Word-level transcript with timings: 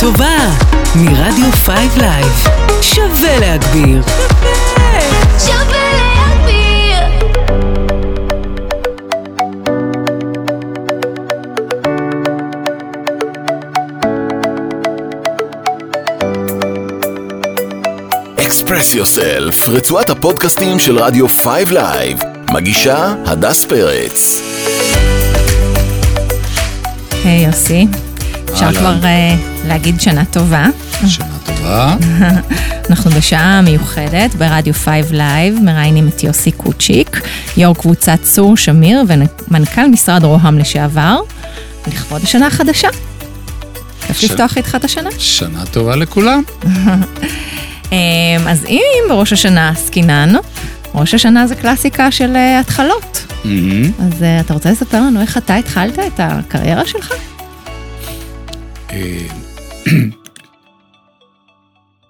טובה, 0.00 0.38
מרדיו 0.96 1.52
5 1.52 1.76
לייב. 1.96 2.48
שווה 2.82 3.38
להגביר. 3.40 4.02
שווה. 5.38 5.80
express 18.36 18.94
yourself, 18.94 19.68
רצועת 19.68 20.10
הפודקאסטים 20.10 20.78
של 20.78 20.98
רדיו 20.98 21.28
5 21.28 21.46
לייב. 21.70 22.18
מגישה 22.52 23.14
הדס 23.26 23.64
פרץ. 23.64 24.40
היי 27.24 27.46
יוסי, 27.46 27.86
אפשר. 28.68 28.80
כבר 28.80 29.04
אה, 29.04 29.34
להגיד 29.66 30.00
שנה 30.00 30.24
טובה. 30.24 30.66
שנה 31.06 31.26
טובה. 31.46 31.96
אנחנו 32.90 33.10
בשעה 33.10 33.60
מיוחדת 33.62 34.34
ברדיו 34.34 34.74
5 34.74 34.88
לייב, 35.10 35.58
מראיינים 35.62 36.08
את 36.08 36.24
יוסי 36.24 36.50
קוצ'יק, 36.52 37.20
יו"ר 37.56 37.74
קבוצת 37.74 38.18
צור 38.22 38.56
שמיר 38.56 39.02
ומנכ"ל 39.08 39.86
משרד 39.86 40.24
רוה"מ 40.24 40.58
לשעבר, 40.58 41.20
לכבוד 41.86 42.22
השנה 42.24 42.46
החדשה. 42.46 42.88
כיף 44.06 44.18
ש- 44.20 44.24
לפתוח 44.24 44.56
איתך 44.56 44.74
את 44.74 44.84
השנה. 44.84 45.10
שנה 45.18 45.64
טובה 45.70 45.96
לכולם. 45.96 46.42
אמ, 47.92 47.98
אז 48.48 48.64
אם 48.64 48.80
בראש 49.08 49.32
השנה 49.32 49.68
עסקינן, 49.68 50.32
ראש 50.94 51.14
השנה 51.14 51.46
זה 51.46 51.54
קלאסיקה 51.54 52.10
של 52.10 52.36
אה, 52.36 52.60
התחלות. 52.60 53.26
אז 54.06 54.22
אה, 54.22 54.40
אתה 54.40 54.54
רוצה 54.54 54.70
לספר 54.70 54.96
לנו 55.00 55.20
איך 55.20 55.36
אתה 55.38 55.56
התחלת 55.56 55.98
את 55.98 56.20
הקריירה 56.22 56.86
שלך? 56.86 57.12
אה, 59.00 59.26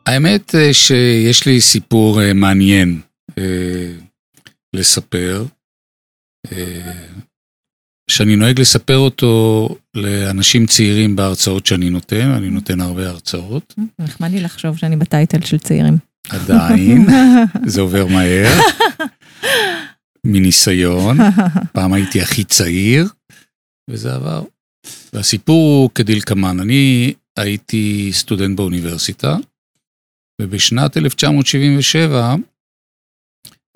האמת 0.06 0.54
אה, 0.54 0.74
שיש 0.74 1.46
לי 1.46 1.60
סיפור 1.60 2.22
אה, 2.22 2.32
מעניין 2.32 3.00
לספר, 4.76 5.44
שאני 8.10 8.36
נוהג 8.36 8.60
לספר 8.60 8.96
אותו 8.96 9.68
לאנשים 9.94 10.66
צעירים 10.66 11.16
בהרצאות 11.16 11.66
שאני 11.66 11.90
נותן, 11.90 12.30
אני 12.30 12.50
נותן 12.50 12.80
הרבה 12.80 13.08
הרצאות, 13.08 13.74
נחמד 13.98 14.30
לי 14.30 14.40
לחשוב 14.40 14.76
שאני 14.76 14.96
בטייטל 14.96 15.40
של 15.40 15.58
צעירים. 15.58 15.96
עדיין, 16.28 17.06
זה 17.66 17.80
עובר 17.80 18.06
מהר, 18.06 18.58
מניסיון. 20.26 21.18
פעם 21.72 21.92
הייתי 21.92 22.22
הכי 22.22 22.44
צעיר, 22.44 23.08
וזה 23.90 24.14
עבר. 24.14 24.42
והסיפור 25.12 25.82
הוא 25.82 25.90
כדלקמן, 25.94 26.60
אני 26.60 27.14
הייתי 27.38 28.08
סטודנט 28.12 28.56
באוניברסיטה, 28.56 29.36
ובשנת 30.42 30.96
1977, 30.96 32.34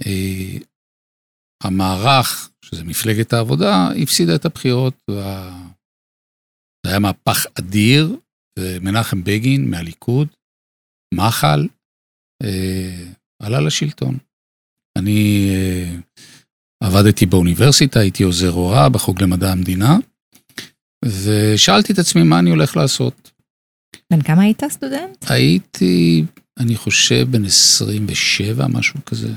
אה, 0.06 0.58
המערך, 1.64 2.50
שזה 2.64 2.84
מפלגת 2.84 3.32
העבודה, 3.32 3.88
הפסידה 4.02 4.34
את 4.34 4.44
הבחירות. 4.44 4.94
וה... 5.10 5.60
זה 6.86 6.90
היה 6.90 6.98
מהפך 6.98 7.46
אדיר, 7.58 8.16
ומנחם 8.58 9.24
בגין 9.24 9.70
מהליכוד, 9.70 10.28
מחל, 11.14 11.68
אה, 12.42 13.12
עלה 13.42 13.60
לשלטון. 13.60 14.18
אני 14.98 15.48
אה, 15.50 15.96
עבדתי 16.82 17.26
באוניברסיטה, 17.26 18.00
הייתי 18.00 18.22
עוזר 18.22 18.50
הוראה 18.50 18.88
בחוג 18.88 19.22
למדע 19.22 19.52
המדינה, 19.52 19.96
ושאלתי 21.04 21.92
את 21.92 21.98
עצמי 21.98 22.22
מה 22.22 22.38
אני 22.38 22.50
הולך 22.50 22.76
לעשות. 22.76 23.30
בן 24.10 24.22
כמה 24.22 24.42
היית 24.42 24.62
סטודנט? 24.68 25.24
הייתי, 25.28 26.24
אני 26.58 26.76
חושב, 26.76 27.26
בן 27.30 27.44
27, 27.44 28.66
משהו 28.66 29.04
כזה. 29.06 29.32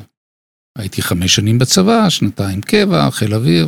הייתי 0.77 1.01
חמש 1.01 1.35
שנים 1.35 1.59
בצבא, 1.59 2.09
שנתיים 2.09 2.61
קבע, 2.61 3.11
חיל 3.11 3.33
אוויר. 3.33 3.67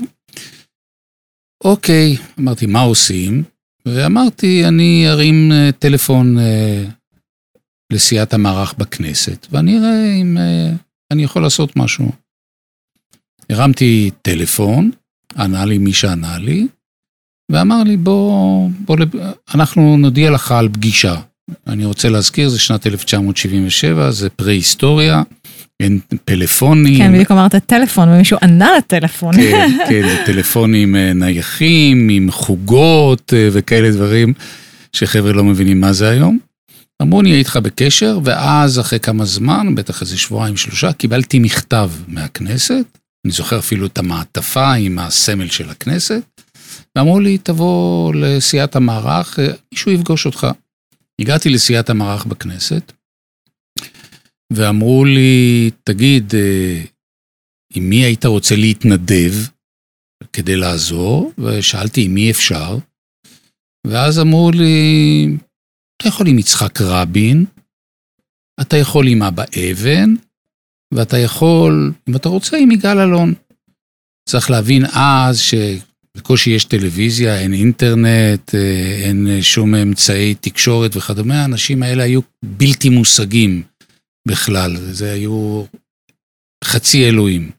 אוקיי, 1.63 2.17
אמרתי, 2.39 2.65
מה 2.65 2.81
עושים? 2.81 3.43
ואמרתי, 3.85 4.65
אני 4.67 5.05
ארים 5.09 5.51
אה, 5.51 5.69
טלפון 5.79 6.39
אה, 6.39 6.85
לסיעת 7.93 8.33
המערך 8.33 8.73
בכנסת, 8.77 9.47
ואני 9.51 9.77
אראה 9.77 10.15
אם 10.21 10.37
אה, 10.37 10.71
אני 11.11 11.23
יכול 11.23 11.41
לעשות 11.41 11.75
משהו. 11.75 12.11
הרמתי 13.49 14.11
טלפון, 14.21 14.91
ענה 15.37 15.65
לי 15.65 15.77
מי 15.77 15.93
שענה 15.93 16.37
לי, 16.37 16.67
ואמר 17.49 17.83
לי, 17.83 17.97
בוא, 17.97 18.69
בוא, 18.79 18.97
אנחנו 19.55 19.97
נודיע 19.97 20.31
לך 20.31 20.51
על 20.51 20.69
פגישה. 20.69 21.15
אני 21.67 21.85
רוצה 21.85 22.09
להזכיר, 22.09 22.49
זה 22.49 22.59
שנת 22.59 22.87
1977, 22.87 24.11
זה 24.11 24.29
פרה-היסטוריה, 24.29 25.21
אין 25.79 25.99
פלאפונים. 26.25 26.97
כן, 26.97 27.13
בדיוק 27.13 27.31
אמרת 27.31 27.55
טלפון 27.55 28.09
ומישהו 28.09 28.37
ענה 28.41 28.69
לטלפון. 28.77 29.35
כן, 29.35 29.77
כן, 29.89 30.01
זה 30.01 30.17
טלפונים 30.25 30.95
אה, 30.95 31.13
נייחים, 31.13 32.09
עם 32.09 32.31
חוגות 32.31 33.33
אה, 33.33 33.49
וכאלה 33.51 33.91
דברים, 33.91 34.33
שחבר'ה 34.93 35.33
לא 35.33 35.43
מבינים 35.43 35.81
מה 35.81 35.93
זה 35.93 36.09
היום. 36.09 36.39
אמרו, 37.01 37.21
נהיה 37.21 37.35
איתך 37.35 37.59
בקשר, 37.63 38.19
ואז 38.23 38.79
אחרי 38.79 38.99
כמה 38.99 39.25
זמן, 39.25 39.75
בטח 39.75 40.01
איזה 40.01 40.17
שבועיים, 40.17 40.57
שלושה, 40.57 40.93
קיבלתי 40.93 41.39
מכתב 41.39 41.89
מהכנסת, 42.07 42.85
אני 43.25 43.33
זוכר 43.33 43.59
אפילו 43.59 43.85
את 43.85 43.97
המעטפה 43.97 44.73
עם 44.73 44.99
הסמל 44.99 45.47
של 45.47 45.69
הכנסת, 45.69 46.21
ואמרו 46.95 47.19
לי, 47.19 47.37
תבוא 47.37 48.13
לסיעת 48.13 48.75
המערך, 48.75 49.39
אה, 49.39 49.47
מישהו 49.71 49.91
יפגוש 49.91 50.25
אותך. 50.25 50.47
הגעתי 51.21 51.49
לסיעת 51.49 51.89
המערך 51.89 52.25
בכנסת, 52.25 52.91
ואמרו 54.53 55.05
לי, 55.05 55.71
תגיד, 55.83 56.35
אה, 56.35 56.83
עם 57.73 57.89
מי 57.89 57.95
היית 57.95 58.25
רוצה 58.25 58.55
להתנדב 58.55 59.33
כדי 60.33 60.55
לעזור? 60.55 61.31
ושאלתי 61.37 62.05
עם 62.05 62.13
מי 62.13 62.31
אפשר, 62.31 62.77
ואז 63.87 64.19
אמרו 64.19 64.51
לי, 64.51 65.27
אתה 65.97 66.07
יכול 66.07 66.27
עם 66.27 66.39
יצחק 66.39 66.81
רבין, 66.81 67.45
אתה 68.61 68.77
יכול 68.77 69.07
עם 69.07 69.23
אבא 69.23 69.43
אבן, 69.43 70.15
ואתה 70.93 71.17
יכול, 71.17 71.93
אם 72.09 72.15
אתה 72.15 72.29
רוצה, 72.29 72.57
עם 72.57 72.71
יגאל 72.71 72.99
אלון. 72.99 73.33
צריך 74.29 74.49
להבין 74.49 74.85
אז 74.85 75.39
שבקושי 76.17 76.49
יש 76.49 76.65
טלוויזיה, 76.65 77.39
אין 77.39 77.53
אינטרנט, 77.53 78.55
אה, 78.55 79.01
אין 79.05 79.27
אה, 79.27 79.41
שום 79.41 79.75
אמצעי 79.75 80.35
תקשורת 80.35 80.95
וכדומה, 80.95 81.41
האנשים 81.41 81.83
האלה 81.83 82.03
היו 82.03 82.21
בלתי 82.45 82.89
מושגים 82.89 83.63
בכלל, 84.27 84.77
זה 84.77 85.11
היו 85.11 85.63
חצי 86.63 87.05
אלוהים. 87.09 87.51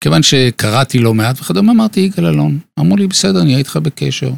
כיוון 0.00 0.22
שקראתי 0.22 0.98
לא 0.98 1.14
מעט 1.14 1.40
וכדומה, 1.40 1.72
אמרתי 1.72 2.00
יגאל 2.00 2.26
אלון. 2.26 2.58
אמרו 2.80 2.96
לי, 2.96 3.06
בסדר, 3.06 3.42
נהיה 3.42 3.58
איתך 3.58 3.76
בקשר. 3.76 4.32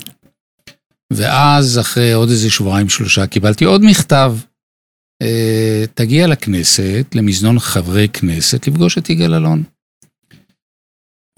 ואז, 1.13 1.79
אחרי 1.79 2.13
עוד 2.13 2.29
איזה 2.29 2.51
שבועיים 2.51 2.89
שלושה, 2.89 3.27
קיבלתי 3.27 3.65
עוד 3.65 3.81
מכתב. 3.85 4.37
אה, 5.23 5.85
תגיע 5.95 6.27
לכנסת, 6.27 7.07
למזנון 7.15 7.59
חברי 7.59 8.09
כנסת, 8.09 8.69
לפגוש 8.69 8.99
את 8.99 9.11
יגאל 9.11 9.35
אלון. 9.35 9.63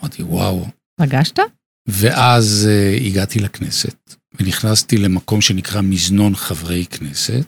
אמרתי, 0.00 0.22
וואו. 0.22 0.79
פגשת? 1.00 1.38
ואז 1.88 2.69
אה, 2.71 2.97
הגעתי 3.06 3.38
לכנסת, 3.38 4.15
ונכנסתי 4.41 4.99
למקום 4.99 5.41
שנקרא 5.41 5.81
מזנון 5.81 6.34
חברי 6.34 6.87
כנסת, 6.87 7.44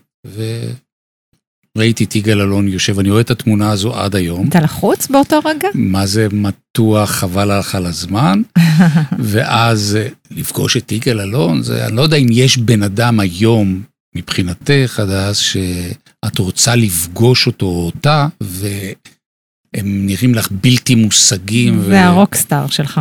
וראיתי 1.77 2.05
את 2.05 2.17
יגאל 2.17 2.41
אלון 2.41 2.69
יושב, 2.69 2.99
אני 2.99 3.11
רואה 3.11 3.21
את 3.21 3.31
התמונה 3.31 3.71
הזו 3.71 3.95
עד 3.95 4.17
היום. 4.17 4.49
אתה 4.49 4.61
לחוץ 4.61 5.09
באותו 5.09 5.39
רגע? 5.45 5.69
מה 5.75 6.07
זה 6.07 6.27
מתוח, 6.33 7.11
חבל 7.11 7.59
לך 7.59 7.75
על 7.75 7.87
הזמן, 7.87 8.43
ואז 9.33 9.99
אה, 10.01 10.09
לפגוש 10.31 10.76
את 10.76 10.93
יגאל 10.93 11.21
אלון, 11.21 11.62
זה, 11.62 11.87
אני 11.87 11.97
לא 11.97 12.03
יודע 12.03 12.17
אם 12.17 12.26
יש 12.31 12.56
בן 12.56 12.82
אדם 12.82 13.21
היום, 13.21 13.82
מבחינתך, 14.15 15.00
עד 15.03 15.11
אז, 15.11 15.37
שאת 15.37 16.38
רוצה 16.38 16.76
לפגוש 16.76 17.47
אותו 17.47 17.67
או 17.67 17.87
אותה, 17.87 18.29
והם 18.41 20.06
נראים 20.06 20.35
לך 20.35 20.49
בלתי 20.50 20.94
מושגים. 20.94 21.79
ו- 21.81 21.85
זה 21.85 22.05
הרוקסטאר 22.05 22.67
שלך. 22.67 23.00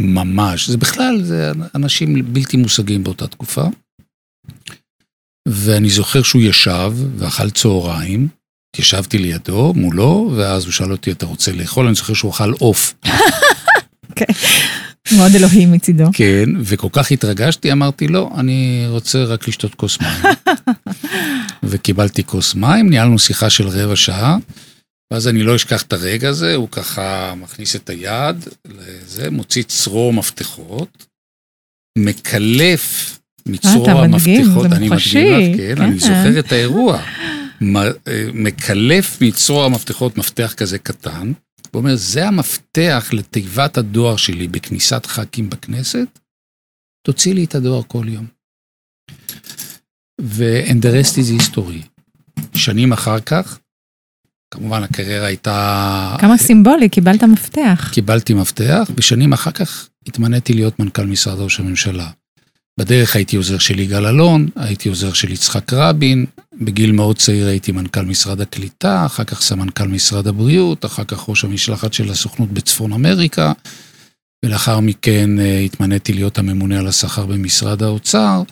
ממש, 0.00 0.70
זה 0.70 0.78
בכלל, 0.78 1.22
זה 1.22 1.52
אנשים 1.74 2.34
בלתי 2.34 2.56
מושגים 2.56 3.04
באותה 3.04 3.26
תקופה. 3.26 3.64
ואני 5.48 5.90
זוכר 5.90 6.22
שהוא 6.22 6.42
ישב 6.42 6.92
ואכל 7.16 7.50
צהריים, 7.50 8.28
התיישבתי 8.70 9.18
לידו, 9.18 9.72
מולו, 9.76 10.32
ואז 10.36 10.64
הוא 10.64 10.72
שאל 10.72 10.92
אותי, 10.92 11.12
אתה 11.12 11.26
רוצה 11.26 11.52
לאכול? 11.52 11.86
אני 11.86 11.94
זוכר 11.94 12.14
שהוא 12.14 12.30
אכל 12.30 12.52
עוף. 12.52 12.94
מאוד 15.16 15.34
אלוהי 15.34 15.66
מצידו. 15.66 16.04
כן, 16.12 16.48
וכל 16.60 16.88
כך 16.92 17.10
התרגשתי, 17.10 17.72
אמרתי, 17.72 18.08
לא, 18.08 18.30
אני 18.36 18.84
רוצה 18.88 19.24
רק 19.24 19.48
לשתות 19.48 19.74
כוס 19.74 19.98
מים. 20.00 20.34
וקיבלתי 21.62 22.24
כוס 22.24 22.54
מים, 22.54 22.90
ניהלנו 22.90 23.18
שיחה 23.18 23.50
של 23.50 23.68
רבע 23.68 23.96
שעה, 23.96 24.36
ואז 25.14 25.28
אני 25.28 25.42
לא 25.42 25.56
אשכח 25.56 25.82
את 25.82 25.92
הרגע 25.92 26.28
הזה, 26.28 26.54
הוא 26.54 26.68
ככה 26.68 27.34
מכניס 27.34 27.76
את 27.76 27.90
היד 27.90 28.36
לזה, 28.64 29.30
מוציא 29.30 29.62
צרור 29.62 30.12
מפתחות, 30.12 31.06
מקלף 31.98 33.18
מצרור 33.48 34.06
מדגים, 34.06 34.40
המפתחות, 34.40 34.70
זה 34.70 34.76
אני 34.76 34.88
מוחשי, 34.88 35.18
מדגים 35.18 35.52
לך, 35.52 35.58
כן, 35.60 35.76
כן. 35.76 35.82
אני 35.82 35.98
זוכר 35.98 36.38
את 36.38 36.52
האירוע. 36.52 37.02
אה, 37.62 37.90
מקלף 38.34 39.20
מצרור 39.20 39.64
המפתחות 39.64 40.18
מפתח 40.18 40.54
כזה 40.56 40.78
קטן, 40.78 41.32
ואומר, 41.74 41.96
זה 41.96 42.28
המפתח 42.28 43.10
לתיבת 43.12 43.78
הדואר 43.78 44.16
שלי 44.16 44.48
בכניסת 44.48 45.06
ח"כים 45.06 45.50
בכנסת, 45.50 46.18
תוציא 47.06 47.34
לי 47.34 47.44
את 47.44 47.54
הדואר 47.54 47.82
כל 47.86 48.06
יום. 48.08 48.26
ו-and 50.20 50.82
the 50.82 50.88
rest 51.02 51.14
is 51.14 51.42
history. 51.42 52.04
שנים 52.54 52.92
אחר 52.92 53.20
כך, 53.20 53.58
כמובן 54.54 54.82
הקריירה 54.82 55.26
הייתה... 55.26 56.16
כמה 56.20 56.38
סימבולי, 56.38 56.88
קיבלת 56.88 57.22
מפתח. 57.22 57.90
קיבלתי 57.92 58.34
מפתח, 58.34 58.90
ושנים 58.96 59.32
אחר 59.32 59.50
כך 59.50 59.88
התמניתי 60.06 60.52
להיות 60.52 60.80
מנכ"ל 60.80 61.06
משרד 61.06 61.38
ראש 61.38 61.60
הממשלה. 61.60 62.08
בדרך 62.80 63.16
הייתי 63.16 63.36
עוזר 63.36 63.58
של 63.58 63.78
יגאל 63.78 64.06
אלון, 64.06 64.48
הייתי 64.56 64.88
עוזר 64.88 65.12
של 65.12 65.32
יצחק 65.32 65.72
רבין, 65.72 66.26
בגיל 66.60 66.92
מאוד 66.92 67.18
צעיר 67.18 67.46
הייתי 67.46 67.72
מנכ"ל 67.72 68.02
משרד 68.02 68.40
הקליטה, 68.40 69.06
אחר 69.06 69.24
כך 69.24 69.40
סמנכ"ל 69.40 69.88
משרד 69.88 70.26
הבריאות, 70.26 70.84
אחר 70.84 71.04
כך 71.04 71.28
ראש 71.28 71.44
המשלחת 71.44 71.92
של 71.92 72.10
הסוכנות 72.10 72.52
בצפון 72.52 72.92
אמריקה, 72.92 73.52
ולאחר 74.44 74.80
מכן 74.80 75.40
אה, 75.40 75.58
התמניתי 75.58 76.12
להיות 76.12 76.38
הממונה 76.38 76.78
על 76.78 76.86
השכר 76.86 77.26
במשרד 77.26 77.82
האוצר, 77.82 78.42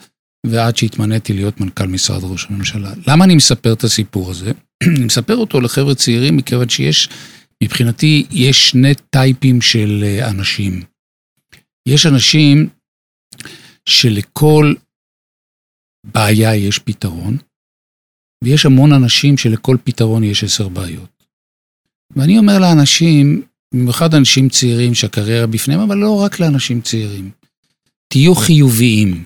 ועד 0.47 0.77
שהתמניתי 0.77 1.33
להיות 1.33 1.61
מנכ"ל 1.61 1.87
משרד 1.87 2.25
ראש 2.25 2.47
הממשלה. 2.51 2.93
למה 3.07 3.25
אני 3.25 3.35
מספר 3.35 3.73
את 3.73 3.85
הסיפור 3.85 4.31
הזה? 4.31 4.53
אני 4.97 5.05
מספר 5.05 5.37
אותו 5.37 5.61
לחבר'ה 5.61 5.95
צעירים 5.95 6.37
מכיוון 6.37 6.69
שיש, 6.69 7.09
מבחינתי, 7.63 8.27
יש 8.31 8.71
שני 8.71 8.95
טייפים 9.11 9.61
של 9.61 10.05
אה, 10.05 10.31
אנשים. 10.31 10.83
יש 11.89 12.07
אנשים 12.07 12.69
שלכל 13.89 14.75
בעיה 16.07 16.57
יש 16.57 16.79
פתרון, 16.79 17.37
ויש 18.45 18.67
המון 18.67 18.93
אנשים 18.93 19.39
שלכל 19.39 19.77
פתרון 19.85 20.25
יש 20.25 20.45
עשר 20.45 20.69
בעיות. 20.69 21.25
ואני 22.17 22.39
אומר 22.39 22.59
לאנשים, 22.59 23.43
במיוחד 23.75 24.15
אנשים 24.15 24.49
צעירים 24.49 24.95
שהקריירה 24.95 25.47
בפניהם, 25.47 25.81
אבל 25.81 25.97
לא 25.97 26.23
רק 26.25 26.41
לאנשים 26.41 26.81
צעירים, 26.81 27.31
תהיו 28.09 28.35
חיוביים. 28.35 29.25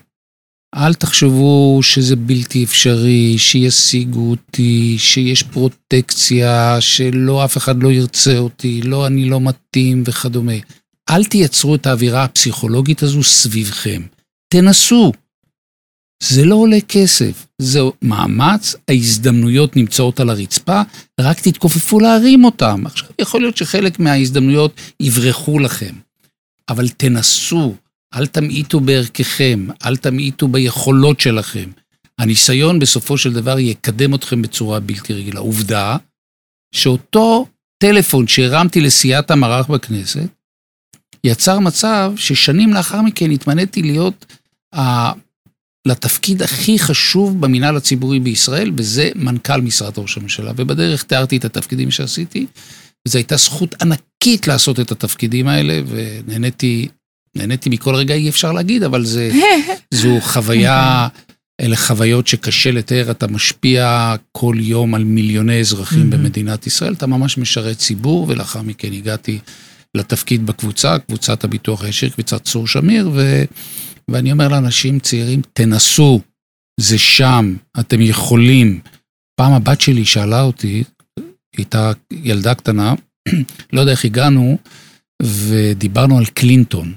אל 0.75 0.93
תחשבו 0.93 1.79
שזה 1.83 2.15
בלתי 2.15 2.63
אפשרי, 2.63 3.37
שישיגו 3.37 4.29
אותי, 4.29 4.95
שיש 4.99 5.43
פרוטקציה, 5.43 6.81
שלא 6.81 7.45
אף 7.45 7.57
אחד 7.57 7.83
לא 7.83 7.91
ירצה 7.91 8.37
אותי, 8.37 8.81
לא 8.81 9.07
אני 9.07 9.29
לא 9.29 9.41
מתאים 9.41 10.03
וכדומה. 10.05 10.53
אל 11.09 11.23
תייצרו 11.25 11.75
את 11.75 11.87
האווירה 11.87 12.23
הפסיכולוגית 12.23 13.03
הזו 13.03 13.23
סביבכם. 13.23 14.01
תנסו. 14.53 15.11
זה 16.23 16.45
לא 16.45 16.55
עולה 16.55 16.77
כסף, 16.87 17.47
זה 17.61 17.79
מאמץ, 18.01 18.75
ההזדמנויות 18.87 19.75
נמצאות 19.75 20.19
על 20.19 20.29
הרצפה, 20.29 20.81
רק 21.19 21.39
תתכופפו 21.39 21.99
להרים 21.99 22.45
אותם. 22.45 22.83
עכשיו, 22.85 23.09
יכול 23.21 23.41
להיות 23.41 23.57
שחלק 23.57 23.99
מההזדמנויות 23.99 24.71
יברחו 24.99 25.59
לכם, 25.59 25.95
אבל 26.69 26.89
תנסו, 26.89 27.75
אל 28.15 28.27
תמעיטו 28.27 28.79
בערככם, 28.79 29.67
אל 29.85 29.97
תמעיטו 29.97 30.47
ביכולות 30.47 31.19
שלכם. 31.19 31.69
הניסיון 32.19 32.79
בסופו 32.79 33.17
של 33.17 33.33
דבר 33.33 33.59
יקדם 33.59 34.15
אתכם 34.15 34.41
בצורה 34.41 34.79
בלתי 34.79 35.13
רגילה. 35.13 35.39
עובדה 35.39 35.97
שאותו 36.75 37.47
טלפון 37.77 38.27
שהרמתי 38.27 38.81
לסיעת 38.81 39.31
המערך 39.31 39.67
בכנסת, 39.67 40.29
יצר 41.23 41.59
מצב 41.59 42.13
ששנים 42.15 42.73
לאחר 42.73 43.01
מכן 43.01 43.31
התמניתי 43.31 43.81
להיות 43.81 44.25
ה... 44.75 45.11
לתפקיד 45.87 46.41
הכי 46.41 46.79
חשוב 46.79 47.41
במינהל 47.41 47.77
הציבורי 47.77 48.19
בישראל, 48.19 48.71
וזה 48.77 49.09
מנכ"ל 49.15 49.61
משרד 49.61 49.99
ראש 49.99 50.17
הממשלה. 50.17 50.51
ובדרך 50.55 51.03
תיארתי 51.03 51.37
את 51.37 51.45
התפקידים 51.45 51.91
שעשיתי, 51.91 52.45
וזו 53.07 53.17
הייתה 53.17 53.37
זכות 53.37 53.75
ענקית 53.81 54.47
לעשות 54.47 54.79
את 54.79 54.91
התפקידים 54.91 55.47
האלה, 55.47 55.81
ונהניתי 55.87 56.87
נהניתי 57.37 57.69
מכל 57.69 57.95
רגע, 57.95 58.13
אי 58.13 58.29
אפשר 58.29 58.51
להגיד, 58.51 58.83
אבל 58.83 59.05
זה, 59.05 59.31
זו 59.93 60.17
חוויה, 60.21 61.07
אלה 61.61 61.75
חוויות 61.75 62.27
שקשה 62.27 62.71
לתאר, 62.71 63.11
אתה 63.11 63.27
משפיע 63.27 64.15
כל 64.31 64.55
יום 64.59 64.95
על 64.95 65.03
מיליוני 65.03 65.59
אזרחים 65.59 66.09
במדינת 66.09 66.67
ישראל, 66.67 66.93
אתה 66.93 67.07
ממש 67.07 67.37
משרת 67.37 67.77
ציבור, 67.77 68.25
ולאחר 68.29 68.61
מכן 68.61 68.93
הגעתי 68.93 69.39
לתפקיד 69.95 70.45
בקבוצה, 70.45 70.99
קבוצת 70.99 71.43
הביטוח 71.43 71.83
הישיר, 71.83 72.09
קבוצת 72.09 72.43
צור 72.43 72.67
שמיר, 72.67 73.09
ו, 73.13 73.43
ואני 74.11 74.31
אומר 74.31 74.47
לאנשים 74.47 74.99
צעירים, 74.99 75.41
תנסו, 75.53 76.21
זה 76.79 76.97
שם, 76.97 77.55
אתם 77.79 78.01
יכולים. 78.01 78.79
פעם 79.39 79.53
הבת 79.53 79.81
שלי 79.81 80.05
שאלה 80.05 80.41
אותי, 80.41 80.83
הייתה 81.57 81.91
ילדה 82.11 82.53
קטנה, 82.53 82.93
לא 83.73 83.79
יודע 83.79 83.91
איך 83.91 84.05
הגענו, 84.05 84.57
ודיברנו 85.23 86.17
על 86.17 86.25
קלינטון. 86.25 86.93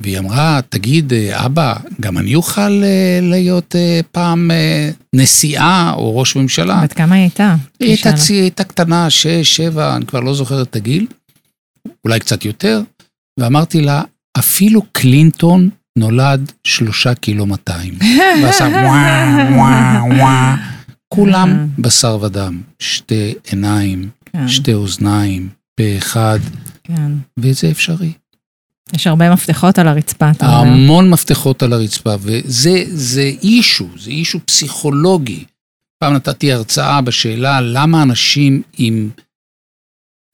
והיא 0.00 0.18
אמרה, 0.18 0.60
תגיד, 0.68 1.12
אבא, 1.32 1.74
גם 2.00 2.18
אני 2.18 2.34
אוכל 2.34 2.60
אה, 2.84 3.18
להיות 3.22 3.76
אה, 3.76 4.00
פעם 4.12 4.50
אה, 4.50 4.90
נשיאה 5.14 5.92
או 5.94 6.18
ראש 6.18 6.36
ממשלה? 6.36 6.80
בת 6.82 6.92
כמה 6.92 7.14
היא 7.14 7.22
הייתה? 7.22 7.54
היא 7.80 7.88
הייתה. 7.88 8.12
צי- 8.12 8.34
הייתה 8.34 8.64
קטנה, 8.64 9.10
שש, 9.10 9.56
שבע, 9.56 9.96
אני 9.96 10.06
כבר 10.06 10.20
לא 10.20 10.34
זוכר 10.34 10.62
את 10.62 10.76
הגיל, 10.76 11.06
אולי 12.04 12.20
קצת 12.20 12.44
יותר, 12.44 12.82
ואמרתי 13.40 13.80
לה, 13.80 14.02
אפילו 14.38 14.82
קלינטון 14.92 15.70
נולד 15.98 16.52
שלושה 16.64 17.14
קילו 17.14 17.46
מאתיים. 17.46 17.94
ועשה 18.42 18.64
וואו, 18.64 19.54
וואו, 19.56 20.18
וואו. 20.18 20.56
כולם 21.08 21.66
בשר 21.78 22.18
ודם, 22.22 22.60
שתי 22.78 23.34
עיניים, 23.50 24.08
כן, 24.32 24.48
שתי 24.48 24.74
אוזניים, 24.74 25.48
פה 25.76 25.84
אחד, 25.98 26.38
כן. 26.84 27.12
וזה 27.38 27.70
אפשרי. 27.70 28.12
יש 28.92 29.06
הרבה 29.06 29.32
מפתחות 29.32 29.78
על 29.78 29.88
הרצפה, 29.88 30.30
אתה 30.30 30.46
אומר. 30.46 30.72
המון 30.72 31.10
מפתחות 31.10 31.62
על 31.62 31.72
הרצפה, 31.72 32.14
וזה 32.20 32.84
זה 32.88 33.22
אישו, 33.42 33.88
זה 33.98 34.10
אישו 34.10 34.40
פסיכולוגי. 34.46 35.44
פעם 35.98 36.14
נתתי 36.14 36.52
הרצאה 36.52 37.00
בשאלה 37.00 37.60
למה 37.60 38.02
אנשים 38.02 38.62
עם, 38.78 39.10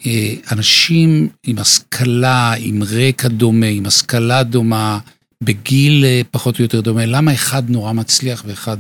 אה, 0.07 0.35
אנשים 0.53 1.29
עם 1.47 1.59
השכלה, 1.59 2.53
עם 2.59 2.83
רקע 2.83 3.29
דומה, 3.29 3.67
עם 3.67 3.87
השכלה 3.87 4.43
דומה, 4.43 4.99
בגיל 5.45 6.05
אה, 6.05 6.21
פחות 6.31 6.59
או 6.59 6.65
יותר 6.65 6.81
דומה, 6.81 7.07
למה 7.07 7.35
אחד 7.35 7.71
נורא 7.71 7.93
מצליח 7.93 8.43
ואחד 8.47 8.77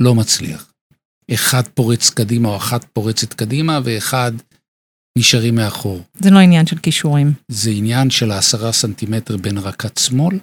לא 0.00 0.14
מצליח? 0.14 0.72
אחד 1.34 1.68
פורץ 1.68 2.10
קדימה 2.10 2.48
או 2.48 2.56
אחת 2.56 2.84
פורצת 2.92 3.34
קדימה 3.34 3.80
ואחד 3.84 4.32
נשארים 5.18 5.54
מאחור. 5.54 6.02
זה 6.14 6.30
לא 6.30 6.38
עניין 6.38 6.66
של 6.66 6.78
כישורים. 6.78 7.32
זה 7.48 7.70
עניין 7.70 8.10
של 8.10 8.30
העשרה 8.30 8.72
סנטימטר 8.72 9.36
בין 9.36 9.58
רקת 9.58 9.98
שמאל 9.98 10.38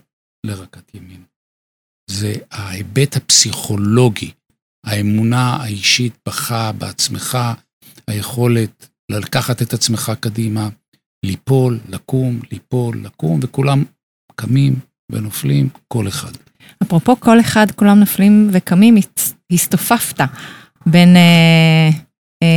לרקת 0.46 0.96
ימין. 0.96 1.22
זה 2.10 2.34
ההיבט 2.51 3.15
הפסיכולוגי, 3.15 4.32
האמונה 4.86 5.55
האישית 5.55 6.13
בך, 6.27 6.72
בעצמך, 6.77 7.38
היכולת 8.08 8.88
לקחת 9.12 9.62
את 9.62 9.74
עצמך 9.74 10.12
קדימה, 10.20 10.70
ליפול, 11.25 11.79
לקום, 11.89 12.39
ליפול, 12.51 13.01
לקום, 13.03 13.39
וכולם 13.44 13.84
קמים 14.36 14.75
ונופלים, 15.12 15.70
כל 15.88 16.08
אחד. 16.08 16.32
אפרופו 16.84 17.20
כל 17.20 17.39
אחד, 17.39 17.72
כולם 17.72 18.00
נופלים 18.00 18.50
וקמים, 18.51 18.96
הסתופפת 19.51 20.22
בין 20.86 21.15
אה, 21.15 21.89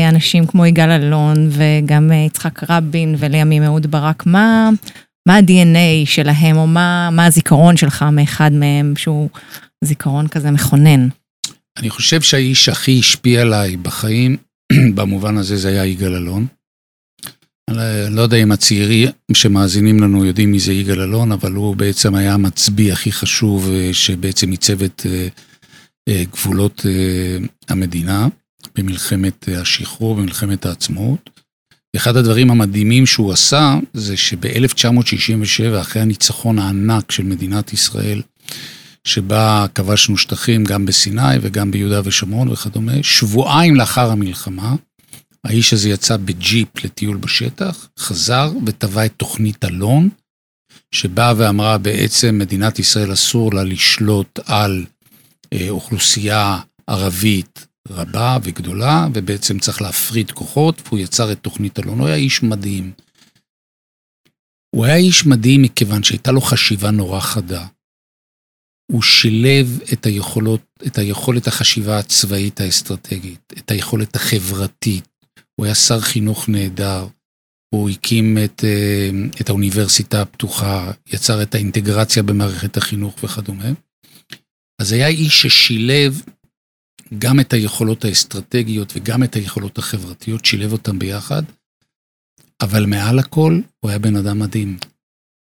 אנשים 0.09 0.47
כמו 0.47 0.67
יגאל 0.67 0.91
אלון 0.91 1.51
וגם 1.51 2.13
אה, 2.13 2.17
יצחק 2.17 2.71
רבין 2.71 3.15
ולימים 3.19 3.63
אהוד 3.63 3.87
ברק. 3.87 4.27
מה, 4.27 4.71
מה 5.29 5.37
ה-DNA 5.37 6.07
שלהם, 6.07 6.57
או 6.57 6.67
מה, 6.67 7.11
מה 7.13 7.27
הזיכרון 7.27 7.77
שלך 7.77 8.03
מאחד 8.13 8.53
מהם, 8.53 8.95
שהוא 8.97 9.29
זיכרון 9.85 10.29
כזה 10.29 10.51
מכונן? 10.51 11.09
אני 11.79 11.91
חושב 11.91 12.21
שהאיש 12.21 12.65
שהכי 12.65 12.99
השפיע 12.99 13.43
עליי 13.43 13.77
בחיים, 13.77 14.37
במובן 14.97 15.37
הזה 15.37 15.57
זה 15.57 15.69
היה 15.69 15.87
יגאל 15.87 16.15
אלון. 16.15 16.47
אני 17.71 18.17
לא 18.17 18.23
יודע 18.23 18.37
אם 18.37 18.53
הצעירים 18.53 19.09
שמאזינים 19.33 20.01
לנו 20.01 20.25
יודעים 20.25 20.53
מי 20.53 20.59
זה 20.61 20.73
יגאל 20.73 21.01
אלון, 21.01 21.33
אבל 21.33 21.53
הוא 21.53 21.77
בעצם 21.77 22.15
היה 22.15 22.35
המצביא 22.35 22.93
הכי 22.93 23.13
חשוב 23.13 23.71
אה, 23.71 23.91
שבעצם 23.93 24.51
עיצב 24.51 24.83
את 24.83 25.07
אה, 25.07 25.29
אה, 26.09 26.25
גבולות 26.33 26.87
אה, 26.87 27.47
המדינה 27.69 28.29
במלחמת 28.75 29.49
אה, 29.49 29.61
השחרור, 29.61 30.15
במלחמת 30.15 30.67
העצמאות. 30.67 31.31
אחד 31.97 32.17
הדברים 32.17 32.51
המדהימים 32.51 33.07
שהוא 33.07 33.33
עשה 33.33 33.79
זה 33.95 34.17
שב-1967, 34.17 35.81
אחרי 35.81 36.03
הניצחון 36.03 36.59
הענק 36.59 37.11
של 37.11 37.23
מדינת 37.23 37.73
ישראל, 37.73 38.23
שבה 39.05 39.67
כבשנו 39.75 40.17
שטחים 40.17 40.65
גם 40.65 40.87
בסיני 40.87 41.37
וגם 41.41 41.71
ביהודה 41.71 42.01
ושומרון 42.05 42.49
וכדומה, 42.49 42.93
שבועיים 43.03 43.77
לאחר 43.77 44.11
המלחמה, 44.11 44.75
האיש 45.45 45.73
הזה 45.73 45.89
יצא 45.89 46.17
בג'יפ 46.17 46.85
לטיול 46.85 47.17
בשטח, 47.17 47.89
חזר 47.99 48.53
וטבע 48.67 49.07
את 49.07 49.13
תוכנית 49.17 49.65
אלון, 49.65 50.09
שבאה 50.93 51.33
ואמרה 51.37 51.79
בעצם 51.79 52.39
מדינת 52.39 52.79
ישראל 52.79 53.13
אסור 53.13 53.55
לה 53.55 53.65
לשלוט 53.65 54.41
על 54.47 54.85
אה, 55.53 55.67
אוכלוסייה 55.71 56.59
ערבית 56.87 57.67
רבה 57.91 58.39
וגדולה, 58.43 59.07
ובעצם 59.15 59.59
צריך 59.59 59.83
להפריד 59.83 60.31
כוחות, 60.31 60.83
והוא 60.87 60.99
יצר 60.99 61.33
את 61.33 61.39
תוכנית 61.39 61.79
אלון. 61.79 61.99
הוא 61.99 62.07
היה 62.07 62.17
איש 62.17 62.43
מדהים. 62.43 62.93
הוא 64.71 64.85
היה 64.85 64.97
איש 64.97 65.27
מדהים 65.27 65.63
מכיוון 65.63 66.03
שהייתה 66.03 66.33
לו 66.33 66.41
חשיבה 66.41 66.91
נורא 66.91 67.21
חדה. 67.21 67.67
הוא 68.93 69.03
שילב 69.03 69.81
את 69.93 70.07
היכולות, 70.07 70.61
את 70.87 70.99
היכולת 70.99 71.47
החשיבה 71.47 71.99
הצבאית 71.99 72.61
האסטרטגית, 72.61 73.53
את 73.59 73.71
היכולת 73.71 74.17
החברתית. 74.17 75.09
הוא 75.55 75.67
היה 75.67 75.75
שר 75.75 76.01
חינוך 76.01 76.49
נהדר. 76.49 77.07
הוא 77.75 77.91
הקים 77.91 78.39
את, 78.45 78.65
אה, 78.65 79.11
את 79.41 79.49
האוניברסיטה 79.49 80.23
הפתוחה, 80.23 80.93
יצר 81.07 81.43
את 81.43 81.55
האינטגרציה 81.55 82.23
במערכת 82.23 82.77
החינוך 82.77 83.25
וכדומה. 83.25 83.69
אז 84.81 84.93
היה 84.93 85.07
איש 85.07 85.43
ששילב 85.43 86.23
גם 87.19 87.41
את 87.41 87.53
היכולות 87.53 88.05
האסטרטגיות 88.05 88.93
וגם 88.97 89.23
את 89.23 89.35
היכולות 89.37 89.79
החברתיות, 89.79 90.45
שילב 90.45 90.73
אותם 90.73 90.99
ביחד, 90.99 91.43
אבל 92.61 92.87
מעל 92.87 93.19
הכל 93.19 93.61
הוא 93.81 93.89
היה 93.89 93.99
בן 93.99 94.17
אדם 94.17 94.39
מדהים. 94.39 94.79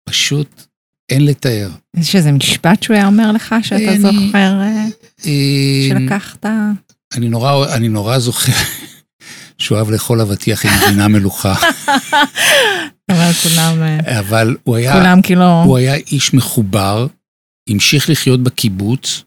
פשוט 0.09 0.61
אין 1.09 1.25
לתאר. 1.25 1.69
יש 1.97 2.15
איזה 2.15 2.31
משפט 2.31 2.83
שהוא 2.83 2.95
היה 2.95 3.07
אומר 3.07 3.31
לך 3.31 3.55
שאתה 3.63 3.75
אני- 3.91 3.99
זוכר 4.01 4.59
אה, 4.61 4.85
אה, 5.25 5.89
שלקחת? 5.89 6.45
אני 7.13 7.29
נורא, 7.29 7.75
אני 7.75 7.89
נורא 7.89 8.19
זוכר 8.19 8.51
שהוא 9.57 9.77
אהב 9.77 9.89
לאכול 9.89 10.21
אבטיח 10.21 10.65
עם 10.65 10.71
גבינה 10.81 11.07
מלוכה, 11.07 11.55
אבל 13.11 13.31
כולם, 13.43 13.81
אה, 13.81 14.19
אבל 14.19 14.55
הוא 14.63 14.75
היה, 14.75 14.93
כולם 14.93 15.21
כאילו, 15.21 15.63
הוא 15.63 15.77
היה 15.77 15.95
איש 15.95 16.33
מחובר, 16.33 17.07
המשיך 17.69 18.09
לחיות 18.09 18.43
בקיבוץ, 18.43 19.23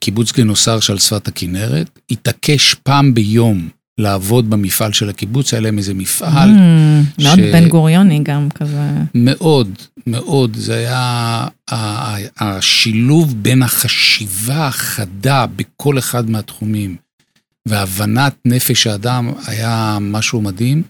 קיבוץ 0.00 0.32
גנוסר 0.32 0.80
שעל 0.80 0.98
שפת 0.98 1.28
הכנרת, 1.28 1.98
התעקש 2.10 2.74
פעם 2.74 3.14
ביום 3.14 3.68
לעבוד 3.98 4.50
במפעל 4.50 4.92
של 4.92 5.08
הקיבוץ, 5.08 5.54
היה 5.54 5.60
להם 5.60 5.78
איזה 5.78 5.94
מפעל 5.94 6.50
Mm, 6.50 7.22
מאוד 7.22 7.36
ש- 7.38 7.52
בן 7.52 7.68
גוריוני 7.68 8.20
גם 8.22 8.48
כזה. 8.54 8.90
מאוד, 9.14 9.68
מאוד, 10.06 10.56
זה 10.56 10.74
היה 10.74 11.46
השילוב 12.38 13.34
בין 13.42 13.62
החשיבה 13.62 14.66
החדה 14.66 15.46
בכל 15.56 15.98
אחד 15.98 16.30
מהתחומים 16.30 16.96
והבנת 17.68 18.34
נפש 18.44 18.86
האדם 18.86 19.32
היה 19.46 19.98
משהו 20.00 20.40
מדהים. 20.40 20.82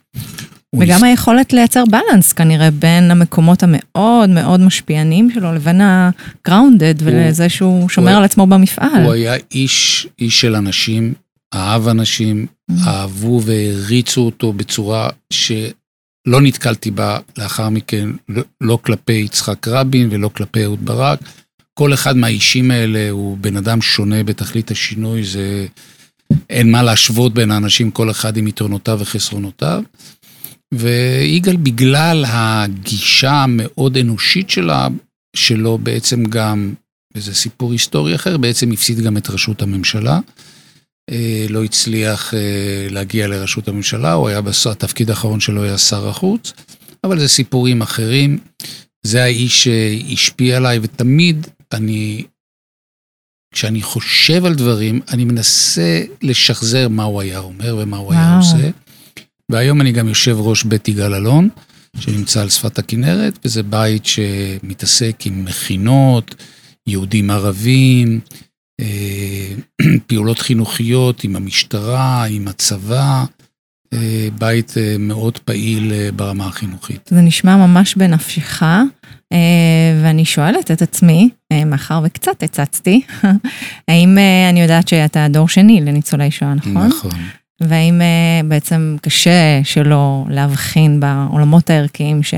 וגם 0.77 1.05
היכולת 1.05 1.53
לייצר 1.53 1.85
בלנס 1.91 2.33
כנראה 2.33 2.71
בין 2.71 3.11
המקומות 3.11 3.63
המאוד 3.63 4.31
מאוד 4.31 4.61
משפיענים 4.61 5.31
שלו 5.31 5.55
לבין 5.55 5.81
ה-grounded 5.81 6.99
ולזה 6.99 7.49
שהוא 7.49 7.89
שומר 7.89 8.17
על 8.17 8.25
עצמו 8.25 8.47
במפעל. 8.47 9.05
הוא 9.05 9.13
היה 9.13 9.35
איש, 9.51 10.07
איש 10.19 10.41
של 10.41 10.55
אנשים, 10.57 11.15
אהב 11.55 11.89
אנשים, 11.89 12.47
Mm. 12.73 12.89
אהבו 12.89 13.41
והריצו 13.45 14.21
אותו 14.21 14.53
בצורה 14.53 15.11
שלא 15.33 16.41
נתקלתי 16.43 16.91
בה 16.91 17.19
לאחר 17.39 17.69
מכן, 17.69 18.09
לא, 18.29 18.43
לא 18.61 18.79
כלפי 18.83 19.13
יצחק 19.13 19.69
רבין 19.69 20.09
ולא 20.11 20.31
כלפי 20.35 20.65
אהוד 20.65 20.85
ברק. 20.85 21.21
כל 21.75 21.95
אחד 21.95 22.17
מהאישים 22.17 22.71
האלה 22.71 23.11
הוא 23.11 23.39
בן 23.39 23.57
אדם 23.57 23.83
שונה 23.83 24.25
בתכלית 24.25 24.71
השינוי, 24.71 25.25
זה... 25.25 25.67
אין 26.51 26.71
מה 26.71 26.83
להשוות 26.83 27.35
בין 27.35 27.51
האנשים, 27.51 27.91
כל 27.91 28.11
אחד 28.11 28.37
עם 28.37 28.47
יתרונותיו 28.47 28.99
וחסרונותיו. 29.01 29.83
ויגאל, 30.73 31.57
בגלל 31.57 32.25
הגישה 32.29 33.33
המאוד 33.33 33.97
אנושית 33.97 34.51
שלה, 34.51 34.89
שלו 35.37 35.79
בעצם 35.79 36.25
גם, 36.25 36.75
וזה 37.15 37.35
סיפור 37.35 37.73
היסטורי 37.73 38.15
אחר, 38.15 38.37
בעצם 38.37 38.73
הפסיד 38.73 39.01
גם 39.01 39.17
את 39.17 39.31
ראשות 39.31 39.63
הממשלה. 39.63 40.19
אה, 41.11 41.47
לא 41.49 41.65
הצליח 41.65 42.35
אה, 42.35 42.41
להגיע 42.91 43.27
לראשות 43.29 43.69
הממשלה, 43.69 44.13
הוא 44.13 44.29
היה, 44.29 44.41
בס- 44.41 44.67
התפקיד 44.67 45.11
האחרון 45.11 45.41
שלו 45.41 45.63
היה 45.63 45.79
שר 45.79 46.09
החוץ, 46.09 46.53
אבל 47.05 47.19
זה 47.19 47.29
סיפורים 47.29 47.83
אחרים. 47.83 48.39
זה 49.07 49.23
האיש 49.23 49.65
שהשפיע 49.65 50.57
עליי, 50.57 50.79
ותמיד 50.83 51.47
אני, 51.73 52.25
כשאני 53.55 53.83
חושב 53.83 54.45
על 54.45 54.55
דברים, 54.55 55.01
אני 55.13 55.25
מנסה 55.25 56.03
לשחזר 56.23 56.89
מה 56.89 57.03
הוא 57.03 57.21
היה 57.21 57.39
אומר 57.39 57.77
ומה 57.83 57.97
הוא 57.97 58.13
היה 58.13 58.23
וואו. 58.23 58.37
עושה. 58.39 58.71
והיום 59.53 59.81
אני 59.81 59.93
גם 59.93 60.09
יושב 60.09 60.37
ראש 60.39 60.65
בית 60.65 60.89
יגאל 60.89 61.15
אלון, 61.15 61.49
שנמצא 61.99 62.43
על 62.43 62.49
שפת 62.49 62.79
הכנרת, 62.79 63.39
וזה 63.45 63.63
בית 63.63 64.07
שמתעסק 64.07 65.27
עם 65.27 65.45
מכינות, 65.45 66.35
יהודים 66.87 67.31
ערבים, 67.31 68.21
אה, 68.81 69.55
פעולות 70.07 70.39
חינוכיות 70.39 71.25
עם 71.25 71.37
המשטרה, 71.37 72.25
עם 72.25 72.49
הצבא, 72.49 73.25
אה, 73.93 74.29
בית 74.39 74.75
אה, 74.77 74.97
מאוד 74.99 75.39
פעיל 75.39 75.93
ברמה 76.17 76.47
החינוכית. 76.47 77.11
זה 77.13 77.21
נשמע 77.21 77.57
ממש 77.57 77.95
בנפשך, 77.95 78.63
ואני 80.03 80.25
שואלת 80.25 80.71
את 80.71 80.83
עצמי, 80.83 81.29
מאחר 81.67 82.01
וקצת 82.05 82.43
הצצתי, 82.43 83.03
האם 83.89 84.19
אני 84.51 84.63
יודעת 84.63 84.89
שאתה 84.89 85.27
דור 85.31 85.49
שני 85.49 85.81
לניצולי 85.81 86.31
שואה, 86.31 86.55
נכון? 86.55 86.87
נכון. 86.87 87.11
והאם 87.69 88.01
אה, 88.03 88.41
בעצם 88.49 88.97
קשה 89.03 89.61
שלא 89.65 90.25
להבחין 90.29 91.01
בעולמות 91.01 91.71
הערכיים 91.71 92.23
ש... 92.23 92.35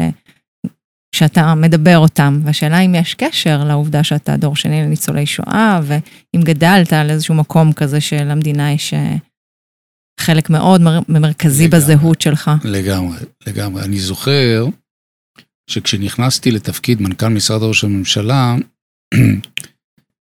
שאתה 1.17 1.55
מדבר 1.55 1.99
אותם, 1.99 2.41
והשאלה 2.45 2.81
אם 2.81 2.95
יש 2.95 3.15
קשר 3.15 3.65
לעובדה 3.65 4.05
שאתה 4.05 4.37
דור 4.37 4.57
שני 4.57 4.83
לניצולי 4.83 5.27
שואה, 5.27 5.81
ואם 5.85 6.41
גדלת 6.43 6.93
על 6.93 7.11
איזשהו 7.11 7.35
מקום 7.35 7.73
כזה 7.73 8.01
שלמדינה 8.01 8.73
יש 8.73 8.95
אה, 8.95 9.17
חלק 10.21 10.51
מאוד 10.51 10.81
מר- 10.81 11.01
מרכזי 11.09 11.65
לגמרי. 11.65 11.81
בזהות 11.81 12.21
שלך. 12.21 12.51
לגמרי, 12.65 13.17
לגמרי. 13.47 13.83
אני 13.83 13.99
זוכר 14.01 14.67
שכשנכנסתי 15.71 16.51
לתפקיד 16.51 17.03
מנכ"ל 17.03 17.29
משרד 17.29 17.63
ראש 17.63 17.85
הממשלה, 17.85 18.55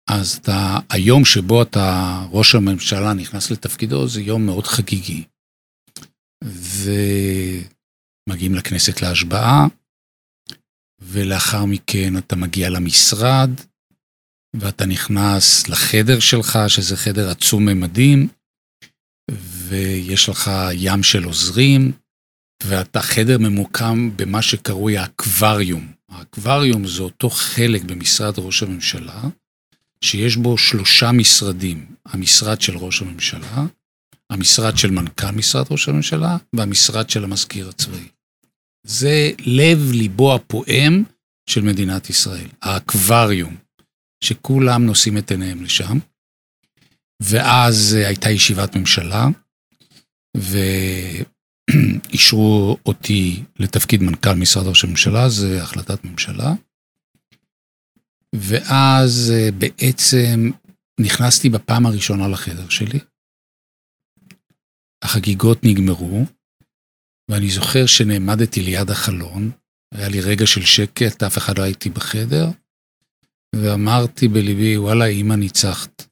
אז 0.09 0.37
אתה, 0.41 0.79
היום 0.89 1.25
שבו 1.25 1.61
אתה, 1.61 2.25
ראש 2.31 2.55
הממשלה 2.55 3.13
נכנס 3.13 3.51
לתפקידו, 3.51 4.07
זה 4.07 4.21
יום 4.21 4.45
מאוד 4.45 4.67
חגיגי. 4.67 5.23
ומגיעים 8.27 8.55
לכנסת 8.55 9.01
להשבעה, 9.01 9.67
ולאחר 11.01 11.65
מכן 11.65 12.17
אתה 12.17 12.35
מגיע 12.35 12.69
למשרד, 12.69 13.49
ואתה 14.55 14.85
נכנס 14.85 15.69
לחדר 15.69 16.19
שלך, 16.19 16.59
שזה 16.67 16.97
חדר 16.97 17.29
עצום 17.29 17.65
ממדים, 17.65 18.27
ויש 19.31 20.29
לך 20.29 20.51
ים 20.73 21.03
של 21.03 21.23
עוזרים, 21.23 21.91
ואתה 22.63 23.01
חדר 23.01 23.37
ממוקם 23.37 24.09
במה 24.15 24.41
שקרוי 24.41 24.97
האקווריום. 24.97 25.91
האקווריום 26.09 26.87
זה 26.87 27.01
אותו 27.01 27.29
חלק 27.29 27.83
במשרד 27.83 28.33
ראש 28.39 28.63
הממשלה, 28.63 29.21
שיש 30.05 30.35
בו 30.35 30.57
שלושה 30.57 31.11
משרדים, 31.11 31.85
המשרד 32.05 32.61
של 32.61 32.77
ראש 32.77 33.01
הממשלה, 33.01 33.65
המשרד 34.29 34.77
של 34.77 34.91
מנכ"ל 34.91 35.31
משרד 35.31 35.65
ראש 35.71 35.89
הממשלה 35.89 36.37
והמשרד 36.53 37.09
של 37.09 37.23
המזכיר 37.23 37.69
הצבאי. 37.69 38.07
זה 38.87 39.31
לב 39.39 39.91
ליבו 39.91 40.35
הפועם 40.35 41.03
של 41.49 41.61
מדינת 41.61 42.09
ישראל, 42.09 42.47
האקווריום, 42.61 43.55
שכולם 44.23 44.85
נושאים 44.85 45.17
את 45.17 45.31
עיניהם 45.31 45.63
לשם. 45.63 45.97
ואז 47.21 47.95
אה, 47.99 48.07
הייתה 48.07 48.29
ישיבת 48.29 48.75
ממשלה, 48.75 49.27
ואישרו 51.67 52.77
אותי 52.85 53.43
לתפקיד 53.59 54.03
מנכ"ל 54.03 54.33
משרד 54.33 54.67
ראש 54.67 54.83
הממשלה, 54.83 55.29
זה 55.29 55.63
החלטת 55.63 56.03
ממשלה. 56.05 56.53
ואז 58.39 59.33
אה, 59.35 59.49
בעצם 59.51 60.51
נכנסתי 60.99 61.49
בפעם 61.49 61.85
הראשונה 61.85 62.27
לחדר 62.27 62.69
שלי. 62.69 62.99
החגיגות 65.03 65.59
נגמרו, 65.63 66.25
ואני 67.31 67.49
זוכר 67.49 67.85
שנעמדתי 67.85 68.61
ליד 68.61 68.89
החלון, 68.89 69.51
היה 69.93 70.09
לי 70.09 70.21
רגע 70.21 70.47
של 70.47 70.61
שקט, 70.61 71.23
אף 71.23 71.37
אחד 71.37 71.57
לא 71.57 71.63
הייתי 71.63 71.89
בחדר, 71.89 72.45
ואמרתי 73.55 74.27
בליבי, 74.27 74.77
וואלה, 74.77 75.05
אמא 75.05 75.33
ניצחת. 75.33 76.03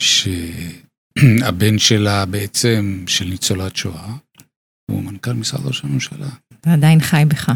שהבן 0.00 1.78
שלה 1.78 2.26
בעצם, 2.26 3.04
של 3.08 3.24
ניצולת 3.24 3.76
שואה, 3.76 4.16
הוא 4.90 5.02
מנכ"ל 5.02 5.32
משרד 5.32 5.66
ראש 5.66 5.84
הממשלה. 5.84 6.28
זה 6.64 6.72
עדיין 6.72 7.00
חי 7.00 7.22
בך. 7.28 7.50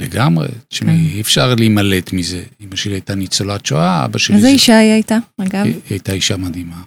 לגמרי, 0.00 0.48
תשמעי, 0.68 0.96
כן. 1.08 1.14
אי 1.14 1.20
אפשר 1.20 1.54
להימלט 1.54 2.12
מזה. 2.12 2.42
אמא 2.60 2.76
שלי 2.76 2.92
הייתה 2.92 3.14
ניצולת 3.14 3.66
שואה, 3.66 4.04
אבא 4.04 4.18
שלי... 4.18 4.36
איזה 4.36 4.46
זה- 4.46 4.52
אישה 4.52 4.78
היא 4.78 4.92
הייתה, 4.92 5.18
אגב? 5.40 5.64
היא 5.64 5.74
הייתה 5.90 6.12
אישה 6.12 6.36
מדהימה. 6.36 6.82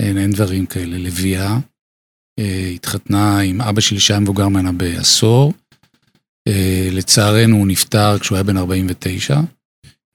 אין, 0.00 0.18
אין 0.18 0.30
דברים 0.32 0.66
כאלה. 0.66 0.98
לביאה, 0.98 1.58
אה, 2.40 2.70
התחתנה 2.74 3.38
עם 3.40 3.60
אבא 3.60 3.80
שלי 3.80 4.00
שהיה 4.00 4.20
מבוגר 4.20 4.48
ממנה 4.48 4.72
בעשור, 4.72 5.52
אה, 6.48 6.88
לצערנו 6.92 7.56
הוא 7.56 7.66
נפטר 7.66 8.18
כשהוא 8.18 8.36
היה 8.36 8.42
בן 8.42 8.56
49. 8.56 9.40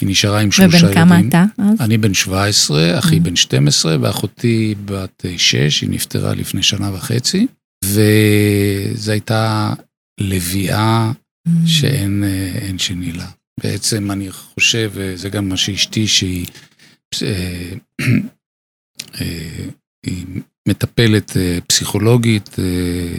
היא 0.01 0.09
נשארה 0.09 0.39
עם 0.39 0.51
שלושה 0.51 0.77
ילדים. 0.77 0.89
ובן 0.89 0.95
כמה 0.95 1.19
אתה 1.29 1.43
אז? 1.57 1.81
אני 1.81 1.97
בן 1.97 2.13
17, 2.13 2.99
אחי 2.99 3.17
Mm. 3.17 3.19
בן 3.19 3.35
12, 3.35 3.97
ואחותי 4.01 4.75
בת 4.85 5.25
6, 5.37 5.81
היא 5.81 5.89
נפטרה 5.89 6.33
לפני 6.33 6.63
שנה 6.63 6.91
וחצי. 6.93 7.47
וזו 7.85 9.11
הייתה 9.11 9.73
לביאה. 10.19 11.11
שאין 11.65 12.23
אה, 12.23 12.77
שני 12.77 13.11
לה. 13.11 13.27
בעצם 13.59 14.11
אני 14.11 14.31
חושב, 14.31 14.91
וזה 14.93 15.29
גם 15.29 15.49
מה 15.49 15.57
שאשתי, 15.57 16.07
שהיא 16.07 16.45
אה, 17.23 17.73
אה, 19.21 19.65
היא 20.05 20.25
מטפלת 20.67 21.37
אה, 21.37 21.57
פסיכולוגית 21.67 22.59
אה, 22.59 23.17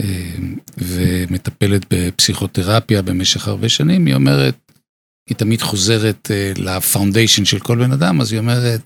אה, 0.00 0.34
ומטפלת 0.78 1.86
בפסיכותרפיה 1.90 3.02
במשך 3.02 3.48
הרבה 3.48 3.68
שנים, 3.68 4.06
היא 4.06 4.14
אומרת, 4.14 4.56
היא 5.28 5.36
תמיד 5.36 5.62
חוזרת 5.62 6.30
אה, 6.30 6.52
לפאונדיישן 6.56 7.44
של 7.44 7.58
כל 7.58 7.78
בן 7.78 7.92
אדם, 7.92 8.20
אז 8.20 8.32
היא 8.32 8.40
אומרת, 8.40 8.80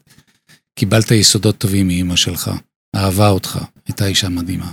קיבלת 0.75 1.11
יסודות 1.11 1.59
טובים 1.59 1.87
מאימא 1.87 2.17
שלך, 2.17 2.51
אהבה 2.97 3.29
אותך, 3.29 3.59
הייתה 3.87 4.07
אישה 4.07 4.29
מדהימה. 4.29 4.73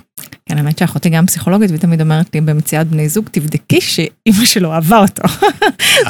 כן, 0.53 0.57
האמת 0.57 0.77
שאחותי 0.77 1.10
גם 1.10 1.25
פסיכולוגית, 1.25 1.69
והיא 1.69 1.79
תמיד 1.79 2.01
אומרת 2.01 2.36
לי 2.36 2.41
במציאת 2.41 2.88
בני 2.88 3.10
זוג, 3.10 3.25
תבדקי 3.31 3.81
שאימא 3.81 4.45
שלו 4.45 4.74
אהבה 4.74 4.98
אותו. 4.98 5.24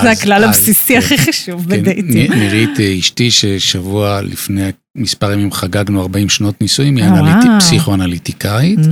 זה 0.01 0.11
הכלל 0.11 0.43
הבסיסי 0.43 0.93
כן. 0.93 0.99
הכי 0.99 1.17
חשוב 1.17 1.65
כן, 1.69 1.81
בדייטים. 1.81 2.33
נירית 2.33 2.79
אה, 2.79 2.95
אשתי 2.99 3.31
ששבוע 3.31 4.21
לפני 4.21 4.69
מספר 4.95 5.31
ימים 5.31 5.51
חגגנו 5.51 6.01
40 6.01 6.29
שנות 6.29 6.61
נישואים, 6.61 6.95
היא 6.97 7.05
אה, 7.05 7.19
אנליטי-. 7.19 7.47
פסיכואנליטיקאית. 7.59 8.79
Mm. 8.79 8.87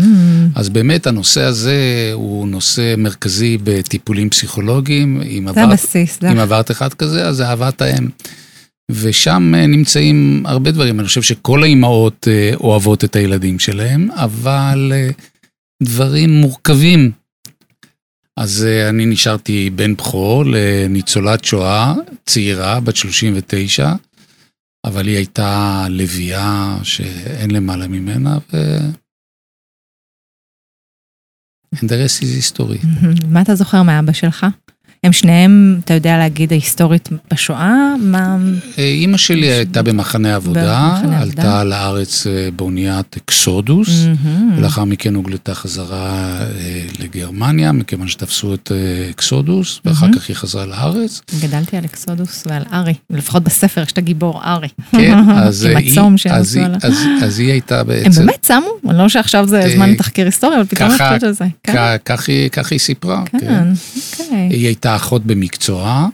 אז 0.55 0.69
באמת 0.69 1.07
הנושא 1.07 1.41
הזה 1.41 2.09
הוא 2.13 2.47
נושא 2.47 2.95
מרכזי 2.97 3.57
בטיפולים 3.63 4.29
פסיכולוגיים. 4.29 5.21
זה 5.53 5.63
הבסיס, 5.63 6.19
אם 6.31 6.39
עברת 6.39 6.71
אחד 6.71 6.93
כזה, 6.93 7.27
אז 7.27 7.35
זה 7.35 7.47
אהבת 7.47 7.81
האם. 7.81 8.07
ושם 8.89 9.53
אה, 9.55 9.67
נמצאים 9.67 10.43
הרבה 10.45 10.71
דברים. 10.71 10.99
אני 10.99 11.07
חושב 11.07 11.21
שכל 11.21 11.63
האימהות 11.63 12.27
אוהבות 12.53 13.03
את 13.03 13.15
הילדים 13.15 13.59
שלהם, 13.59 14.09
אבל 14.11 14.91
דברים 15.83 16.29
מורכבים. 16.29 17.11
אז 18.37 18.65
אה, 18.65 18.89
אני 18.89 19.05
נשארתי 19.05 19.69
בן 19.69 19.95
בכור 19.95 20.43
לניצולת 20.45 21.43
שואה 21.43 21.93
צעירה, 22.25 22.79
בת 22.79 22.95
39, 22.95 23.93
אבל 24.85 25.07
היא 25.07 25.15
הייתה 25.15 25.85
לביאה 25.89 26.77
שאין 26.83 27.51
למעלה 27.51 27.87
ממנה, 27.87 28.37
ו... 28.53 28.57
Rest 31.75 32.21
is 32.21 32.59
history. 32.59 32.87
מה 33.27 33.41
אתה 33.41 33.55
זוכר 33.55 33.83
מאבא 33.83 34.13
שלך? 34.13 34.45
הם 35.05 35.13
שניהם, 35.13 35.79
אתה 35.85 35.93
יודע 35.93 36.17
להגיד, 36.17 36.51
ההיסטורית 36.51 37.09
בשואה? 37.33 37.73
מה... 38.01 38.37
אה, 38.77 38.83
אימא 38.83 39.17
שלי 39.17 39.47
הייתה 39.51 39.81
במחנה 39.83 40.35
עבודה, 40.35 40.61
במחנה 40.93 41.21
עבודה. 41.21 41.41
עלתה 41.41 41.63
לארץ 41.63 42.27
אה, 42.27 42.49
באוניית 42.55 43.15
אקסודוס. 43.17 43.89
ולאחר 44.57 44.83
מכן 44.83 45.15
הוגלתה 45.15 45.53
חזרה 45.55 46.09
אה, 46.41 46.45
לגרמניה, 46.99 47.71
מכיוון 47.71 48.07
שתפסו 48.07 48.53
את 48.53 48.71
אקסודוס, 49.11 49.79
ואחר. 49.85 50.07
כך 50.15 50.27
היא 50.29 50.35
חזרה 50.35 50.65
לארץ. 50.65 51.21
גדלתי 51.43 51.77
על 51.77 51.85
אקסודוס 51.85 52.43
ועל 52.47 52.63
ארי, 52.73 52.93
לפחות 53.09 53.43
בספר 53.43 53.81
יש 53.81 53.91
את 53.91 53.97
הגיבור 53.97 54.41
ארי. 54.43 54.67
כן, 54.91 55.17
אז 55.29 55.65
היא- 55.65 55.99
אז 57.21 57.39
היא- 57.39 57.51
הייתה 57.51 57.79
הם 57.79 57.87
בעצם, 57.87 58.25
באמת 58.25 58.43
שמו? 58.47 58.89
אני 58.89 58.97
לא 58.97 59.09
שעכשיו 59.09 59.47
זה 59.47 59.63
זמן 59.75 59.89
לתחקיר 59.89 60.25
היסטוריה, 60.25 60.57
אבל 60.57 60.67
פתאום 60.67 60.89
אני 60.89 60.97
חושבת 60.97 61.23
על 61.23 61.31
זה. 61.31 61.45
כ- 61.63 61.71
כך 62.05 62.29
היא- 62.29 62.49
כך 62.49 62.71
היא 62.71 62.79
סיפרה. 62.79 63.23
כן. 63.31 63.39
כן, 63.39 63.63
אוקיי. 64.19 64.47
היא 64.51 64.65
הייתה 64.65 64.90
אחות 64.95 65.25
במקצועה, 65.25 66.07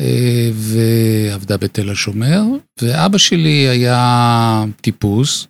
אה, 0.00 0.50
ועבדה 0.54 1.56
בתל 1.56 1.90
השומר, 1.90 2.42
ואבא 2.82 3.18
שלי 3.18 3.68
היה 3.68 4.64
טיפוס, 4.80 5.46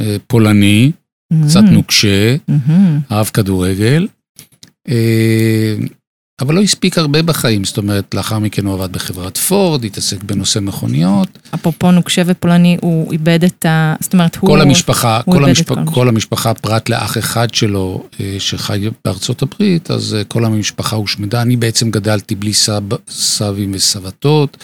אה, 0.00 0.16
פולני, 0.26 0.92
קצת 1.46 1.60
מהמם, 1.60 1.74
נוקשה, 1.74 2.36
מהמם. 2.48 3.00
אהב 3.12 3.26
כדורגל, 3.26 4.08
אה, 4.88 5.74
אבל 6.40 6.54
לא 6.54 6.60
הספיק 6.60 6.98
הרבה 6.98 7.22
בחיים, 7.22 7.64
זאת 7.64 7.78
אומרת, 7.78 8.14
לאחר 8.14 8.38
מכן 8.38 8.66
הוא 8.66 8.74
עבד 8.74 8.92
בחברת 8.92 9.36
פורד, 9.36 9.84
התעסק 9.84 10.22
בנושא 10.22 10.58
מכוניות. 10.58 11.28
אפרופו 11.54 11.90
נוקשה 11.90 12.22
ופולני, 12.26 12.76
הוא 12.80 13.12
איבד 13.12 13.44
את 13.44 13.66
ה... 13.66 13.94
זאת 14.00 14.12
אומרת, 14.12 14.36
הוא... 14.36 14.50
כל 14.50 14.60
המשפחה, 14.60 15.20
הוא 15.24 15.34
כל, 15.34 15.44
המשפ... 15.44 15.68
כל 15.68 15.78
המשפחה. 15.78 15.94
כל 15.94 16.08
המשפחה, 16.08 16.54
פרט 16.54 16.88
לאח 16.88 17.18
אחד 17.18 17.54
שלו 17.54 18.06
אה, 18.20 18.36
שחי 18.38 18.88
בארצות 19.04 19.42
הברית, 19.42 19.90
אז 19.90 20.14
אה, 20.14 20.24
כל 20.24 20.44
המשפחה 20.44 20.96
הושמדה. 20.96 21.42
אני 21.42 21.56
בעצם 21.56 21.90
גדלתי 21.90 22.34
בלי 22.34 22.54
סב... 22.54 22.82
סבים 23.08 23.70
וסבתות, 23.74 24.56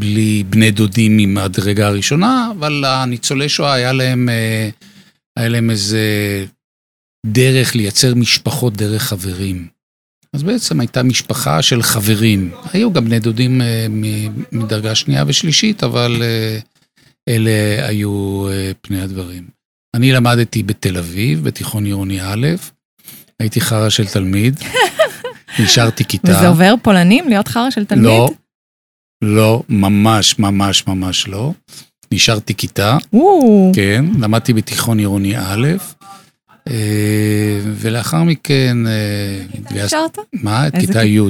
בלי 0.00 0.44
בני 0.50 0.70
דודים 0.70 1.16
ממדרגה 1.16 1.86
הראשונה, 1.86 2.50
אבל 2.58 2.84
הניצולי 2.86 3.48
שואה 3.48 3.72
היה 3.72 3.92
להם, 3.92 4.28
אה, 4.28 4.68
היה 5.38 5.48
להם 5.48 5.70
איזה 5.70 6.00
דרך 7.26 7.74
לייצר 7.74 8.14
משפחות 8.14 8.76
דרך 8.76 9.02
חברים. 9.02 9.79
אז 10.32 10.42
בעצם 10.42 10.80
הייתה 10.80 11.02
משפחה 11.02 11.62
של 11.62 11.82
חברים. 11.82 12.50
היו 12.72 12.92
גם 12.92 13.04
בני 13.04 13.20
דודים 13.20 13.62
אה, 13.62 13.86
מדרגה 14.52 14.94
שנייה 14.94 15.24
ושלישית, 15.26 15.84
אבל 15.84 16.22
אה, 16.22 16.58
אלה 17.28 17.88
היו 17.88 18.46
אה, 18.50 18.70
פני 18.80 19.00
הדברים. 19.00 19.48
אני 19.96 20.12
למדתי 20.12 20.62
בתל 20.62 20.98
אביב, 20.98 21.44
בתיכון 21.44 21.84
עירוני 21.84 22.22
א', 22.22 22.46
הייתי 23.40 23.60
חרא 23.60 23.88
של 23.88 24.06
תלמיד, 24.06 24.60
נשארתי 25.62 26.04
כיתה. 26.04 26.30
וזה 26.30 26.48
עובר 26.48 26.74
פולנים 26.82 27.28
להיות 27.28 27.48
חרא 27.48 27.70
של 27.70 27.84
תלמיד? 27.84 28.04
לא, 28.04 28.30
לא, 29.22 29.62
ממש, 29.68 30.38
ממש, 30.38 30.86
ממש 30.86 31.28
לא. 31.28 31.52
נשארתי 32.12 32.54
כיתה, 32.54 32.98
כן, 33.74 34.04
למדתי 34.20 34.52
בתיכון 34.52 34.98
עירוני 34.98 35.38
א', 35.38 35.68
ולאחר 37.80 38.22
מכן 38.22 38.86
אה, 38.86 39.42
התגייסתי, 39.54 39.86
נשארת? 39.96 40.18
מה? 40.32 40.66
את 40.66 40.74
איזה 40.74 40.86
כיתה? 40.86 41.04
י'. 41.04 41.20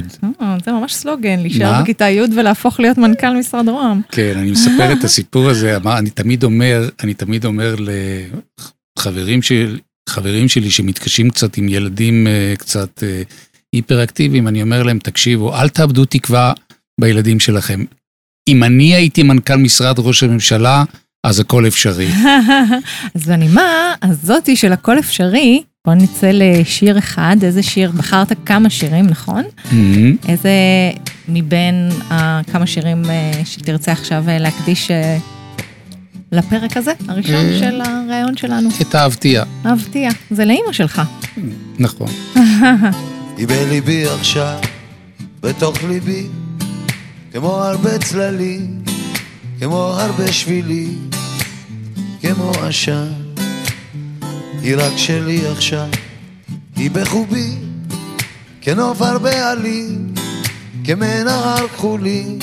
אה, 0.41 0.57
זה 0.65 0.71
ממש 0.71 0.93
סלוגן, 0.93 1.39
להישאר? 1.39 1.81
בכיתה 1.81 2.09
י' 2.09 2.21
ולהפוך 2.35 2.79
להיות 2.79 2.97
מנכ"ל 2.97 3.37
משרד 3.39 3.69
רוה"מ. 3.69 4.01
כן, 4.11 4.37
אני 4.37 4.51
מספר 4.51 4.93
את 4.93 5.03
הסיפור 5.07 5.49
הזה, 5.49 5.77
אני 5.85 6.09
תמיד 6.09 6.43
אומר, 6.43 6.89
אני 7.03 7.13
תמיד 7.13 7.45
אומר 7.45 7.75
לחברים 8.99 9.41
שלי, 9.41 9.77
חברים 10.09 10.47
שלי 10.47 10.71
שמתקשים 10.71 11.29
קצת 11.29 11.57
עם 11.57 11.69
ילדים 11.69 12.27
אה, 12.27 12.53
קצת 12.57 13.03
היפראקטיביים, 13.73 14.47
אני 14.47 14.61
אומר 14.61 14.83
להם, 14.83 14.99
תקשיבו, 14.99 15.55
אל 15.55 15.69
תאבדו 15.69 16.05
תקווה 16.05 16.53
בילדים 17.01 17.39
שלכם. 17.39 17.83
אם 18.47 18.63
אני 18.63 18.95
הייתי 18.95 19.23
מנכ"ל 19.23 19.55
משרד 19.55 19.99
ראש 19.99 20.23
הממשלה, 20.23 20.83
אז 21.23 21.39
הכל 21.39 21.67
אפשרי. 21.67 22.07
אז 23.15 23.25
בנימה 23.27 23.93
הזאתי 24.01 24.55
של 24.55 24.73
הכל 24.73 24.99
אפשרי, 24.99 25.63
בוא 25.85 25.93
נצא 25.93 26.31
לשיר 26.33 26.97
אחד, 26.97 27.35
איזה 27.43 27.63
שיר, 27.63 27.91
בחרת 27.91 28.31
כמה 28.45 28.69
שירים, 28.69 29.07
נכון? 29.07 29.43
מהמם. 29.71 30.15
איזה 30.27 30.51
מבין 31.27 31.89
הכמה 32.09 32.67
שירים 32.67 33.05
אה, 33.09 33.41
שתרצה 33.45 33.91
עכשיו 33.91 34.23
אה, 34.29 34.37
להקדיש 34.37 34.91
אה, 34.91 35.17
לפרק 36.31 36.77
הזה, 36.77 36.91
הראשון 37.07 37.45
אה. 37.45 37.59
של 37.59 37.81
הראיון 37.81 38.37
שלנו? 38.37 38.69
את 38.81 38.95
האבטייה, 38.95 39.43
אהבתיה, 39.65 40.11
זה 40.31 40.45
לאימא 40.45 40.71
שלך. 40.71 41.01
נכון. 41.79 42.07
היא 43.37 43.47
בליבי 43.47 44.05
עכשיו, 44.07 44.59
בתוך 45.39 45.83
ליבי, 45.83 46.27
כמו 47.33 47.63
הרבה 47.63 47.97
צללים, 47.97 48.83
כמו 49.59 49.77
הרבה 49.77 50.31
שבילים, 50.31 51.09
כמו 52.21 52.51
עשן. 52.51 53.20
היא 54.63 54.75
רק 54.77 54.97
שלי 54.97 55.47
עכשיו, 55.47 55.87
היא 56.75 56.91
בחובי, 56.91 57.55
כנוף 58.61 59.01
הרבה 59.01 59.51
עלים, 59.51 60.13
כמנהר 60.83 61.67
כחולי, 61.67 62.37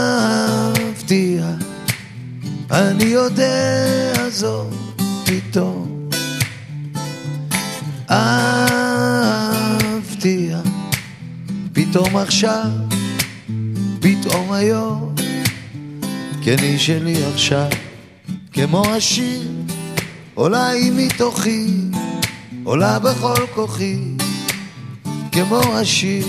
אני 2.72 3.04
יודע 3.04 4.14
זאת 4.30 4.74
פתאום. 5.26 6.10
אהבתיה, 8.12 9.42
פתאום 11.74 12.18
עכשיו, 12.18 12.70
פתאום 14.00 14.52
היום, 14.52 15.11
כן 16.44 16.56
היא 16.62 16.78
שלי 16.78 17.26
עכשיו, 17.34 17.68
כמו 18.54 18.84
השיר, 18.86 19.42
עולה 20.34 20.68
היא 20.68 20.92
מתוכי, 20.96 21.68
עולה 22.64 23.00
בכל 23.00 23.46
כוחי, 23.56 23.98
כמו 25.32 25.62
השיר. 25.74 26.26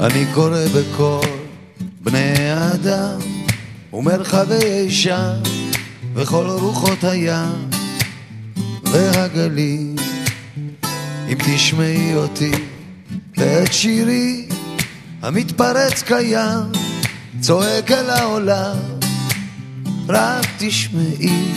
אני 0.00 0.24
קורא 0.34 0.64
בקול 0.74 1.39
בני 2.00 2.50
האדם 2.50 3.18
ומרחבי 3.92 4.64
אישה 4.64 5.32
וכל 6.14 6.46
רוחות 6.46 7.04
הים 7.04 7.70
והגליל. 8.84 9.96
אם 11.28 11.36
תשמעי 11.38 12.14
אותי 12.14 12.52
ואת 13.36 13.72
שירי 13.72 14.48
המתפרץ 15.22 16.02
קיים 16.02 16.72
צועק 17.40 17.90
אל 17.90 18.10
העולם 18.10 18.76
רק 20.08 20.46
תשמעי. 20.58 21.52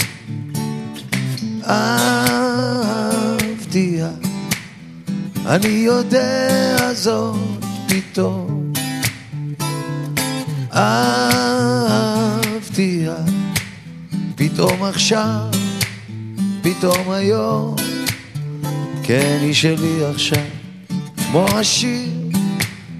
אהבתיה 1.69 3.29
אני 5.45 5.67
יודע 5.67 6.93
זאת 6.93 7.63
פתאום 7.88 8.53
אהבתיה 10.75 12.63
פתאום 14.36 14.83
עכשיו 14.83 15.53
פתאום 16.62 17.12
היום. 17.12 17.75
כן 19.03 19.38
היא 19.41 19.53
שלי 19.53 20.05
עכשיו. 20.05 20.43
כמו 21.15 21.45
השיר 21.49 22.09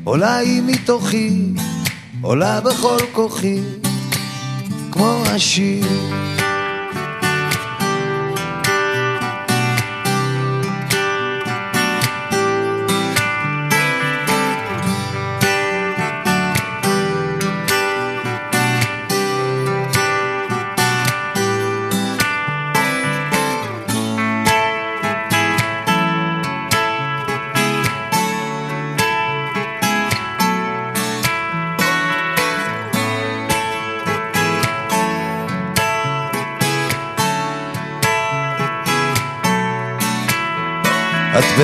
עולה 0.04 0.36
היא 0.36 0.62
מתוכי 0.66 1.54
עולה 2.22 2.62
בכל 2.62 2.98
כוחי. 3.12 3.60
כמו 4.92 5.24
השיר 5.26 5.86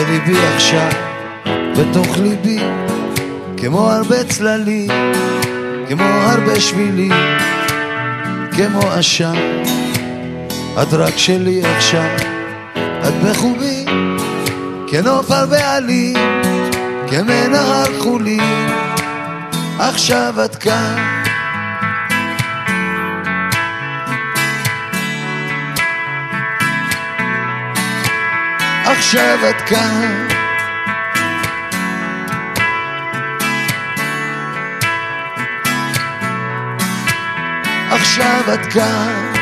את 0.10 0.14
בליבי 0.14 0.40
עכשיו, 0.56 0.90
בתוך 1.78 2.18
ליבי, 2.18 2.60
כמו 3.58 3.92
הרבה 3.92 4.24
צללים, 4.24 4.90
כמו 5.90 6.04
הרבה 6.04 6.60
שבילים, 6.60 7.12
כמו 8.52 8.80
עשן. 8.80 9.36
את 10.82 10.94
רק 10.94 11.18
שלי 11.18 11.62
עכשיו, 11.64 12.16
את 13.08 13.14
בחובי, 13.24 13.86
כנוף 14.88 15.32
הרבה 15.32 15.76
עלים, 15.76 16.18
כמנהר 17.10 18.00
חולים, 18.00 18.70
עכשיו 19.80 20.34
את 20.46 20.56
כאן. 20.56 21.29
עכשיו 28.92 29.40
את 29.50 29.62
כאן. 29.62 30.28
עכשיו 37.92 38.54
את 38.54 38.66
כאן. 38.74 39.39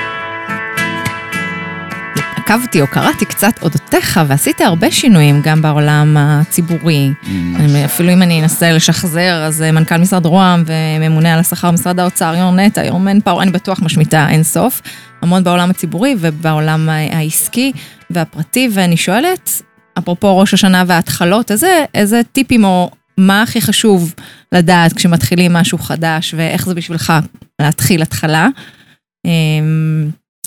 עקבתי 2.47 2.81
או 2.81 2.87
קראתי 2.87 3.25
קצת 3.25 3.53
אודותיך 3.61 4.19
ועשית 4.27 4.61
הרבה 4.61 4.91
שינויים 4.91 5.41
גם 5.43 5.61
בעולם 5.61 6.17
הציבורי. 6.19 7.09
אני- 7.55 7.85
אפילו 7.85 8.13
אם 8.13 8.21
אני 8.21 8.41
אנסה 8.41 8.71
לשחזר, 8.71 9.43
אז 9.47 9.61
אה, 9.61 9.71
מנכ"ל 9.71 9.97
משרד 9.97 10.25
רוה"מ 10.25 10.63
וממונה 10.67 11.33
על 11.33 11.39
השכר 11.39 11.71
במשרד 11.71 11.99
האוצר, 11.99 12.33
יו"ר 12.37 12.51
נטע, 12.51 12.85
יו"ר 12.85 12.97
מנפאור, 12.99 13.43
אני 13.43 13.51
בטוח 13.51 13.79
משמיטה 13.81 14.27
אין 14.29 14.43
סוף. 14.43 14.81
המון 15.21 15.43
בעולם 15.43 15.69
הציבורי 15.69 16.15
ובעולם 16.19 16.89
העסקי 16.89 17.71
והפרטי, 18.09 18.69
ואני 18.73 18.97
שואלת, 18.97 19.61
אפרופו 19.97 20.37
ראש 20.39 20.53
השנה 20.53 20.83
וההתחלות, 20.87 21.51
איזה, 21.51 21.85
איזה 21.93 22.21
טיפים 22.31 22.63
או 22.63 22.89
מה 23.17 23.41
הכי 23.41 23.61
חשוב 23.61 24.13
לדעת 24.51 24.93
כשמתחילים 24.93 25.53
משהו 25.53 25.77
חדש 25.77 26.33
ואיך 26.37 26.65
זה 26.65 26.73
בשבילך 26.75 27.13
להתחיל 27.61 28.01
התחלה? 28.01 28.47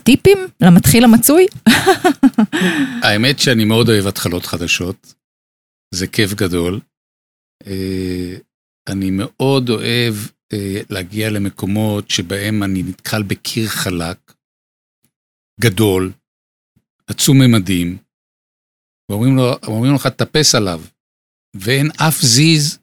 טיפים 0.04 0.38
למתחיל 0.60 1.04
המצוי? 1.04 1.46
האמת 3.04 3.38
שאני 3.38 3.64
מאוד 3.64 3.88
אוהב 3.88 4.06
התחלות 4.06 4.46
חדשות. 4.46 5.14
זה 5.94 6.06
כיף 6.06 6.34
גדול. 6.34 6.80
אה, 7.66 8.36
אני 8.88 9.10
מאוד 9.10 9.68
אוהב 9.70 10.14
אה, 10.52 10.80
להגיע 10.90 11.30
למקומות 11.30 12.10
שבהם 12.10 12.62
אני 12.62 12.82
נתקל 12.82 13.22
בקיר 13.22 13.68
חלק, 13.68 14.32
גדול, 15.60 16.12
עצום 17.06 17.38
ממדים, 17.38 17.98
ואומרים 19.10 19.36
לו, 19.36 19.52
אומרים 19.66 19.94
לך, 19.94 20.06
תטפס 20.06 20.54
עליו, 20.54 20.82
ואין 21.56 21.86
אף 22.08 22.20
זיז 22.22 22.78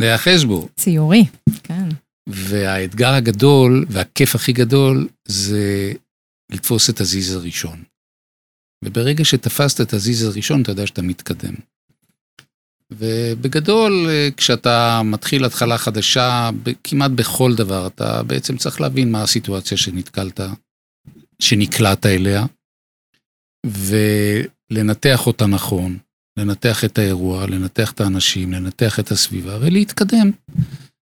להיאחז 0.00 0.44
בו. 0.44 0.68
ציורי, 0.76 1.24
כן. 1.62 1.88
והאתגר 2.32 3.14
הגדול 3.14 3.84
והכיף 3.88 4.34
הכי 4.34 4.52
גדול 4.52 5.08
זה 5.24 5.92
לתפוס 6.52 6.90
את 6.90 7.00
הזיז 7.00 7.34
הראשון. 7.34 7.82
וברגע 8.84 9.24
שתפסת 9.24 9.80
את 9.80 9.92
הזיז 9.92 10.24
הראשון, 10.24 10.62
אתה 10.62 10.70
יודע 10.70 10.86
שאתה 10.86 11.02
מתקדם. 11.02 11.54
ובגדול, 12.90 14.06
אה, 14.08 14.28
כשאתה 14.36 15.02
מתחיל 15.04 15.44
התחלה 15.44 15.78
חדשה, 15.78 16.50
כמעט 16.84 17.10
בכל 17.10 17.54
דבר, 17.54 17.86
אתה 17.86 18.22
בעצם 18.22 18.56
צריך 18.56 18.80
להבין 18.80 19.12
מה 19.12 19.22
הסיטואציה 19.22 19.76
שנתקלת, 19.76 20.40
שנקלעת 21.42 22.06
אליה, 22.06 22.46
ולנתח 23.66 25.26
אותה 25.26 25.46
נכון, 25.46 25.98
לנתח 26.38 26.84
את 26.84 26.98
האירוע, 26.98 27.46
לנתח 27.46 27.92
את 27.92 28.00
האנשים, 28.00 28.52
לנתח 28.52 29.00
את 29.00 29.10
הסביבה 29.10 29.58
ולהתקדם. 29.60 30.30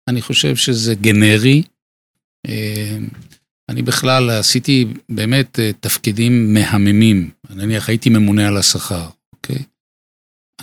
אני 0.10 0.22
חושב 0.22 0.56
שזה 0.56 0.95
גנרי. 0.95 1.63
אה, 2.48 2.98
אני 3.69 3.82
בכלל 3.82 4.30
עשיתי 4.30 4.86
באמת 5.10 5.60
אה, 5.60 5.72
תפקידים 5.80 6.54
מהממים. 6.54 7.30
נניח 7.50 7.89
הייתי 7.89 8.10
ממונה 8.10 8.48
על 8.48 8.58
השכר, 8.58 9.10
אוקיי? 9.34 9.63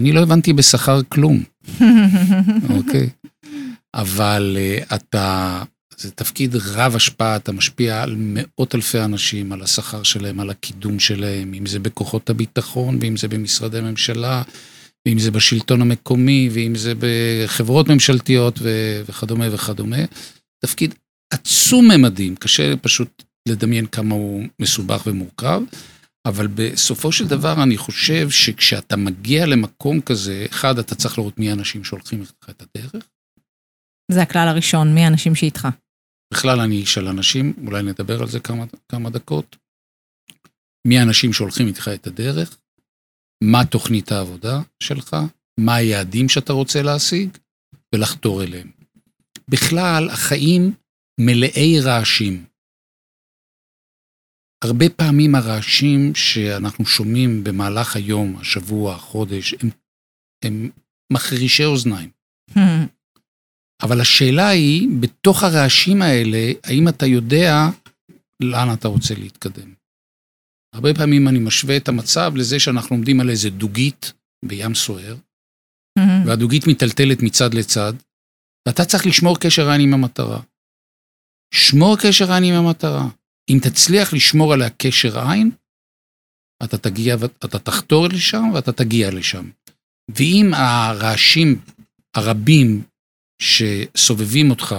אני 0.01 0.13
לא 0.13 0.23
הבנתי 0.23 0.53
בשכר 0.53 1.01
כלום, 1.09 1.43
אוקיי? 2.77 3.09
אבל 3.95 4.57
אה, 4.59 4.97
אתה, 4.97 5.63
זה 5.97 6.11
תפקיד 6.11 6.57
רב 6.57 6.97
השפעה, 6.97 7.37
אתה 7.37 7.53
משפיע 7.53 8.03
על 8.03 8.15
מאות 8.19 8.75
אלפי 8.75 9.01
אנשים, 9.01 9.53
על 9.53 9.63
השכר 9.63 10.03
שלהם, 10.03 10.41
על 10.41 10.51
הקידום 10.51 10.99
שלהם, 10.99 11.55
אם 11.55 11.67
זה 11.67 11.79
בכוחות 11.79 12.31
הביטחון, 12.31 12.99
ואם 13.01 13.17
זה 13.17 13.29
במשרדי 13.29 13.81
ממשלה, 13.81 14.43
ואם 15.07 15.19
זה 15.19 15.31
בשלטון 15.31 15.83
המקומי, 15.83 16.49
ואם 16.53 16.75
זה 16.75 16.93
בחברות 16.99 17.89
ממשלתיות 17.89 18.59
ו- 18.63 19.03
וכדומה 19.09 19.55
וכדומה. 19.55 20.05
תפקיד 20.65 20.95
עצום 21.33 21.89
ממדים, 21.91 22.37
קשה 22.37 22.77
פשוט 22.77 23.23
לדמיין 23.49 23.87
כמה 23.87 24.15
הוא 24.15 24.45
מסובך 24.61 25.07
ומורכב, 25.07 25.63
אבל 26.29 26.47
בסופו 26.47 27.13
של 27.13 27.29
דבר 27.29 27.63
אני 27.63 27.77
חושב 27.77 28.31
שכשאתה 28.31 28.97
מגיע 28.97 29.47
למקום 29.47 30.01
כזה, 30.01 30.47
אחד, 30.51 30.79
אתה 30.79 30.95
צריך 30.95 31.19
לראות 31.19 31.39
מי 31.39 31.51
האנשים 31.51 31.85
שהולכים 31.85 32.21
איתך 32.21 32.51
את 32.51 32.63
הדרך. 32.63 33.05
זה 34.13 34.23
הכלל 34.23 34.49
הראשון, 34.49 34.95
מי 34.95 35.05
האנשים 35.05 35.35
שאיתך? 35.35 35.69
בכלל 36.35 36.61
אני 36.61 36.77
איש 36.77 36.95
של 36.95 37.09
אנשים, 37.09 37.55
אולי 37.67 37.83
נדבר 37.83 38.23
על 38.23 38.29
זה 38.29 38.41
כמה, 38.41 38.65
כמה 38.89 39.11
דקות. 39.11 39.57
מי 40.87 40.99
האנשים 40.99 41.33
שהולכים 41.33 41.67
איתך 41.67 41.91
את 41.95 42.07
הדרך, 42.07 42.59
מה 43.45 43.65
תוכנית 43.65 44.13
העבודה 44.13 44.61
שלך, 44.83 45.17
מה 45.61 45.75
היעדים 45.75 46.29
שאתה 46.29 46.53
רוצה 46.53 46.83
להשיג, 46.83 47.39
ולחתור 47.95 48.43
אליהם. 48.43 48.71
בכלל, 49.49 50.09
החיים 50.11 50.73
מלאי 51.21 51.81
רעשים. 51.81 52.45
הרבה 54.65 54.85
פעמים 54.97 55.35
הרעשים 55.35 56.15
שאנחנו 56.15 56.87
שומעים 56.87 57.45
במהלך 57.45 57.97
היום, 57.97 58.37
השבוע, 58.37 58.95
החודש, 58.95 59.55
הם, 59.55 59.71
הם 60.45 60.71
מחרישי 61.13 61.65
אוזניים. 61.65 62.11
אבל 63.83 64.01
השאלה 64.01 64.49
היא, 64.49 64.89
בתוך 65.01 65.43
הרעשים 65.43 66.03
האלה, 66.03 66.53
האם 66.65 66.89
אתה 66.89 67.07
יודע 67.07 67.53
לאן 68.43 68.75
אתה 68.75 68.89
רוצה 68.89 69.15
להתקדם? 69.15 69.75
הרבה 70.77 70.95
פעמים 70.95 71.29
אני 71.29 71.39
משווה 71.39 71.77
את 71.77 71.89
המצב 71.89 72.33
לזה 72.37 72.61
שאנחנו 72.61 72.97
עומדים 72.97 73.21
על 73.21 73.31
איזה 73.31 73.51
דוגית 73.51 74.13
בים 74.45 74.75
סוער, 74.75 75.17
והדוגית 76.27 76.67
מיטלטלת 76.67 77.19
מצד 77.23 77.55
לצד, 77.55 77.93
ואתה 78.69 78.85
צריך 78.85 79.07
לשמור 79.07 79.39
קשר 79.41 79.71
עין 79.71 79.81
עם 79.81 79.95
המטרה. 79.95 80.43
שמור 81.55 81.97
קשר 82.03 82.33
עין 82.33 82.45
עם 82.45 82.55
המטרה. 82.55 83.09
אם 83.51 83.59
תצליח 83.63 84.13
לשמור 84.13 84.53
עליה 84.53 84.71
קשר 84.71 85.29
עין, 85.29 85.51
אתה 86.65 86.79
תגיע, 86.79 87.15
אתה 87.45 87.59
תחתור 87.59 88.09
לשם 88.09 88.45
ואתה 88.55 88.73
תגיע 88.73 89.11
לשם. 89.11 89.51
ואם 90.11 90.51
הרעשים 90.55 91.61
הרבים 92.17 92.83
שסובבים 93.43 94.51
אותך 94.51 94.75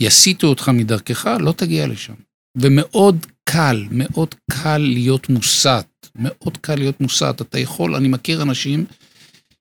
יסיטו 0.00 0.46
אותך 0.46 0.68
מדרכך, 0.68 1.26
לא 1.40 1.52
תגיע 1.52 1.86
לשם. 1.86 2.14
ומאוד 2.58 3.26
קל, 3.44 3.86
מאוד 3.90 4.34
קל 4.50 4.78
להיות 4.78 5.28
מוסת, 5.28 5.86
מאוד 6.16 6.56
קל 6.56 6.74
להיות 6.74 7.00
מוסת. 7.00 7.36
אתה 7.40 7.58
יכול, 7.58 7.94
אני 7.94 8.08
מכיר 8.08 8.42
אנשים 8.42 8.84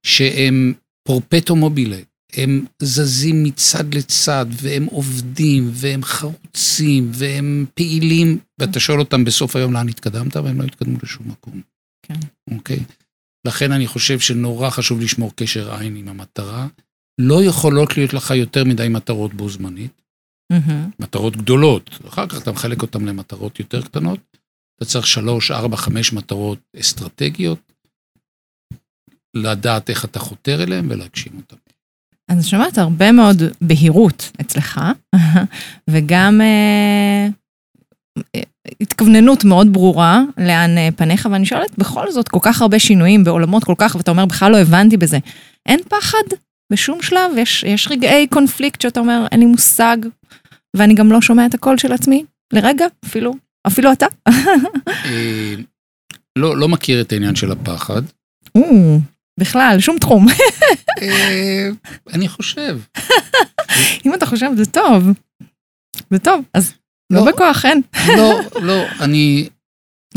שהם 0.03 0.73
פורפטו 1.07 1.55
מובילה, 1.55 1.97
הם 2.33 2.65
זזים 2.81 3.43
מצד 3.43 3.93
לצד, 3.93 4.45
והם 4.61 4.85
עובדים, 4.85 5.69
והם 5.73 6.03
חרוצים, 6.03 7.11
והם 7.13 7.65
פעילים, 7.73 8.37
ואתה 8.59 8.79
שואל 8.79 8.99
אותם 8.99 9.23
בסוף 9.23 9.55
היום 9.55 9.73
לאן 9.73 9.89
התקדמת, 9.89 10.35
והם 10.35 10.61
לא 10.61 10.65
התקדמו 10.65 10.97
לשום 11.03 11.29
מקום. 11.29 11.61
כן. 12.05 12.19
אוקיי? 12.51 12.79
לכן 13.47 13.71
אני 13.71 13.87
חושב 13.87 14.19
שנורא 14.19 14.69
חשוב 14.69 14.99
לשמור 15.01 15.31
קשר 15.35 15.75
עין 15.75 15.95
עם 15.95 16.07
המטרה. 16.07 16.67
לא 17.21 17.43
יכולות 17.43 17.97
להיות 17.97 18.13
לך 18.13 18.31
יותר 18.31 18.63
מדי 18.63 18.87
מטרות 18.87 19.33
בו 19.33 19.49
זמנית. 19.49 20.00
מטרות 20.99 21.37
גדולות. 21.37 21.89
אחר 22.07 22.27
כך 22.27 22.41
אתה 22.41 22.51
מחלק 22.51 22.81
אותן 22.81 23.05
למטרות 23.05 23.59
יותר 23.59 23.81
קטנות. 23.81 24.19
אתה 24.77 24.85
צריך 24.85 25.07
שלוש, 25.07 25.51
ארבע, 25.51 25.77
חמש 25.77 26.13
מטרות 26.13 26.59
אסטרטגיות, 26.79 27.59
לדעת 29.33 29.89
איך 29.89 30.05
אתה 30.05 30.19
חותר 30.19 30.63
אליהן 30.63 30.91
ולהגשים 30.91 31.33
אותן. 31.37 31.55
אז 32.29 32.37
אני 32.37 32.43
שומעת 32.43 32.77
הרבה 32.77 33.11
מאוד 33.11 33.41
בהירות 33.61 34.31
אצלך, 34.41 34.81
וגם 35.89 36.41
אה, 36.41 37.27
אה, 38.35 38.41
התכווננות 38.81 39.43
מאוד 39.43 39.73
ברורה 39.73 40.21
לאן 40.37 40.77
אה, 40.77 40.89
פניך, 40.95 41.27
ואני 41.31 41.45
שואלת, 41.45 41.77
בכל 41.77 42.11
זאת, 42.11 42.27
כל 42.27 42.39
כך 42.41 42.61
הרבה 42.61 42.79
שינויים 42.79 43.23
בעולמות 43.23 43.63
כל 43.63 43.75
כך, 43.77 43.95
ואתה 43.95 44.11
אומר, 44.11 44.25
בכלל 44.25 44.51
לא 44.51 44.57
הבנתי 44.57 44.97
בזה. 44.97 45.19
אין 45.65 45.79
פחד 45.89 46.23
בשום 46.71 47.01
שלב? 47.01 47.31
יש, 47.37 47.63
יש 47.63 47.87
רגעי 47.91 48.27
קונפליקט 48.27 48.81
שאתה 48.81 48.99
אומר, 48.99 49.25
אין 49.31 49.39
לי 49.39 49.45
מושג, 49.45 49.97
ואני 50.75 50.93
גם 50.93 51.11
לא 51.11 51.21
שומע 51.21 51.45
את 51.45 51.53
הקול 51.53 51.77
של 51.77 51.91
עצמי? 51.91 52.25
לרגע, 52.53 52.85
אפילו, 53.05 53.33
אפילו 53.67 53.91
אתה. 53.91 54.05
אה, 55.05 55.55
לא, 56.37 56.57
לא 56.57 56.69
מכיר 56.69 57.01
את 57.01 57.11
העניין 57.11 57.35
של 57.35 57.51
הפחד. 57.51 58.01
בכלל, 59.39 59.75
שום 59.79 59.97
תחום. 59.99 60.27
אה, 61.01 61.69
אני 62.13 62.27
חושב. 62.27 62.79
אם 64.05 64.13
אתה 64.13 64.25
חושב, 64.25 64.47
זה 64.57 64.65
טוב. 64.65 65.03
זה 66.09 66.19
טוב, 66.19 66.45
אז 66.53 66.73
לא 67.09 67.25
לא. 67.25 67.31
בכוח, 67.31 67.65
אין. 67.65 67.81
לא, 68.17 68.39
לא, 68.61 68.83
אני... 68.99 69.49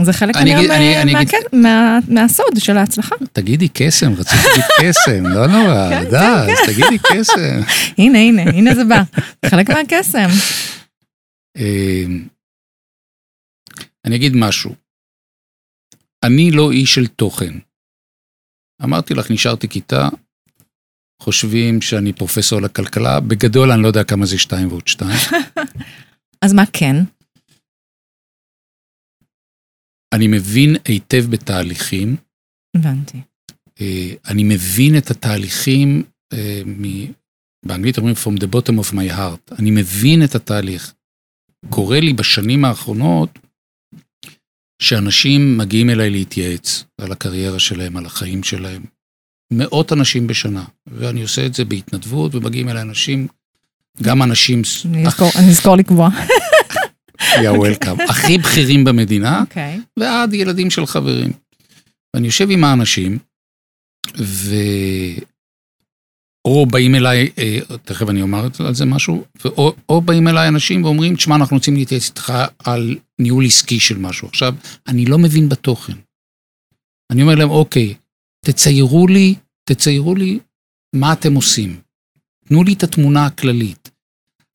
זה 0.00 0.12
חלק 0.12 0.37
כנראה 0.37 1.98
מהסוד 2.09 2.59
של 2.59 2.76
ההצלחה. 2.76 3.14
תגידי 3.33 3.68
קסם, 3.72 4.12
רציתי 4.12 4.42
להגיד 4.48 4.64
קסם, 4.83 5.26
לא 5.26 5.46
נורא, 5.46 5.90
כן, 5.90 6.11
די, 6.11 6.52
אז 6.52 6.59
תגידי 6.66 6.98
קסם. 6.98 7.61
הנה, 7.98 8.18
הנה, 8.18 8.42
הנה 8.42 8.74
זה 8.74 8.85
בא. 8.85 9.02
חלק 9.46 9.70
מהקסם. 9.70 10.28
אה, 11.57 12.04
אני 14.04 14.16
אגיד 14.16 14.33
משהו. 14.37 14.74
אני 16.24 16.50
לא 16.50 16.70
איש 16.72 16.94
של 16.94 17.07
תוכן. 17.07 17.54
אמרתי 18.85 19.14
לך, 19.14 19.30
נשארתי 19.30 19.68
כיתה, 19.68 20.09
חושבים 21.22 21.83
שאני 21.83 22.12
פרופסור 22.12 22.61
לכלכלה, 22.62 23.20
בגדול 23.20 23.72
אני 23.72 23.83
לא 23.83 23.87
יודע 23.87 24.04
כמה 24.04 24.26
זה 24.26 24.38
שתיים 24.38 24.68
ועוד 24.68 24.88
שתיים. 24.88 25.18
אז 26.44 26.52
מה 26.52 26.62
כן? 26.72 26.96
אני 30.14 30.27
מבין 30.29 30.77
היטב 30.85 31.24
בתהליכים, 31.31 32.16
הבנתי. 32.77 33.18
אה, 33.81 34.12
אני 34.29 34.44
מבין 34.44 34.98
את 34.98 35.11
התהליכים, 35.11 36.03
אה, 36.33 36.62
באנגלית 37.66 37.98
אומרים 37.98 38.14
From 38.24 38.40
the 38.40 38.46
bottom 38.46 38.74
of 38.74 38.94
my 38.94 39.16
heart, 39.16 39.55
אני 39.59 39.70
מבין 39.70 40.24
את 40.24 40.35
התהליך. 40.35 40.94
קורה 41.70 42.00
לי 42.00 42.12
בשנים 42.12 42.64
האחרונות 42.64 43.38
שאנשים 44.83 45.59
מגיעים 45.59 45.90
אליי 45.90 46.11
להתייעץ 46.11 46.85
על 47.00 47.12
הקריירה 47.12 47.59
שלהם, 47.59 47.96
על 47.96 48.07
החיים 48.07 48.42
שלהם. 48.42 48.83
מאות 49.53 49.92
אנשים 49.92 50.27
בשנה, 50.27 50.64
ואני 50.87 51.22
עושה 51.22 51.46
את 51.46 51.55
זה 51.55 51.64
בהתנדבות, 51.64 52.35
ומגיעים 52.35 52.68
אליי 52.68 52.83
אנשים, 52.83 53.27
גם 54.03 54.22
אנשים, 54.22 54.62
אני 55.37 55.50
אזכור 55.50 55.77
לקבוע. 55.77 56.09
יא 57.42 57.50
וולקאם, 57.50 58.00
הכי 58.11 58.38
בכירים 58.38 58.85
במדינה, 58.85 59.40
אוקיי. 59.40 59.81
ועד 59.98 60.35
ילדים 60.35 60.70
של 60.70 60.87
חברים. 60.87 61.33
ואני 62.14 62.27
יושב 62.27 62.50
עם 62.50 62.64
האנשים, 62.64 63.18
ו... 64.18 64.55
או 66.44 66.66
באים 66.66 66.94
אליי, 66.94 67.31
אה, 67.38 67.59
תכף 67.85 68.09
אני 68.09 68.22
אומר 68.22 68.48
על 68.59 68.74
זה 68.74 68.85
משהו, 68.85 69.24
ואו, 69.44 69.72
או 69.88 70.00
באים 70.00 70.29
אליי 70.29 70.48
אנשים 70.48 70.85
ואומרים, 70.85 71.16
תשמע, 71.16 71.37
אנחנו 71.37 71.57
רוצים 71.57 71.77
להתייעץ 71.77 72.09
איתך 72.09 72.33
על 72.59 72.96
ניהול 73.18 73.46
עסקי 73.46 73.81
של 73.81 73.98
משהו. 73.98 74.29
עכשיו, 74.29 74.55
אני 74.88 75.05
לא 75.05 75.18
מבין 75.18 75.48
בתוכן. 75.48 75.92
אני 77.12 77.22
אומר 77.22 77.35
להם, 77.35 77.50
אוקיי, 77.50 77.94
תציירו 78.44 79.07
לי, 79.07 79.35
תציירו 79.64 80.14
לי 80.14 80.38
מה 80.94 81.12
אתם 81.12 81.35
עושים. 81.35 81.81
תנו 82.48 82.64
לי 82.64 82.72
את 82.72 82.83
התמונה 82.83 83.27
הכללית. 83.27 83.84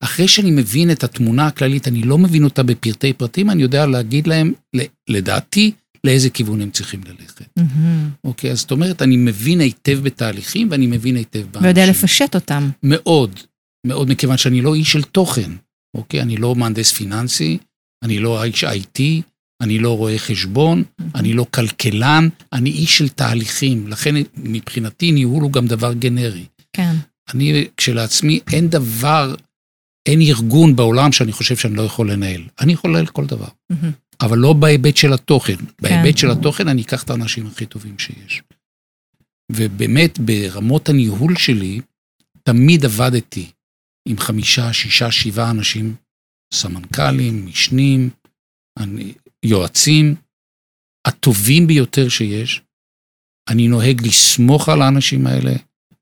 אחרי 0.02 0.28
שאני 0.28 0.50
מבין 0.50 0.90
את 0.90 1.04
התמונה 1.04 1.46
הכללית, 1.46 1.88
אני 1.88 2.02
לא 2.02 2.18
מבין 2.18 2.44
אותה 2.44 2.62
בפרטי 2.62 3.12
פרטים, 3.12 3.50
אני 3.50 3.62
יודע 3.62 3.86
להגיד 3.86 4.26
להם, 4.26 4.52
לדעתי, 5.08 5.72
לאיזה 6.04 6.30
כיוון 6.30 6.60
הם 6.60 6.70
צריכים 6.70 7.00
ללכת. 7.06 7.44
מהמם. 7.56 8.08
אוקיי, 8.24 8.50
אז 8.50 8.58
זאת 8.58 8.70
אומרת, 8.70 9.02
אני 9.02 9.16
מבין 9.16 9.60
היטב 9.60 10.00
בתהליכים 10.02 10.68
ואני 10.70 10.86
מבין 10.86 11.16
היטב 11.16 11.40
באנשים. 11.40 11.62
ויודע 11.62 11.86
לפשט 11.90 12.34
אותם. 12.34 12.70
מאוד, 12.82 13.40
מאוד, 13.86 14.10
מכיוון 14.10 14.36
שאני 14.36 14.60
לא 14.62 14.74
איש 14.74 14.92
של 14.92 15.02
תוכן, 15.02 15.50
אוקיי? 15.96 16.22
אני 16.22 16.36
לא 16.36 16.54
מהנדס 16.54 16.92
פיננסי, 16.92 17.58
אני 18.04 18.18
לא 18.18 18.44
איש 18.44 18.64
IT, 18.64 19.00
אני 19.62 19.78
לא 19.78 19.96
רואה 19.96 20.18
חשבון, 20.18 20.82
אני 21.14 21.32
לא 21.32 21.46
כלכלן, 21.50 22.28
אני 22.52 22.70
איש 22.70 22.98
של 22.98 23.08
תהליכים. 23.08 23.88
לכן 23.88 24.14
מבחינתי 24.36 25.12
ניהול 25.12 25.42
הוא 25.42 25.52
גם 25.52 25.66
דבר 25.66 25.92
גנרי. 25.92 26.44
כן. 26.72 26.94
אני 27.34 27.66
כשלעצמי, 27.76 28.40
אין 28.52 28.68
דבר, 28.68 29.34
אין 30.06 30.20
ארגון 30.20 30.76
בעולם 30.76 31.12
שאני 31.12 31.32
חושב 31.32 31.56
שאני 31.56 31.74
לא 31.74 31.82
יכול 31.82 32.12
לנהל. 32.12 32.42
אני 32.60 32.72
יכול 32.72 32.90
לנהל 32.90 33.06
כל 33.06 33.26
דבר. 33.26 33.48
אבל 34.20 34.38
לא 34.38 34.52
בהיבט 34.52 34.96
של 34.96 35.12
התוכן. 35.12 35.56
בהיבט 35.82 36.18
של 36.18 36.30
התוכן 36.30 36.68
אני 36.68 36.82
אקח 36.82 37.02
את 37.02 37.10
האנשים 37.10 37.46
הכי 37.46 37.66
טובים 37.66 37.98
שיש. 37.98 38.42
ובאמת, 39.52 40.18
ברמות 40.18 40.88
הניהול 40.88 41.36
שלי, 41.36 41.80
תמיד 42.42 42.84
עבדתי 42.84 43.50
עם 44.08 44.18
חמישה, 44.18 44.72
שישה, 44.72 45.10
שבעה 45.10 45.50
אנשים, 45.50 45.94
סמנכ"לים, 46.54 47.46
משנים, 47.46 48.10
אני, 48.78 49.14
יועצים, 49.44 50.14
הטובים 51.06 51.66
ביותר 51.66 52.08
שיש. 52.08 52.62
אני 53.48 53.68
נוהג 53.68 54.06
לסמוך 54.06 54.68
על 54.68 54.82
האנשים 54.82 55.26
האלה, 55.26 55.52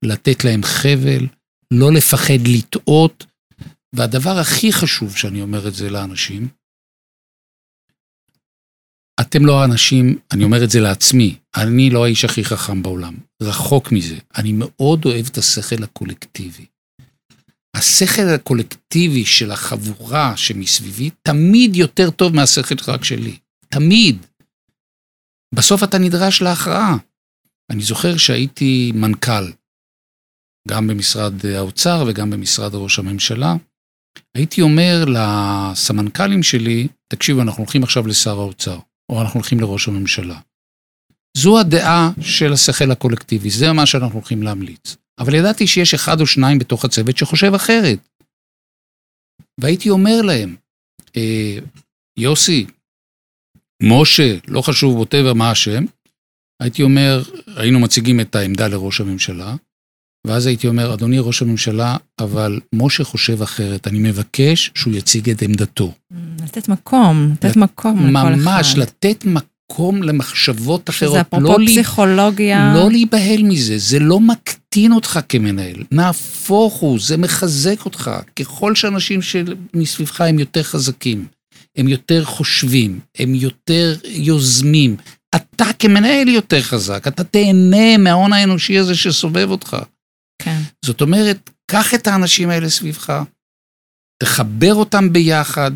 לתת 0.04 0.44
להם 0.44 0.62
חבל, 0.62 1.26
לא 1.72 1.92
לפחד 1.92 2.48
לטעות, 2.56 3.26
והדבר 3.94 4.38
הכי 4.38 4.72
חשוב 4.72 5.16
שאני 5.16 5.42
אומר 5.42 5.68
את 5.68 5.74
זה 5.74 5.90
לאנשים, 5.90 6.48
אתם 9.20 9.46
לא 9.46 9.62
האנשים, 9.62 10.18
אני 10.32 10.44
אומר 10.44 10.64
את 10.64 10.70
זה 10.70 10.80
לעצמי, 10.80 11.38
אני 11.56 11.90
לא 11.90 12.04
האיש 12.04 12.24
הכי 12.24 12.44
חכם 12.44 12.82
בעולם, 12.82 13.14
רחוק 13.42 13.92
מזה. 13.92 14.18
אני 14.38 14.52
מאוד 14.52 15.04
אוהב 15.04 15.26
את 15.26 15.38
השכל 15.38 15.84
הקולקטיבי. 15.84 16.66
השכל 17.76 18.28
הקולקטיבי 18.34 19.24
של 19.24 19.50
החבורה 19.50 20.36
שמסביבי 20.36 21.10
תמיד 21.22 21.76
יותר 21.76 22.10
טוב 22.10 22.34
מהשכל 22.34 22.74
רק 22.88 23.04
שלי. 23.04 23.38
תמיד. 23.68 24.26
בסוף 25.54 25.82
אתה 25.84 25.98
נדרש 25.98 26.42
להכרעה. 26.42 26.96
אני 27.70 27.82
זוכר 27.82 28.16
שהייתי 28.16 28.92
מנכ"ל, 28.94 29.52
גם 30.68 30.86
במשרד 30.86 31.46
האוצר 31.46 32.04
וגם 32.08 32.30
במשרד 32.30 32.74
ראש 32.74 32.98
הממשלה. 32.98 33.54
הייתי 34.34 34.62
אומר 34.62 35.04
לסמנכ"לים 35.08 36.42
שלי, 36.42 36.88
תקשיבו, 37.08 37.42
אנחנו 37.42 37.62
הולכים 37.62 37.82
עכשיו 37.82 38.06
לשר 38.06 38.38
האוצר, 38.38 38.78
או 39.12 39.22
אנחנו 39.22 39.40
הולכים 39.40 39.60
לראש 39.60 39.88
הממשלה. 39.88 40.40
זו 41.36 41.60
הדעה 41.60 42.10
של 42.20 42.52
השכל 42.52 42.90
הקולקטיבי, 42.90 43.50
זה 43.50 43.72
מה 43.72 43.86
שאנחנו 43.86 44.14
הולכים 44.14 44.42
להמליץ. 44.42 44.96
אבל 45.18 45.34
ידעתי 45.34 45.66
שיש 45.66 45.94
אחד 45.94 46.20
או 46.20 46.26
שניים 46.26 46.58
בתוך 46.58 46.84
הצוות 46.84 47.16
שחושב 47.16 47.54
אחרת. 47.54 47.98
והייתי 49.60 49.90
אומר 49.90 50.22
להם, 50.22 50.56
אה, 51.16 51.58
יוסי, 52.18 52.66
משה, 53.82 54.38
לא 54.48 54.62
חשוב, 54.62 54.96
ווטאבר 54.96 55.34
מה 55.34 55.50
השם, 55.50 55.84
הייתי 56.62 56.82
אומר, 56.82 57.22
היינו 57.56 57.80
מציגים 57.80 58.20
את 58.20 58.34
העמדה 58.34 58.68
לראש 58.68 59.00
הממשלה, 59.00 59.56
ואז 60.28 60.46
הייתי 60.46 60.68
אומר, 60.68 60.94
אדוני 60.94 61.18
ראש 61.18 61.42
הממשלה, 61.42 61.96
אבל 62.18 62.60
משה 62.72 63.04
חושב 63.04 63.42
אחרת, 63.42 63.86
אני 63.86 63.98
מבקש 63.98 64.70
שהוא 64.74 64.94
יציג 64.94 65.30
את 65.30 65.42
עמדתו. 65.42 65.92
לתת 66.44 66.68
מקום, 66.68 67.30
לתת 67.32 67.56
מקום 67.56 68.06
לכל 68.06 68.18
אחד. 68.18 68.34
ממש, 68.36 68.74
לתת 68.76 69.24
מקום 69.24 70.02
למחשבות 70.02 70.90
אחרות. 70.90 71.12
שזה 71.12 71.20
אפרופו 71.20 71.58
לא 71.58 71.66
פסיכולוגיה. 71.66 72.72
לא 72.74 72.90
להיבהל 72.90 73.42
מזה, 73.42 73.78
זה 73.78 73.98
לא 73.98 74.20
מקטין 74.20 74.92
אותך 74.92 75.20
כמנהל, 75.28 75.84
נהפוך 75.92 76.74
הוא, 76.74 76.98
זה 77.00 77.16
מחזק 77.16 77.84
אותך. 77.84 78.10
ככל 78.36 78.74
שאנשים 78.74 79.20
שמסביבך 79.22 80.20
הם 80.20 80.38
יותר 80.38 80.62
חזקים, 80.62 81.26
הם 81.76 81.88
יותר 81.88 82.24
חושבים, 82.24 83.00
הם 83.18 83.34
יותר 83.34 83.96
יוזמים, 84.04 84.96
אתה 85.36 85.64
כמנהל 85.78 86.28
יותר 86.28 86.62
חזק, 86.62 87.04
אתה 87.08 87.24
תהנה 87.24 87.96
מההון 87.98 88.32
האנושי 88.32 88.78
הזה 88.78 88.94
שסובב 88.94 89.50
אותך. 89.50 89.76
זאת 90.84 91.00
אומרת, 91.00 91.50
קח 91.70 91.94
את 91.94 92.06
האנשים 92.06 92.50
האלה 92.50 92.68
סביבך, 92.68 93.22
תחבר 94.22 94.74
אותם 94.74 95.12
ביחד, 95.12 95.70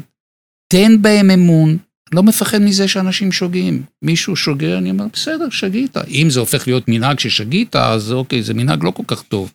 תן 0.73 1.03
בהם 1.03 1.31
אמון. 1.31 1.79
לא 2.13 2.23
מפחד 2.23 2.59
מזה 2.59 2.89
שאנשים 2.89 3.33
שוגים. 3.33 3.83
מישהו 4.03 4.37
שוגה, 4.37 4.79
אני 4.79 4.91
אומר, 4.91 5.05
בסדר, 5.13 5.51
שגית. 5.51 5.97
אם 5.97 6.31
זה 6.31 6.41
הופך 6.41 6.67
להיות 6.67 6.89
מנהג 6.89 7.19
ששגית, 7.19 7.77
אז 7.77 8.13
אוקיי, 8.13 8.43
זה 8.43 8.55
מנהג 8.55 8.85
לא 8.85 8.91
כל 8.91 9.03
כך 9.07 9.23
טוב. 9.23 9.53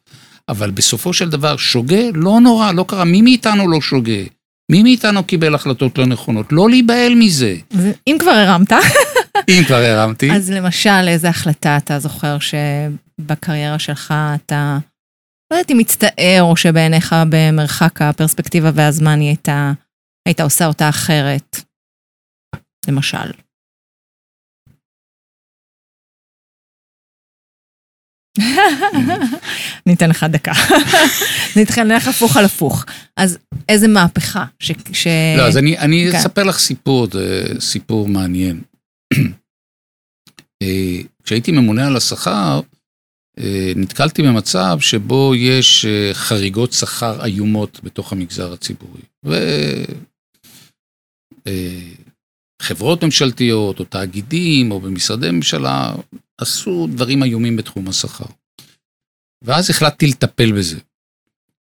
אבל 0.49 0.71
בסופו 0.71 1.13
של 1.13 1.29
דבר, 1.29 1.57
שוגה, 1.57 2.11
לא 2.13 2.39
נורא, 2.41 2.71
לא 2.71 2.85
קרה. 2.87 3.05
מי 3.05 3.21
מאיתנו 3.21 3.67
לא 3.67 3.81
שוגה? 3.81 4.21
מי 4.71 4.83
מאיתנו 4.83 5.23
קיבל 5.23 5.55
החלטות 5.55 5.97
לא 5.97 6.05
נכונות? 6.05 6.45
לא 6.51 6.69
להיבהל 6.69 7.15
מזה. 7.15 7.55
אם 8.07 8.17
כבר 8.19 8.31
הרמת, 8.31 8.71
אם 9.49 9.63
כבר 9.67 9.75
הרמתי. 9.75 10.31
אז 10.31 10.51
למשל, 10.51 11.07
איזה 11.07 11.29
החלטה 11.29 11.77
אתה 11.77 11.99
זוכר 11.99 12.37
שבקריירה 12.39 13.79
שלך 13.79 14.13
אתה, 14.35 14.77
לא 15.51 15.55
יודעת 15.57 15.71
אם 15.71 15.77
מצטער, 15.77 16.41
או 16.41 16.57
שבעיניך 16.57 17.15
במרחק 17.29 18.01
הפרספקטיבה 18.01 18.71
והזמן 18.75 19.19
היא 19.19 19.27
הייתה, 19.27 19.71
היית 20.27 20.39
עושה 20.39 20.65
אותה 20.65 20.89
אחרת, 20.89 21.57
למשל. 22.87 23.31
אני 29.85 29.95
אתן 29.95 30.09
לך 30.09 30.23
דקה. 30.23 30.51
נתחיל 31.61 31.91
הפוך 31.91 32.37
על 32.37 32.45
הפוך. 32.45 32.85
אז 33.17 33.37
איזה 33.69 33.87
מהפכה 33.87 34.45
ש... 34.59 34.71
ש... 34.93 35.07
לא, 35.37 35.47
אז 35.47 35.57
אני, 35.57 35.77
אני 35.77 36.07
כן. 36.11 36.17
אספר 36.17 36.43
לך 36.43 36.57
סיפור, 36.57 37.07
זה 37.11 37.43
סיפור 37.59 38.07
מעניין. 38.07 38.61
אה, 40.63 41.01
כשהייתי 41.23 41.51
ממונה 41.51 41.87
על 41.87 41.97
השכר, 41.97 42.31
אה, 42.31 42.76
נתקלתי 43.75 44.21
במצב 44.21 44.77
שבו 44.79 45.35
יש 45.35 45.85
אה, 45.85 46.13
חריגות 46.13 46.73
שכר 46.73 47.25
איומות 47.25 47.79
בתוך 47.83 48.11
המגזר 48.11 48.53
הציבורי. 48.53 49.01
וחברות 52.61 53.03
ממשלתיות 53.03 53.79
או 53.79 53.85
תאגידים 53.85 54.71
או 54.71 54.79
במשרדי 54.79 55.31
ממשלה 55.31 55.95
עשו 56.37 56.87
דברים 56.91 57.23
איומים 57.23 57.57
בתחום 57.57 57.87
השכר. 57.87 58.25
ואז 59.43 59.69
החלטתי 59.69 60.07
לטפל 60.07 60.51
בזה. 60.51 60.79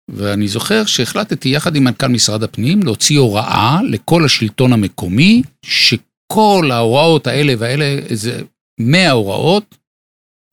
ואני 0.08 0.48
זוכר 0.48 0.84
שהחלטתי 0.84 1.48
יחד 1.48 1.76
עם 1.76 1.84
מנכ"ל 1.84 2.06
משרד 2.06 2.42
הפנים 2.42 2.82
להוציא 2.82 3.18
הוראה 3.18 3.78
לכל 3.90 4.24
השלטון 4.24 4.72
המקומי, 4.72 5.42
שכל 5.64 6.70
ההוראות 6.72 7.26
האלה 7.26 7.54
והאלה, 7.58 7.84
איזה 7.84 8.42
100 8.80 9.10
הוראות, 9.10 9.76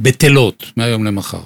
בטלות 0.01 0.63
מהיום 0.77 1.03
למחר. 1.03 1.43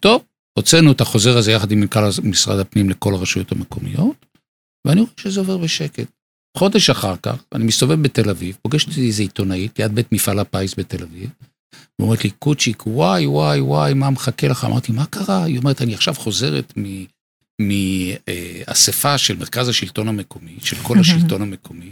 טוב, 0.00 0.24
הוצאנו 0.58 0.92
את 0.92 1.00
החוזר 1.00 1.38
הזה 1.38 1.52
יחד 1.52 1.70
עם 1.70 1.80
מנכ"ל 1.80 2.00
משרד 2.24 2.58
הפנים 2.58 2.90
לכל 2.90 3.14
הרשויות 3.14 3.52
המקומיות, 3.52 4.26
ואני 4.86 5.00
רואה 5.00 5.12
שזה 5.16 5.40
עובר 5.40 5.58
בשקט. 5.58 6.08
חודש 6.56 6.90
אחר 6.90 7.16
כך, 7.22 7.44
אני 7.54 7.64
מסתובב 7.64 8.02
בתל 8.02 8.30
אביב, 8.30 8.56
פוגש 8.62 8.86
אותי 8.86 9.06
איזה 9.06 9.22
עיתונאית 9.22 9.78
ליד 9.78 9.94
בית 9.94 10.12
מפעל 10.12 10.38
הפיס 10.38 10.74
בתל 10.78 11.02
אביב, 11.02 11.30
ואומרת 11.98 12.24
לי, 12.24 12.30
קוצ'יק, 12.30 12.86
וואי, 12.86 13.26
וואי, 13.26 13.60
וואי, 13.60 13.94
מה 13.94 14.10
מחכה 14.10 14.48
לך? 14.48 14.64
אמרתי, 14.64 14.92
מה 14.92 15.06
קרה? 15.06 15.44
היא 15.44 15.58
אומרת, 15.58 15.82
אני 15.82 15.94
עכשיו 15.94 16.14
חוזרת 16.14 16.72
מאספה 17.58 19.18
של 19.18 19.36
מרכז 19.36 19.68
השלטון 19.68 20.08
המקומי, 20.08 20.56
של 20.60 20.76
כל 20.82 20.98
השלטון 21.00 21.42
המקומי, 21.42 21.90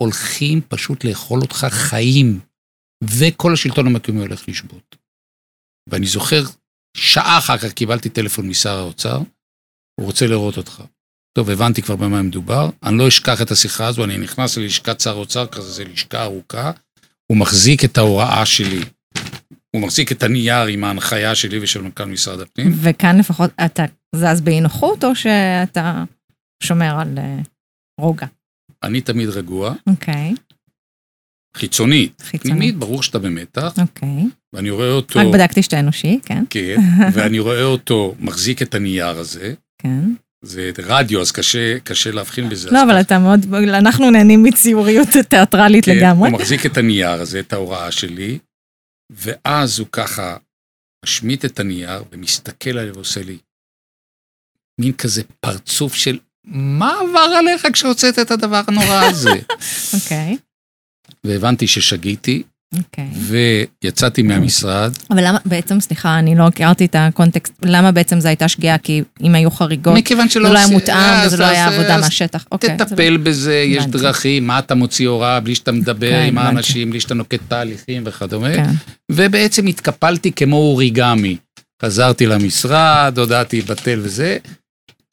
הולכים 0.00 0.60
פשוט 0.68 1.04
לאכול 1.04 1.40
אותך 1.40 1.66
חיים, 1.70 2.40
וכל 3.02 3.52
השלטון 3.52 3.86
המקומי 3.86 4.20
הולך 4.20 4.48
לשבות. 4.48 4.96
ואני 5.90 6.06
זוכר, 6.06 6.42
שעה 6.96 7.38
אחר 7.38 7.58
כך 7.58 7.72
קיבלתי 7.72 8.08
טלפון 8.08 8.48
משר 8.48 8.78
האוצר, 8.78 9.18
הוא 10.00 10.06
רוצה 10.06 10.26
לראות 10.26 10.56
אותך. 10.56 10.82
טוב, 11.38 11.50
הבנתי 11.50 11.82
כבר 11.82 11.96
במה 11.96 12.22
מדובר, 12.22 12.70
אני 12.82 12.98
לא 12.98 13.08
אשכח 13.08 13.42
את 13.42 13.50
השיחה 13.50 13.86
הזו, 13.86 14.04
אני 14.04 14.18
נכנס 14.18 14.58
ללשכת 14.58 15.00
שר 15.00 15.10
האוצר, 15.10 15.46
כזה 15.46 15.70
זה 15.70 15.84
לשכה 15.84 16.22
ארוכה, 16.22 16.70
הוא 17.26 17.38
מחזיק 17.38 17.84
את 17.84 17.98
ההוראה 17.98 18.46
שלי. 18.46 18.80
הוא 19.76 19.82
מחזיק 19.82 20.12
את 20.12 20.22
הנייר 20.22 20.66
עם 20.66 20.84
ההנחיה 20.84 21.34
שלי 21.34 21.58
ושל 21.62 21.82
מנכ"ל 21.82 22.04
משרד 22.04 22.40
הפנים. 22.40 22.72
וכאן 22.82 23.18
לפחות 23.18 23.50
אתה 23.64 23.84
זז 24.14 24.40
באי 24.40 24.60
נוחות, 24.60 25.04
או 25.04 25.14
שאתה 25.14 26.04
שומר 26.62 27.00
על 27.00 27.18
אה, 27.18 27.38
רוגע? 28.00 28.26
אני 28.82 29.00
תמיד 29.00 29.28
רגוע, 29.28 29.74
אוקיי, 29.86 30.34
חיצונית. 31.56 32.22
חיצונית. 32.22 32.42
פנימית, 32.42 32.76
ברור 32.76 33.02
שאתה 33.02 33.18
במתח, 33.18 33.74
אוקיי. 33.78 34.26
ואני 34.52 34.70
רואה 34.70 34.90
אותו, 34.90 35.18
רק 35.18 35.26
בדקתי 35.34 35.62
שאתה 35.62 35.80
אנושי, 35.80 36.18
כן, 36.24 36.44
כן, 36.50 36.76
ואני 37.12 37.38
רואה 37.38 37.62
אותו 37.62 38.14
מחזיק 38.20 38.62
את 38.62 38.74
הנייר 38.74 39.18
הזה, 39.18 39.54
כן. 39.82 40.00
זה 40.44 40.70
רדיו, 40.82 41.20
אז 41.20 41.32
קשה, 41.32 41.80
קשה 41.80 42.10
להבחין 42.10 42.48
בזה. 42.48 42.70
לא, 42.70 42.82
אבל 42.82 42.90
ככה. 42.90 43.00
אתה 43.00 43.18
מאוד, 43.18 43.54
אנחנו 43.54 44.10
נהנים 44.10 44.42
מציוריות 44.42 45.08
תיאטרלית 45.28 45.84
כן, 45.84 45.96
לגמרי. 45.96 46.30
הוא 46.30 46.38
מחזיק 46.38 46.66
את 46.66 46.76
הנייר 46.76 47.20
הזה, 47.20 47.40
את 47.40 47.52
ההוראה 47.52 47.92
שלי, 47.92 48.38
ואז 49.10 49.78
הוא 49.78 49.88
ככה 49.92 50.36
משמיט 51.04 51.44
את 51.44 51.60
הנייר 51.60 52.02
ומסתכל 52.12 52.78
עליו 52.78 52.94
ועושה 52.94 53.22
לי 53.22 53.38
מין 54.80 54.92
כזה 54.92 55.22
פרצוף 55.40 55.94
של 55.94 56.18
מה 56.46 57.00
עבר 57.00 57.34
עליך 57.38 57.66
כשהוצאת 57.72 58.18
את 58.18 58.30
הדבר 58.30 58.62
הנורא 58.68 59.04
הזה? 59.10 59.30
אוקיי, 59.94 60.36
והבנתי 61.26 61.66
ששגיתי, 61.66 62.42
אוקיי. 62.78 63.08
ויצאתי 63.84 64.22
מהמשרד. 64.22 64.92
אבל 65.10 65.28
למה, 65.28 65.38
בעצם, 65.44 65.80
סליחה, 65.80 66.18
אני 66.18 66.34
לא 66.36 66.46
הכרתי 66.46 66.84
את 66.84 66.96
הקונטקסט, 66.98 67.52
למה 67.64 67.92
בעצם 67.92 68.20
זו 68.20 68.28
הייתה 68.28 68.48
שגיאה? 68.48 68.78
כי 68.78 69.02
אם 69.22 69.34
היו 69.34 69.50
חריגות, 69.50 69.94
מכיוון 69.96 70.26
זה 70.28 70.32
שלא 70.34 70.52
לא 70.52 70.58
היה 70.58 70.66
מותאם 70.66 70.96
אז- 70.96 71.26
וזה 71.26 71.36
לא 71.36 71.46
היה 71.46 71.66
עבודה 71.68 71.98
מהשטח. 72.00 72.44
אוקיי, 72.52 72.76
זה 72.78 72.84
תטפל 72.84 73.16
בזה, 73.16 73.54
יש. 73.54 73.86
דרכים, 73.86 74.46
מה 74.46 74.58
אתה 74.58 74.74
מוציא 74.74 75.08
הוראה 75.08 75.40
בלי 75.40 75.54
שאתה 75.54 75.72
מדבר 75.72 76.10
כן, 76.10 76.24
עם. 76.28 76.38
האנשים, 76.38 76.90
בלי 76.90 77.00
שאתה 77.00 77.14
נוקט 77.14 77.40
תהליכים 77.48 78.02
וכדומה. 78.06 78.54
כן. 78.54 78.70
ובעצם 79.12 79.66
התקפלתי 79.66 80.32
כמו 80.32 80.56
אוריגמי. 80.56 81.36
חזרתי 81.82 82.26
למשרד, 82.26 83.14
הודעתי 83.18 83.60
בטל 83.60 84.00
וזה. 84.02 84.36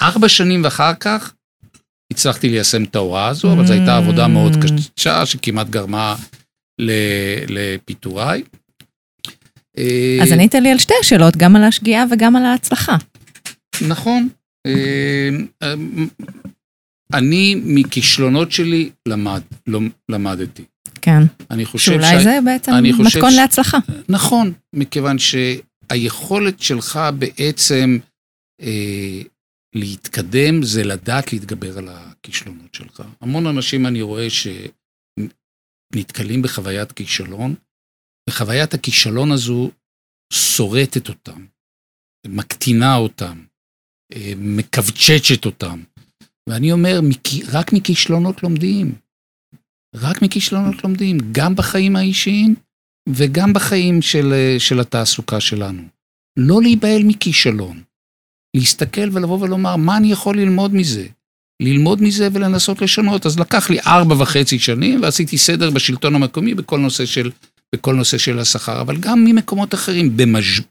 ארבע 0.01 0.29
שנים 0.29 0.63
ואחר 0.63 0.93
כך 0.99 1.33
הצלחתי 2.13 2.49
ליישם 2.49 2.83
את 2.83 2.95
ההוראה 2.95 3.27
הזו, 3.27 3.51
אבל 3.53 3.67
זו 3.67 3.73
הייתה 3.73 3.97
עבודה 3.97 4.27
מאוד 4.27 4.53
Mm. 4.53 4.57
קשה, 4.95 5.25
שכמעט 5.25 5.69
גרמה 5.69 6.15
לפיטוריי. 7.47 8.43
אה, 9.77 10.19
אז 10.23 10.31
ענית 10.31 10.55
לי 10.55 10.71
על 10.71 10.77
שתי 10.77 10.93
השאלות, 11.01 11.37
גם 11.37 11.55
על 11.55 11.63
השגיאה 11.63 12.03
וגם 12.11 12.35
על 12.35 12.45
ההצלחה. 12.45 12.95
נכון. 13.87 14.29
אה, 14.67 15.29
אה, 15.63 15.73
אני 17.13 17.55
מכישלונות 17.63 18.51
שלי 18.51 18.89
למד, 19.07 19.41
לא, 19.67 19.79
למדתי. 20.09 20.63
כן. 21.01 21.23
אני 21.51 21.65
חושב 21.65 21.91
שאולי 21.91 22.23
זה 22.23 22.39
בעצם 22.45 22.71
מתכון 22.83 23.31
ש- 23.31 23.35
להצלחה. 23.35 23.77
נכון, 24.09 24.53
מכיוון 24.75 25.17
שהיכולת 25.19 26.59
שלך 26.61 26.99
בעצם 27.19 27.97
אה, 28.61 29.21
להתקדם 29.75 30.63
זה 30.63 30.83
לדעת 30.83 31.33
להתגבר 31.33 31.77
על 31.77 31.87
הכישלונות 31.89 32.75
שלך. 32.75 33.03
המון 33.21 33.47
אנשים 33.47 33.85
אני 33.85 34.01
רואה 34.01 34.27
שנתקלים 35.89 36.41
בחוויית 36.41 36.91
כישלון, 36.91 37.55
וחוויית 38.29 38.73
הכישלון 38.73 39.31
הזו 39.31 39.71
שורטת 40.33 41.09
אותם, 41.09 41.45
מקטינה 42.27 42.95
אותם, 42.95 43.43
מכווצ'צ'ת 44.37 45.45
אותם. 45.45 45.83
ואני 46.49 46.71
אומר, 46.71 46.99
רק 47.51 47.73
מכישלונות 47.73 48.43
לומדים. 48.43 48.95
רק 49.95 50.21
מכישלונות 50.21 50.83
לומדים, 50.83 51.17
גם 51.31 51.55
בחיים 51.55 51.95
האישיים 51.95 52.55
וגם 53.09 53.53
בחיים 53.53 54.01
של, 54.01 54.33
של 54.59 54.79
התעסוקה 54.79 55.39
שלנו. 55.39 55.83
לא 56.39 56.61
להיבהל 56.61 57.03
מכישלון. 57.07 57.83
להסתכל 58.55 59.09
ולבוא 59.11 59.39
ולומר, 59.41 59.75
מה 59.75 59.97
אני 59.97 60.11
יכול 60.11 60.37
ללמוד 60.37 60.75
מזה? 60.75 61.07
ללמוד 61.61 62.01
מזה 62.01 62.27
ולנסות 62.33 62.81
לשנות. 62.81 63.25
אז 63.25 63.39
לקח 63.39 63.69
לי 63.69 63.79
ארבע 63.79 64.15
וחצי 64.19 64.59
שנים 64.59 65.01
ועשיתי 65.01 65.37
סדר 65.37 65.69
בשלטון 65.69 66.15
המקומי 66.15 66.53
בכל 66.53 66.79
נושא 66.79 67.05
של 67.05 67.31
בכל 67.75 67.95
נושא 67.95 68.17
של 68.17 68.39
השכר, 68.39 68.81
אבל 68.81 68.97
גם 68.97 69.23
ממקומות 69.25 69.73
אחרים. 69.73 70.17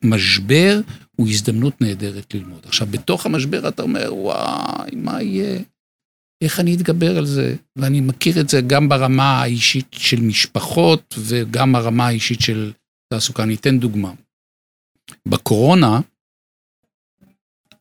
במשבר 0.03 0.81
הוא 1.17 1.29
הזדמנות 1.29 1.81
נהדרת 1.81 2.35
ללמוד. 2.35 2.61
עכשיו, 2.65 2.87
בתוך 2.91 3.27
המשבר 3.27 3.69
אתה 3.69 3.83
אומר, 3.83 4.15
וואי, 4.15 4.91
מה 4.97 5.23
יהיה? 5.23 5.59
איך 6.45 6.61
אני 6.61 6.75
אתגבר 6.75 7.19
על 7.19 7.27
זה? 7.27 7.55
ואני 7.77 8.01
מכיר 8.01 8.41
את 8.41 8.49
זה 8.49 8.61
גם 8.61 8.89
ברמה 8.89 9.43
האישית 9.43 9.87
של 9.93 10.21
משפחות 10.21 11.15
וגם 11.19 11.73
ברמה 11.73 12.07
האישית 12.07 12.41
של 12.41 12.73
תעסוקה. 13.13 13.43
אני 13.43 13.55
אתן 13.55 13.79
דוגמה. 13.79 14.13
בקורונה, 15.27 16.01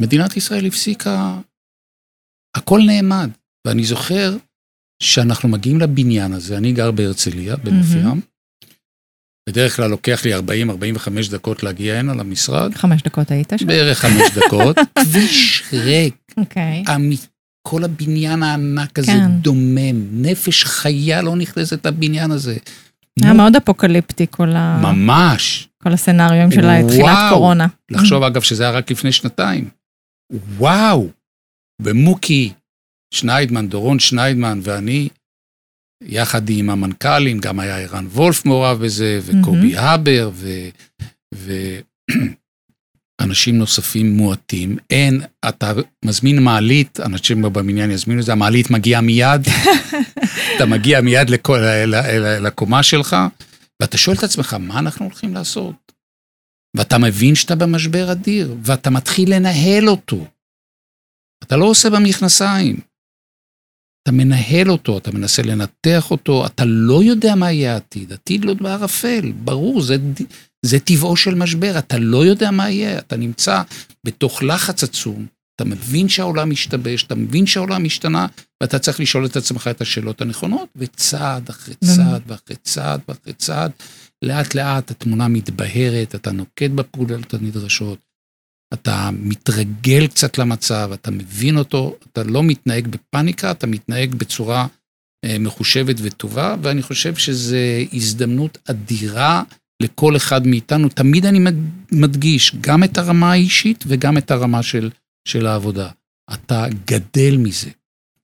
מדינת 0.01 0.37
ישראל 0.37 0.65
הפסיקה, 0.65 1.37
הכל 2.57 2.81
נעמד. 2.85 3.29
ואני 3.67 3.83
זוכר 3.83 4.37
שאנחנו 5.03 5.49
מגיעים 5.49 5.79
לבניין 5.79 6.33
הזה, 6.33 6.57
אני 6.57 6.73
גר 6.73 6.91
בהרצליה, 6.91 7.55
בנוף. 7.55 7.85
ים. 8.01 8.21
בדרך 9.49 9.75
כלל 9.75 9.89
לוקח 9.89 10.25
לי 10.25 10.35
40-45 10.35 10.39
דקות 11.31 11.63
להגיע 11.63 11.99
הנה 11.99 12.13
למשרד, 12.13 12.75
חמש 12.75 13.01
דקות 13.01 13.31
היית 13.31 13.53
שם? 13.57 13.67
בערך 13.67 13.99
חמש 13.99 14.21
דקות. 14.35 14.77
כביש 14.99 15.63
ריק, 15.73 16.15
אוקיי. 16.37 16.83
המ- 16.87 17.11
כל 17.67 17.83
הבניין 17.83 18.43
הענק 18.43 18.99
הזה 18.99 19.11
כן. 19.11 19.31
דומם, 19.31 20.21
נפש 20.25 20.63
חיה 20.63 21.21
לא 21.21 21.35
נכנסת 21.35 21.85
לבניין 21.85 22.31
הזה. 22.31 22.57
היה 23.21 23.33
מאוד 23.33 23.55
אפוקליפטי 23.55 24.25
כל 24.31 24.49
ה- 24.55 24.79
ממש. 24.81 25.67
כל 25.83 25.93
הסצנריו 25.93 26.51
של 26.51 26.61
תחילת. 26.87 27.29
קורונה. 27.29 27.67
לחשוב 27.91 28.23
אגב 28.23 28.41
שזה 28.41 28.63
היה 28.63 28.71
רק 28.71 28.91
לפני 28.91 29.11
שנתיים. 29.11 29.69
וואו, 30.31 31.09
ומוקי 31.81 32.53
שניידמן, 33.13 33.67
דורון 33.69 33.99
שניידמן 33.99 34.59
ואני, 34.63 35.09
יחד 36.03 36.49
עם 36.49 36.69
המנכ"לים, 36.69 37.39
גם 37.39 37.59
היה 37.59 37.77
ערן 37.79 38.05
וולף 38.07 38.45
מעורב 38.45 38.85
בזה, 38.85 39.19
וקובי 39.23 39.77
הבר, 39.77 40.31
ואנשים 43.21 43.57
נוספים 43.59 44.17
מועטים. 44.17 44.77
אין, 44.89 45.21
אתה 45.49 45.73
מזמין 46.05 46.43
מעלית, 46.43 46.99
אנשים 46.99 47.41
בבניין 47.41 47.91
יזמינו 47.91 48.19
את 48.19 48.25
זה, 48.25 48.31
המעלית 48.31 48.69
מגיעה 48.71 49.01
מיד, 49.01 49.41
אתה 50.55 50.65
מגיע 50.65 51.01
מיד 51.01 51.29
לכל- 51.29 51.59
לקומה 52.41 52.83
שלך, 52.83 53.15
ואתה 53.81 53.97
שואל 53.97 54.15
את 54.17 54.23
עצמך, 54.23 54.53
מה 54.59 54.79
אנחנו 54.79 55.05
הולכים 55.05 55.33
לעשות? 55.33 55.86
ואתה 56.77 56.97
מבין 56.97 57.35
שאתה 57.35 57.55
במשבר 57.55 58.11
אדיר, 58.11 58.55
ואתה 58.63 58.89
מתחיל 58.89 59.35
לנהל 59.35 59.89
אותו. 59.89 60.25
אתה 61.43 61.57
לא 61.57 61.65
עושה 61.65 61.89
במכנסיים. 61.89 62.79
אתה 64.03 64.11
מנהל 64.11 64.71
אותו, 64.71 64.97
אתה 64.97 65.11
מנסה 65.11 65.41
לנתח 65.41 66.11
אותו, 66.11 66.45
אתה 66.45 66.63
לא 66.65 67.03
יודע 67.03 67.35
מה 67.35 67.51
יהיה 67.51 67.73
העתיד. 67.73 68.13
עתיד 68.13 68.45
לא 68.45 68.53
בערפל, 68.53 69.31
ברור, 69.31 69.81
זה, 69.81 69.97
זה 70.65 70.79
טבעו 70.79 71.15
של 71.15 71.35
משבר, 71.35 71.77
אתה 71.77 71.97
לא 71.97 72.25
יודע 72.25 72.51
מה 72.51 72.69
יהיה, 72.69 72.99
אתה 72.99 73.17
נמצא 73.17 73.61
בתוך 74.03 74.43
לחץ 74.43 74.83
עצום, 74.83 75.25
אתה 75.55 75.65
מבין 75.65 76.09
שהעולם 76.09 76.49
משתבש, 76.49 77.03
אתה 77.03 77.15
מבין 77.15 77.45
שהעולם 77.45 77.85
השתנה, 77.85 78.27
ואתה 78.61 78.79
צריך 78.79 78.99
לשאול 78.99 79.25
את 79.25 79.35
עצמך 79.35 79.67
את 79.67 79.81
השאלות 79.81 80.21
הנכונות, 80.21 80.69
וצעד 80.75 81.49
אחרי 81.49 81.75
צעד 81.75 82.21
ואחרי 82.27 82.55
צעד 82.63 83.01
ואחרי 83.07 83.33
צעד, 83.33 83.71
לאט 84.21 84.55
לאט 84.55 84.91
התמונה 84.91 85.27
מתבהרת, 85.27 86.15
אתה 86.15 86.31
נוקט 86.31 86.71
בפעולות 86.75 87.33
הנדרשות, 87.33 87.99
אתה 88.73 89.09
מתרגל 89.13 90.07
קצת 90.07 90.37
למצב, 90.37 90.89
אתה 90.93 91.11
מבין 91.11 91.57
אותו, 91.57 91.95
אתה 92.11 92.23
לא 92.23 92.43
מתנהג 92.43 92.87
בפאניקה, 92.87 93.51
אתה 93.51 93.67
מתנהג 93.67 94.15
בצורה 94.15 94.67
אה, 95.25 95.39
מחושבת 95.39 95.95
וטובה, 96.01 96.55
ואני 96.61 96.81
חושב 96.81 97.15
שזו 97.15 97.55
הזדמנות 97.93 98.57
אדירה 98.69 99.43
לכל 99.83 100.15
אחד 100.15 100.47
מאיתנו. 100.47 100.89
תמיד 100.89 101.25
אני 101.25 101.39
מד- 101.39 101.53
מדגיש 101.91 102.55
גם 102.61 102.83
את 102.83 102.97
הרמה 102.97 103.31
האישית 103.31 103.83
וגם 103.87 104.17
את 104.17 104.31
הרמה 104.31 104.63
של, 104.63 104.89
של 105.27 105.45
העבודה. 105.47 105.89
אתה 106.33 106.65
גדל 106.85 107.37
מזה. 107.37 107.69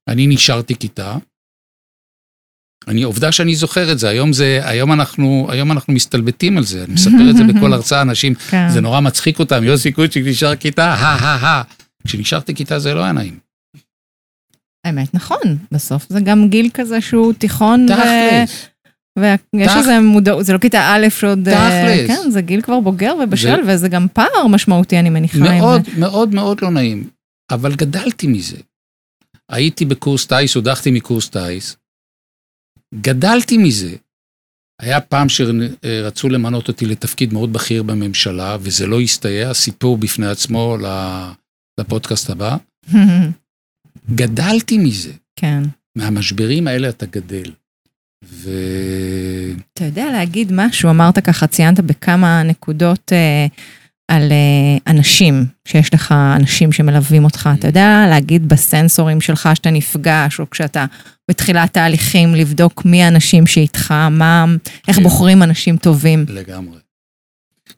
אני 0.08 0.28
נשארתי 0.28 0.76
כיתה, 0.76 1.18
אני, 2.88 3.04
עובדה 3.04 3.32
שאני 3.32 3.56
זוכר 3.56 3.92
את 3.92 4.00
זה, 4.00 4.10
היום 4.10 4.34
זה, 4.34 4.60
היום 4.64 4.92
אנחנו, 4.92 5.48
היום 5.50 5.72
אנחנו 5.72 5.94
מסתלבטים 5.94 6.58
על 6.58 6.64
זה, 6.64 6.84
אני 6.84 6.94
מספר 6.94 7.30
את 7.30 7.38
זה 7.38 7.44
בכל 7.44 7.74
הרצאה, 7.74 8.02
אנשים, 8.02 8.36
כן. 8.36 8.70
זה 8.70 8.82
נורא 8.82 9.00
מצחיק 9.00 9.40
אותם, 9.40 9.64
יוסי 9.64 9.92
קוצ'יק 9.92 10.24
נשאר 10.28 10.56
כיתה, 10.56 10.94
הא 10.94 11.18
הא 11.20 11.46
הא. 11.46 11.64
כשנשארתי 12.08 12.56
כיתה 12.56 12.80
זה 12.80 12.94
לא 12.94 13.04
היה 13.04 13.12
נעים. 13.12 13.38
האמת, 14.86 15.14
נכון, 15.14 15.58
בסוף 15.72 16.06
זה 16.10 16.20
גם 16.20 16.48
גיל 16.50 16.70
כזה 16.74 17.02
שהוא 17.02 17.34
תיכון, 17.34 17.86
תכלס. 17.88 18.68
ויש 19.20 19.72
איזה 19.78 20.00
מודעות, 20.00 20.46
זה 20.46 20.54
לא 20.54 20.58
כיתה 20.58 20.80
א' 20.96 21.10
שעוד... 21.10 21.48
אה, 21.50 22.04
תכלס. 22.06 22.18
כן, 22.20 22.32
זה 22.32 22.42
גיל 22.42 22.62
כבר 22.62 22.80
בוגר 22.80 23.14
ובשל, 23.24 23.60
וזה 23.68 23.90
גם 23.90 24.08
פער 24.14 24.48
משמעותי, 24.50 25.00
אני 25.00 25.10
מניחה. 25.10 25.38
עם- 25.38 25.44
מאוד 25.44 25.82
מאוד 25.98 26.34
מאוד 26.36 26.62
לא 26.62 26.72
נעים, 26.72 27.08
אבל 27.52 27.76
גדלתי 27.76 28.28
מזה. 28.28 28.58
הייתי 29.52 29.86
בקורס 29.86 30.26
טיס, 30.26 30.56
הודחתי 30.56 30.92
מקורס 30.92 31.30
טיס, 31.30 31.78
גדלתי 33.02 33.58
מזה. 33.58 33.96
היה 34.82 35.02
פעם 35.02 35.28
שרצו 35.30 36.30
למנות 36.30 36.68
אותי 36.68 36.86
לתפקיד 36.86 37.34
מאוד 37.34 37.54
בכיר 37.54 37.84
בממשלה, 37.84 38.58
וזה 38.62 38.88
לא 38.88 39.02
הסתייע, 39.02 39.54
סיפור 39.54 39.98
בפני 39.98 40.28
עצמו 40.28 40.78
לפודקאסט 41.80 42.30
הבא. 42.30 42.58
גדלתי 44.16 44.78
מזה. 44.78 45.12
כן. 45.36 45.64
מהמשברים 45.96 46.68
האלה 46.68 46.90
אתה 46.90 47.06
גדל. 47.06 47.52
ו... 48.26 48.52
אתה 49.74 49.86
יודע 49.86 50.12
להגיד 50.12 50.52
משהו, 50.56 50.90
אמרת 50.90 51.20
ככה, 51.20 51.48
ציינת 51.48 51.80
בכמה 51.80 52.44
נקודות 52.44 53.12
אה, 53.14 53.48
על 54.14 54.32
אה, 54.32 54.94
אנשים, 54.94 55.34
שיש 55.68 55.94
לך 55.94 56.14
אנשים 56.36 56.72
שמלווים 56.72 57.24
אותך, 57.24 57.50
אתה 57.60 57.68
יודע 57.68 58.06
להגיד 58.10 58.50
בסנסורים 58.50 59.22
שלך 59.22 59.50
שאתה 59.56 59.72
נפגש, 59.72 60.40
או 60.40 60.50
כשאתה 60.50 60.86
בתחילת 61.32 61.74
תהליכים, 61.74 62.36
לבדוק 62.36 62.86
מי 62.86 63.04
האנשים 63.04 63.48
שאיתך, 63.48 63.92
מה, 63.92 64.46
איך 64.88 64.98
כן. 64.98 65.04
בוחרים 65.04 65.44
אנשים 65.44 65.78
טובים. 65.78 66.26
לגמרי. 66.28 66.80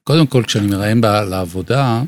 קודם 0.03 0.27
כל, 0.27 0.43
כשאני 0.47 0.67
מראיין 0.67 1.01
לעבודה, 1.29 2.01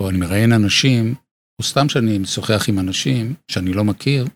או 0.00 0.10
אני 0.10 0.18
מראיין 0.18 0.52
אנשים, 0.52 1.14
או 1.58 1.64
סתם 1.64 1.88
שאני 1.88 2.18
משוחח 2.18 2.68
עם 2.68 2.78
אנשים 2.78 3.34
שאני 3.50 3.72
לא 3.72 3.84
מכיר, 3.84 4.26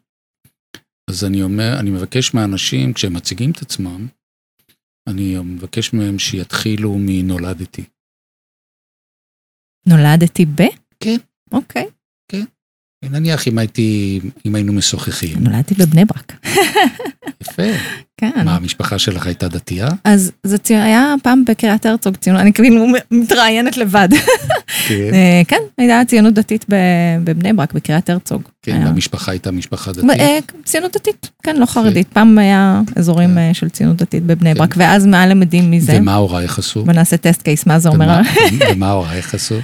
אז 1.11 1.25
אני 1.25 1.43
אומר, 1.43 1.77
אני 1.81 1.91
מבקש 1.91 2.35
מהאנשים, 2.35 2.93
כשהם 2.93 3.13
מציגים 3.13 3.51
את 3.51 3.63
עצמם, 3.63 4.07
אני 5.09 5.39
מבקש 5.39 5.93
מהם 5.93 6.19
שיתחילו 6.19 6.97
מנולדתי. 6.99 7.85
נולדתי 9.87 10.47
ב? 10.47 10.63
כן. 11.01 11.17
אוקיי. 11.53 11.87
נניח 13.11 13.49
אם 13.49 13.59
הייתי, 13.59 14.21
אם 14.47 14.55
היינו 14.55 14.73
משוחחים. 14.73 15.37
נולדתי 15.41 15.75
בבני 15.75 16.05
ברק. 16.05 16.33
יפה. 17.43 17.63
כן. 18.17 18.31
מה, 18.45 18.57
המשפחה 18.57 18.99
שלך 18.99 19.27
הייתה 19.27 19.49
דתייה? 19.49 19.89
אז 20.05 20.33
זה 20.45 20.59
צי- 20.59 20.75
היה 20.77 21.15
פעם 21.23 21.45
בקריית 21.49 21.87
הרצוג 21.87 22.17
ציונות, 22.17 22.43
אני 22.43 22.53
כאילו 22.53 22.87
מתראיינת 23.11 23.77
לבד. 23.77 24.09
כן. 24.89 24.95
אה, 25.15 25.43
כן, 25.49 25.57
הייתה 25.79 26.01
ציונות 26.07 26.35
דתית 26.35 26.65
בבני 27.25 27.53
ברק, 27.53 27.73
בקריית 27.73 28.11
הרצוג. 28.11 28.43
כן, 28.63 28.73
היה- 28.73 28.87
והמשפחה 28.87 29.31
הייתה 29.33 29.51
משפחה 29.51 29.93
דתית. 29.93 30.11
אה, 30.11 30.39
ציונות 30.65 30.93
דתית, 30.97 31.31
כן, 31.43 31.57
לא 31.57 31.67
חרדית. 31.67 32.09
פעם 32.13 32.39
היה 32.39 32.81
אזורים 32.97 33.31
כן. 33.31 33.39
אה, 33.39 33.55
של 33.55 33.69
ציונות 33.69 33.97
דתית 33.97 34.23
בבני 34.23 34.53
כן. 34.55 34.59
ברק, 34.59 34.75
ואז 34.79 35.07
מה 35.07 35.27
למדים 35.27 35.71
מזה? 35.71 35.97
ומה 36.01 36.15
הורייך 36.15 36.59
עשו? 36.59 36.85
ונעשה 36.87 37.17
טסט 37.17 37.43
קייס, 37.43 37.67
מה 37.67 37.79
זה 37.79 37.89
אומר? 37.89 38.21
ומה 38.73 38.91
הורייך 38.91 39.35
עשו? 39.35 39.55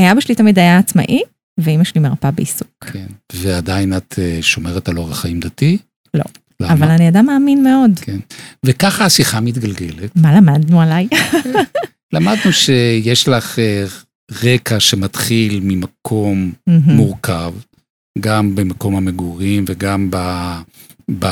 אבא 0.00 0.20
שלי 0.20 0.34
תמיד 0.34 0.58
היה 0.58 0.78
עצמאי, 0.78 1.20
ואימא 1.62 1.84
שלי 1.84 2.00
מרפאה 2.00 2.30
בעיסוק. 2.30 2.68
כן. 2.80 3.06
ועדיין 3.32 3.96
את 3.96 4.14
אה, 4.18 4.38
שומרת 4.40 4.88
על 4.88 4.98
אורח 4.98 5.20
חיים 5.20 5.40
דתי? 5.40 5.78
לא. 6.14 6.24
למה? 6.60 6.72
אבל 6.72 6.90
אני 6.90 7.08
אדם 7.08 7.26
מאמין 7.26 7.62
מאוד. 7.62 7.90
כן. 8.00 8.18
וככה 8.66 9.04
השיחה 9.04 9.40
מתגלגלת. 9.40 10.16
מה 10.16 10.36
למדנו 10.36 10.80
עליי? 10.82 11.08
למדנו 12.12 12.52
שיש 12.52 13.28
לך 13.28 13.58
אה, 13.58 13.84
רקע 14.42 14.80
שמתחיל 14.80 15.60
ממקום 15.62 16.52
מהמם. 16.66 16.96
מורכב, 16.96 17.52
גם 18.18 18.54
במקום 18.54 18.96
המגורים 18.96 19.64
וגם 19.68 20.10
ב, 20.10 20.16
ב, 21.18 21.26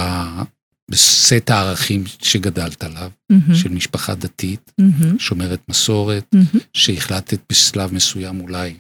בסט 0.91 1.51
הערכים 1.51 2.05
שגדלת 2.22 2.85
עליו, 2.85 3.11
מהמם. 3.31 3.55
של 3.55 3.68
משפחה 3.68 4.14
דתית, 4.14 4.72
מהמם. 4.79 5.18
שומרת 5.18 5.61
מסורת, 5.68 6.24
מהמם. 6.33 6.47
שהחלטת 6.72 7.39
בשלב 7.51 7.95
מסוים 7.95 8.41
אולי 8.41 8.74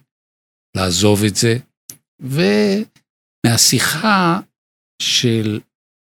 לעזוב 0.76 1.24
את 1.24 1.36
זה, 1.36 1.58
ומהשיחה 3.46 4.40
של, 5.02 5.60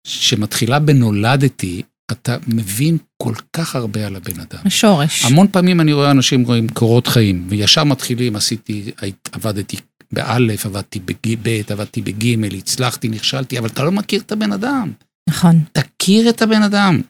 שמתחילה 0.06 0.78
בנולדתי, 0.78 1.82
אתה 2.12 2.36
מבין 2.46 2.98
כל 3.22 3.34
כך 3.52 3.76
הרבה 3.76 4.06
על 4.06 4.16
הבן 4.16 4.40
אדם. 4.40 4.58
השורש. 4.64 5.24
המון 5.24 5.48
פעמים 5.48 5.80
אני 5.80 5.92
רואה 5.92 6.10
אנשים 6.10 6.44
רואים 6.44 6.68
קורות 6.68 7.06
חיים, 7.06 7.46
וישר 7.48 7.84
מתחילים, 7.84 8.36
עשיתי, 8.36 8.92
עבדתי 9.32 9.76
באלף, 10.12 10.66
עבדתי 10.66 11.00
בב', 11.00 11.72
עבדתי 11.72 12.02
בג', 12.02 12.54
הצלחתי, 12.58 13.08
נכשלתי, 13.08 13.58
אבל 13.58 13.68
אתה 13.68 13.82
לא 13.82 13.92
מכיר 13.92 14.20
את 14.20 14.32
הבן 14.32 14.52
אדם. 14.52 14.92
נכון. 15.28 15.64
תכיר 15.72 16.30
את 16.30 16.42
הבן 16.42 16.62
אדם. 16.62 17.00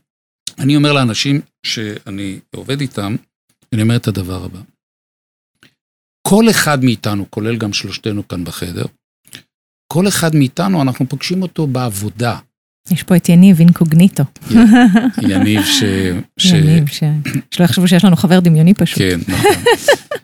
אני 0.59 0.77
אומר 0.77 0.93
לאנשים 0.93 1.41
שאני 1.67 2.39
עובד 2.55 2.81
איתם, 2.81 3.17
אני 3.73 3.83
אומר 3.83 3.97
את 3.97 4.09
הדבר 4.09 4.45
הבא. 4.45 4.61
כל 6.29 6.51
אחד 6.51 6.85
מאיתנו, 6.85 7.31
כולל 7.31 7.57
גם 7.57 7.73
שלושתנו 7.73 8.29
כאן 8.29 8.45
בחדר, 8.45 8.85
כל 9.93 10.09
אחד 10.09 10.37
מאיתנו, 10.37 10.83
אנחנו 10.83 11.09
פוגשים 11.09 11.43
אותו 11.43 11.67
בעבודה. 11.67 12.39
יש 12.91 13.03
פה 13.03 13.17
את 13.17 13.29
יניב 13.29 13.61
אינקוגניטו. 13.61 14.23
יניב 15.23 15.65
ש... 15.65 15.83
ש... 16.39 16.51
יניב, 16.51 16.89
ש... 16.89 17.03
שלא 17.51 17.65
יחשבו 17.65 17.89
שיש 17.89 18.05
לנו 18.05 18.17
חבר 18.17 18.41
דמיוני 18.41 18.75
פשוט. 18.75 18.99
כן, 18.99 19.21
נכון. 19.29 19.51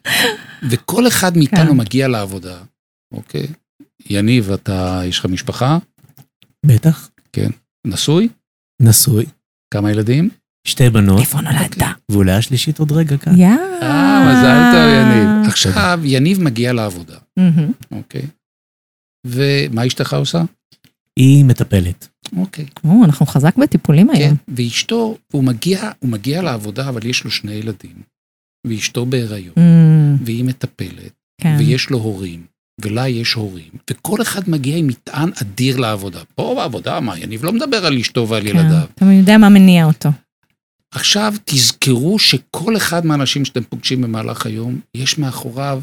וכל 0.71 1.09
אחד 1.09 1.37
מאיתנו 1.37 1.71
כן. 1.71 1.77
מגיע 1.77 2.09
לעבודה, 2.09 2.59
אוקיי? 3.13 3.47
יניב, 4.11 4.51
אתה, 4.51 5.03
יש 5.05 5.19
לך 5.19 5.27
משפחה? 5.27 5.79
בטח. 6.67 7.11
נשוי? 7.87 8.29
נשוי, 8.83 9.27
כמה 9.75 9.91
ילדים? 9.91 10.29
שתי 10.67 10.91
בנות, 10.91 11.21
איפה 11.21 11.41
נולדת? 11.41 11.77
ואולי 12.11 12.33
השלישית 12.33 12.79
עוד 12.79 12.93
רגע 12.93 13.17
כאן. 13.17 13.41
יא. 13.41 13.47
אה, 13.83 14.33
מזל 14.33 14.59
טוב, 14.73 14.91
יניב. 14.95 15.49
עכשיו, 15.49 16.01
יניב 16.05 16.41
מגיע 16.41 16.73
לעבודה. 16.73 17.19
אוקיי? 17.91 18.23
ומה 19.27 19.87
אשתך 19.87 20.15
עושה? 20.15 20.43
היא 21.19 21.45
מטפלת. 21.45 22.09
אוקיי. 22.37 22.67
או, 22.85 23.05
אנחנו 23.05 23.27
חזק 23.27 23.57
בטיפולים 23.57 24.09
כן, 24.13 24.21
היום. 24.21 24.37
ואשתו, 24.49 25.17
הוא 25.33 25.45
מגיע, 25.45 25.91
הוא 25.99 26.11
מגיע 26.11 26.43
לעבודה, 26.43 26.89
אבל 26.89 27.07
יש 27.07 27.25
לו 27.25 27.31
שני 27.31 27.53
ילדים, 27.53 27.97
ואשתו 28.67 29.07
בהיריון, 29.07 29.55
והיא 30.25 30.45
מטפלת, 30.45 31.13
כן. 31.41 31.57
ויש 31.59 31.91
לו 31.91 31.99
הורים, 31.99 32.45
ולה 32.81 33.09
יש 33.09 33.33
הורים, 33.33 33.71
וכל 33.91 34.23
אחד 34.23 34.51
מגיע 34.51 34.77
עם 34.77 34.87
מטען 34.87 35.31
אדיר 35.43 35.77
לעבודה. 35.77 36.21
פה 36.35 36.55
בעבודה, 36.57 37.01
מה, 37.01 37.19
יניב 37.19 37.45
לא 37.45 37.53
מדבר 37.53 37.87
על 37.87 37.99
אשתו 37.99 38.29
ועל 38.29 38.43
כן. 38.43 38.49
ילדיו. 38.49 38.85
אתה 38.95 39.05
יודע 39.05 39.39
מה 39.39 39.49
מניע 39.49 39.85
אותו. 39.85 40.09
עכשיו 40.95 41.33
תזכרו 41.45 42.19
שכל 42.19 42.77
אחד 42.77 43.07
מהאנשים 43.07 43.45
שאתם 43.45 43.65
פוגשים 43.65 44.03
במהלך 44.03 44.47
היום, 44.47 44.81
יש 44.95 45.19
מאחוריו, 45.19 45.83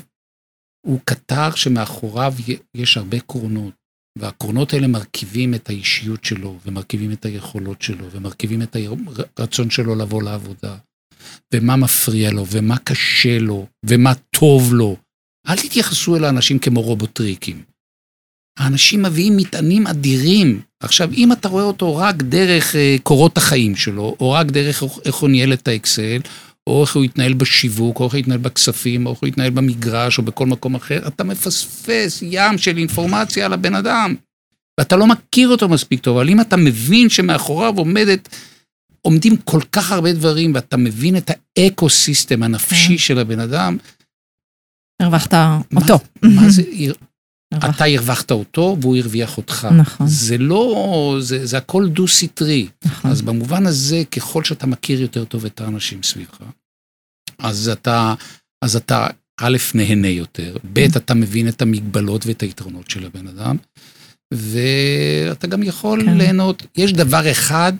הוא 0.86 0.99
קטר 1.05 1.55
שמאחוריו 1.55 2.34
יש 2.76 2.97
הרבה 2.97 3.20
קרונות. 3.20 3.74
והקרונות 4.18 4.74
האלה 4.74 4.88
מרכיבים 4.88 5.53
את 5.53 5.70
האישיות 5.70 6.26
שלו, 6.26 6.60
ומרכיבים 6.66 7.12
את 7.12 7.26
היכולות 7.26 7.82
שלו, 7.82 8.12
ומרכיבים 8.12 8.62
את 8.62 8.76
הרצון 9.38 9.70
שלו 9.70 9.95
לבוא 9.95 10.24
לעבודה. 10.24 10.78
ומה 11.53 11.76
מפריע 11.76 12.32
לו, 12.32 12.45
ומה 12.51 12.78
קשה 12.78 13.39
לו, 13.39 13.68
ומה 13.86 14.14
טוב 14.16 14.74
לו. 14.74 14.97
אל 15.47 15.55
תתייחסו 15.55 16.16
אל 16.16 16.24
האנשים 16.24 16.60
כמו 16.60 16.82
רובוטריקים. 16.82 17.64
האנשים 18.58 19.03
מביאים 19.03 19.38
מטענים 19.38 19.88
אדירים. 19.88 20.62
עכשיו, 20.80 21.10
אם 21.14 21.32
אתה 21.32 21.47
רואה 21.47 21.64
אותו 21.64 21.95
רק 21.97 22.16
דרך 22.16 22.76
אה, 22.76 22.95
קורות 23.03 23.38
החיים 23.38 23.76
שלו, 23.76 24.16
או 24.20 24.32
רק 24.32 24.45
דרך 24.47 24.84
איך- 25.05 25.16
הוא 25.16 25.30
ניהל 25.30 25.53
את 25.53 25.68
האקסל, 25.68 26.20
או 26.68 26.82
איך 26.84 26.95
הוא 26.95 27.03
התנהל 27.03 27.34
בשיווק, 27.34 27.99
או 27.99 28.05
איך 28.05 28.14
הוא 28.14 28.20
התנהל 28.20 28.38
בכספים, 28.38 29.05
או 29.05 29.12
איך 29.12 29.20
הוא 29.20 29.28
התנהל 29.28 29.49
במגרש, 29.49 30.18
או 30.18 30.24
בכל 30.24 30.45
מקום 30.45 30.76
אחר, 30.76 31.08
אתה 31.08 31.24
מפספס 31.24 32.20
ים 32.22 32.58
של 32.58 32.78
אינפורמציה 32.78 33.45
על 33.45 33.53
הבן 33.53 33.76
אדם. 33.76 34.16
ואתה 34.80 34.95
לא 34.95 35.08
מכיר 35.08 35.49
אותו 35.49 35.70
מספיק 35.70 35.99
טוב, 36.01 36.18
אבל 36.18 36.30
אם 36.30 36.41
אתה 36.41 36.58
מבין 36.58 37.10
שמאחוריו 37.10 37.74
עומדת, 37.78 38.30
עומדים 39.01 39.38
כל 39.38 39.62
כך 39.72 39.91
הרבה 39.91 40.14
דברים, 40.14 40.51
ואתה 40.55 40.78
מבין 40.78 41.18
את 41.18 41.32
ה 41.57 41.65
eco-system 41.65 42.43
הנפשי 42.43 42.88
כן. 42.88 42.97
של 42.97 43.20
הבן 43.20 43.39
אדם, 43.39 43.78
הרווחת 45.01 45.34
מה- 45.34 45.62
אותו. 45.82 45.99
מה 46.24 46.49
זה, 46.49 46.62
הרווחת. 46.62 47.07
אתה 47.53 47.85
הרווחת 47.85 48.31
אותו 48.31 48.77
והוא 48.81 48.97
הרוויח 48.97 49.37
אותך. 49.37 49.67
נכון. 49.77 50.07
זה 50.07 50.37
לא, 50.37 51.17
זה, 51.19 51.45
זה 51.45 51.57
הכל 51.57 51.89
דו-סטרי. 51.89 52.67
נכון. 52.85 53.11
אז 53.11 53.21
במובן 53.21 53.65
הזה, 53.65 54.03
ככל 54.11 54.43
שאתה 54.43 54.67
מכיר 54.67 55.01
יותר 55.01 55.25
טוב 55.25 55.45
את 55.45 55.61
האנשים 55.61 56.03
סביבך, 56.03 56.37
אז 57.39 57.69
אתה, 57.69 58.13
אז 58.63 58.75
אתה 58.75 59.07
א', 59.41 59.57
נהנה 59.73 60.07
יותר, 60.07 60.57
ב', 60.73 60.79
אתה 60.79 61.13
מבין 61.13 61.47
את 61.47 61.61
המגבלות 61.61 62.25
ואת 62.25 62.41
היתרונות 62.41 62.89
של 62.89 63.05
הבן 63.05 63.27
אדם, 63.27 63.57
ואתה 64.33 65.47
גם 65.47 65.63
יכול 65.63 66.05
כן. 66.05 66.17
ליהנות. 66.17 66.63
יש 66.75 66.93
דבר 66.93 67.31
אחד 67.31 67.73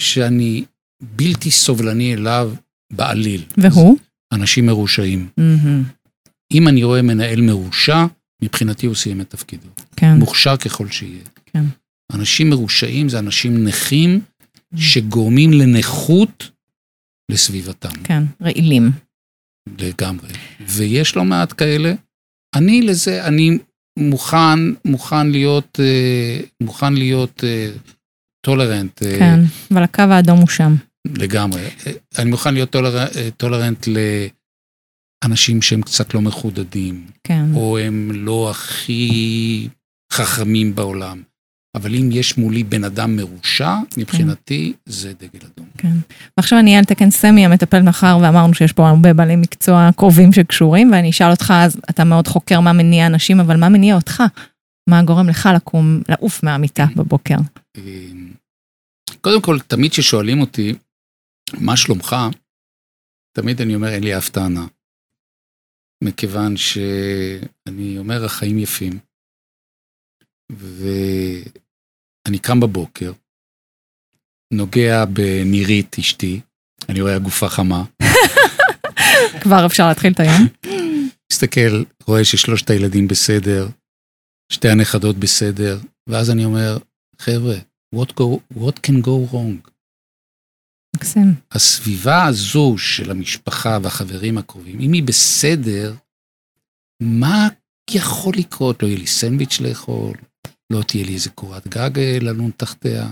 שאני 0.00 0.64
בלתי 1.02 1.50
סובלני 1.50 2.14
אליו 2.14 2.52
בעליל. 2.92 3.44
והוא? 3.56 3.98
אנשים 4.32 4.66
מרושעים. 4.66 5.28
מהמם. 5.36 5.82
אם 6.52 6.68
אני 6.68 6.84
רואה 6.84 7.02
מנהל 7.02 7.40
מרושע, 7.40 8.06
מבחינתי 8.42 8.86
הוא 8.86 8.94
סיים 8.94 9.20
את 9.20 9.30
תפקידו. 9.30 9.68
כן. 9.96 10.18
מוכשר 10.18 10.56
ככל 10.56 10.90
שיהיה. 10.90 11.22
כן. 11.46 11.64
אנשים 12.12 12.50
מרושעים 12.50 13.08
זה 13.08 13.18
אנשים 13.18 13.64
נכים 13.66 14.20
שגורמים 14.76 15.52
לנכות 15.52 16.50
לסביבתם, 17.30 18.02
כן, 18.04 18.22
רעילים. 18.42 18.90
לגמרי. 19.78 20.28
ויש 20.60 21.16
לא 21.16 21.24
מעט 21.24 21.52
כאלה. 21.56 21.94
אני 22.54 22.82
לזה, 22.82 23.26
אני 23.26 23.58
מוכן, 23.98 24.58
מוכן 24.84 25.26
להיות, 25.26 25.80
אה, 25.80 26.40
מוכן 26.62 26.94
להיות 26.94 27.44
tolerant 28.46 29.02
כן, 29.18 29.40
אבל 29.70 29.82
הקו 29.82 30.02
האדום 30.02 30.38
הוא 30.38 30.48
שם. 30.48 30.74
לגמרי. 31.18 31.62
אה, 31.62 31.92
אני 32.18 32.30
מוכן 32.30 32.54
להיות 32.54 32.70
toler, 32.70 33.04
tolerant 33.36 33.88
לאנשים 35.26 35.62
שהם 35.62 35.82
קצת 35.82 36.14
לא 36.14 36.20
מחודדים, 36.20 37.06
כן. 37.24 37.44
או 37.54 37.78
הם 37.78 38.10
לא 38.14 38.50
הכי 38.50 39.68
חכמים 40.12 40.74
בעולם. 40.74 41.22
אבל 41.76 41.94
אם 41.94 42.08
יש 42.12 42.38
מולי 42.38 42.64
בן 42.64 42.84
אדם 42.84 43.16
מרושע, 43.16 43.74
מבחינתי 43.96 44.72
זה 44.86 45.12
דגל 45.12 45.46
אדום. 45.54 45.66
כן. 45.78 45.92
ועכשיו 46.36 46.58
אני 46.58 46.70
אהיה 46.70 46.78
על 46.78 46.84
תקן 46.84 47.10
סמי 47.10 47.44
המטפל 47.44 47.82
מאחר 47.82 48.18
ואמרנו 48.22 48.54
שיש 48.54 48.72
פה 48.72 48.88
הרבה 48.88 49.12
בעלי 49.12 49.36
מקצוע 49.36 49.90
קרובים 49.96 50.32
שקשורים, 50.32 50.92
ואני 50.92 51.10
אשאל 51.10 51.30
אותך, 51.30 51.54
אז 51.56 51.80
אתה 51.90 52.04
מאוד 52.04 52.28
חוקר 52.28 52.60
מה 52.60 52.72
מניע 52.72 53.06
אנשים, 53.06 53.40
אבל 53.40 53.56
מה 53.56 53.68
מניע 53.68 53.94
אותך? 53.94 54.22
מה 54.90 55.02
גורם 55.02 55.28
לך 55.28 55.48
לקום, 55.54 56.00
לעוף 56.08 56.42
מהמיטה 56.42 56.86
בבוקר? 56.96 57.36
אמ, 57.76 58.32
קודם 59.20 59.42
כל, 59.42 59.58
תמיד 59.66 59.90
כששואלים 59.90 60.40
אותי, 60.40 60.74
מה 61.60 61.76
שלומך? 61.76 62.16
תמיד 63.36 63.60
אני 63.60 63.74
אומר, 63.74 63.88
אין 63.88 64.04
לי 64.04 64.18
אף 64.18 64.28
טענה. 64.28 64.66
מכיוון 66.04 66.56
שאני 66.56 67.98
אומר, 67.98 68.24
החיים 68.24 68.58
יפים. 68.58 68.98
ואני 70.52 71.48
קם 72.42 72.60
בבוקר, 72.60 73.12
נוגע 74.52 75.04
בנירית 75.04 75.96
אשתי, 75.98 76.40
אני 76.88 77.00
רואה 77.00 77.16
הגופה 77.16 77.48
חמה, 77.48 77.84
כבר 79.42 79.66
אפשר 79.66 79.88
להתחיל 79.88 80.12
את 80.12 80.20
היום? 80.20 80.46
מסתכל, 81.32 81.84
רואה 82.06 82.24
ששלושת 82.24 82.70
הילדים 82.70 83.08
בסדר, 83.08 83.68
שתי 84.52 84.68
הנכדות 84.68 85.16
בסדר, 85.16 85.78
ואז 86.08 86.30
אני 86.30 86.44
אומר, 86.44 86.78
חבר'ה, 87.18 87.56
what, 87.94 88.08
go, 88.20 88.38
what 88.58 88.78
can 88.86 89.02
go 89.02 89.32
wrong? 89.32 89.70
מקסים. 90.96 91.34
הסביבה 91.52 92.24
הזו 92.24 92.78
של 92.78 93.10
המשפחה 93.10 93.78
והחברים 93.82 94.38
הקרובים, 94.38 94.80
אם 94.80 94.92
היא 94.92 95.02
בסדר, 95.02 95.94
מה 97.02 97.48
יכול 97.90 98.34
לקרות? 98.36 98.82
לא 98.82 98.88
יהיה 98.88 98.98
לי 98.98 99.06
סנדוויץ' 99.06 99.60
לאכול, 99.60 100.16
לא 100.72 100.82
תהיה 100.82 101.04
לי 101.04 101.14
איזה 101.14 101.30
קורת 101.30 101.68
גג 101.68 101.98
אה, 101.98 102.18
ללון 102.20 102.50
תחתיה. 102.56 103.10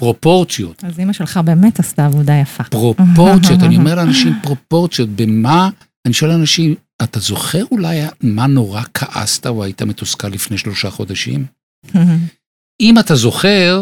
פרופורציות, 0.00 0.84
אז 0.84 0.98
אימא 0.98 1.12
שלך 1.12 1.40
באמת 1.44 1.80
עשתה 1.80 2.06
עבודה 2.06 2.34
יפה. 2.34 2.64
פרופורציות, 2.64 3.62
אני 3.62 3.76
אומר 3.80 3.94
לאנשים 3.94 4.32
פרופורציות, 4.42 5.08
במה, 5.08 5.70
אני 6.06 6.14
שואל 6.14 6.30
אנשים, 6.30 6.74
אתה 7.02 7.20
זוכר 7.20 7.64
אולי 7.70 8.00
מה 8.20 8.46
נורא 8.46 8.82
כעסת 8.94 9.46
או 9.46 9.64
היית 9.64 9.82
מתוסכל 9.82 10.28
לפני 10.28 10.58
שלושה 10.58 10.90
חודשים? 10.90 11.46
אם 12.80 12.98
אתה 12.98 13.14
זוכר, 13.14 13.80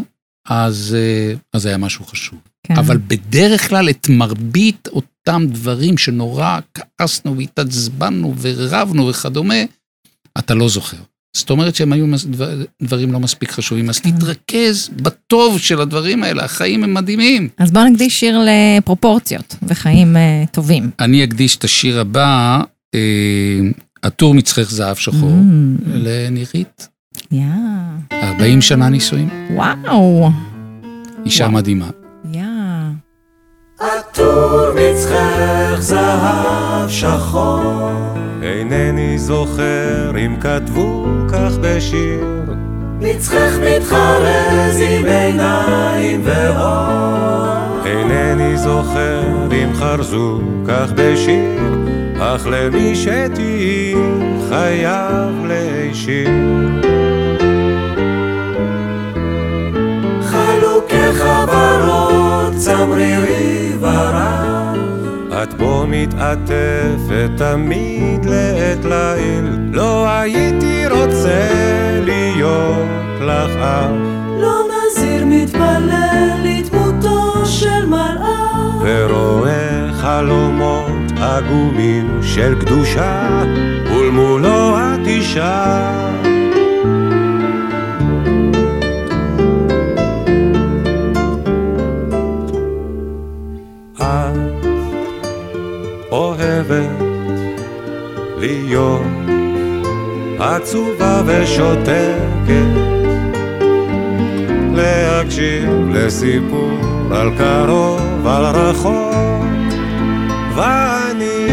אז, 0.49 0.97
אה, 0.99 1.35
אז 1.53 1.67
היה 1.67 1.79
משהו 1.79 2.05
חשוב. 2.05 2.39
כן. 2.65 2.77
אבל 2.77 2.99
בדרך 3.07 3.69
כלל 3.69 3.91
את 3.91 4.09
מרבית 4.09 4.89
אותם 4.93 5.47
דברים 5.49 5.99
שנורא 5.99 6.59
כעסנו 6.99 7.37
והתעצבנו 7.39 8.35
ורבנו 8.41 9.09
וכדומה, 9.09 9.55
אתה 10.39 10.55
לא 10.55 10.69
זוכר. 10.69 10.97
זאת 11.37 11.51
אומרת 11.51 11.75
שהם 11.75 11.93
היו 11.93 12.07
דברים 12.83 13.13
לא 13.13 13.21
מספיק 13.21 13.51
חשובים, 13.51 13.89
אז 13.89 13.99
כן. 13.99 14.11
תתרכז 14.11 14.91
בטוב 14.97 15.59
של 15.59 15.81
הדברים 15.81 16.23
האלה, 16.23 16.45
החיים 16.45 16.85
הם 16.85 16.95
מדהימים. 16.95 17.49
אז 17.59 17.71
בואו 17.71 17.85
נקדיש 17.85 18.21
שיר 18.21 18.41
לפרופורציות 18.47 19.57
וחיים 19.63 20.17
אה, 20.17 20.45
טובים. 20.53 20.91
אני 21.01 21.25
אקדיש 21.25 21.57
את 21.57 21.65
השיר 21.65 22.01
הבא, 22.01 22.61
אה, 22.95 23.01
עטור 24.03 24.35
מצחך 24.35 24.71
זהב 24.71 24.97
שחור, 24.97 25.31
Mm, 25.31 25.89
לנירית, 25.89 26.89
יא. 27.33 27.43
40 28.13 28.63
שנה 28.63 28.89
נישואים, 28.89 29.29
וואו. 29.55 30.31
אישה. 31.27 31.49
מדהימה. 31.49 31.91
עטור 33.81 34.67
מצחך 34.75 35.77
זהב 35.79 36.89
שחור, 36.89 37.93
אינני 38.43 39.19
זוכר 39.19 40.11
אם 40.19 40.37
כתבו 40.41 41.07
כך 41.29 41.53
בשיר. 41.61 42.25
מצחך 43.01 43.59
מתחרז 43.61 44.81
עם 44.81 45.05
עיניים 45.05 46.21
ואור, 46.25 47.87
אינני 47.87 48.57
זוכר 48.57 49.23
אם 49.53 49.75
חרזו 49.75 50.41
כך 50.69 50.93
בשיר, 50.93 51.61
אך 52.19 52.47
למי 52.51 52.95
שתהי 52.95 53.95
חייב 54.49 55.45
להישיר. 55.45 56.29
חלוקי 61.13 61.19
חברות, 61.19 62.55
צמרירי 62.57 63.73
ורב. 63.81 64.77
את 65.43 65.55
בו 65.55 65.85
מתעטפת 65.89 67.31
תמיד 67.37 68.25
לעת 68.25 68.85
ליל, 68.85 69.59
לא 69.73 70.09
הייתי 70.09 70.87
רוצה 70.87 71.49
להיות 72.05 73.21
לך 73.21 73.57
אח. 73.61 73.91
לא 74.41 74.61
נזיר 74.71 75.25
מתפלל 75.27 76.29
לדמותו 76.45 77.47
של 77.47 77.87
מלאך. 77.87 78.75
ורואה 78.81 79.91
חלומות 79.93 81.13
עגומים 81.21 82.21
של 82.23 82.55
קדושה, 82.61 83.43
ולמולו 83.91 84.77
את 84.77 85.07
אישה. 85.07 86.24
עצובה 100.65 101.23
ושותקת, 101.27 102.75
להקשיב 104.75 105.89
לסיפור 105.91 106.79
על 107.11 107.31
קרוב, 107.39 108.27
על 108.27 108.45
רחוק, 108.45 109.45
ואני 110.55 111.47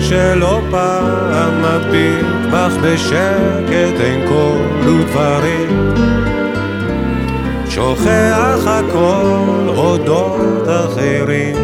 שלא 0.00 0.60
פעם 0.70 1.62
מביט 1.62 2.52
בך 2.52 2.72
בשקט, 2.82 4.00
אין 4.00 4.28
קול 4.28 4.88
ודברים. 4.88 5.92
שוכח 7.68 8.66
הכל 8.66 9.68
אודות 9.68 10.68
אחרים, 10.68 11.56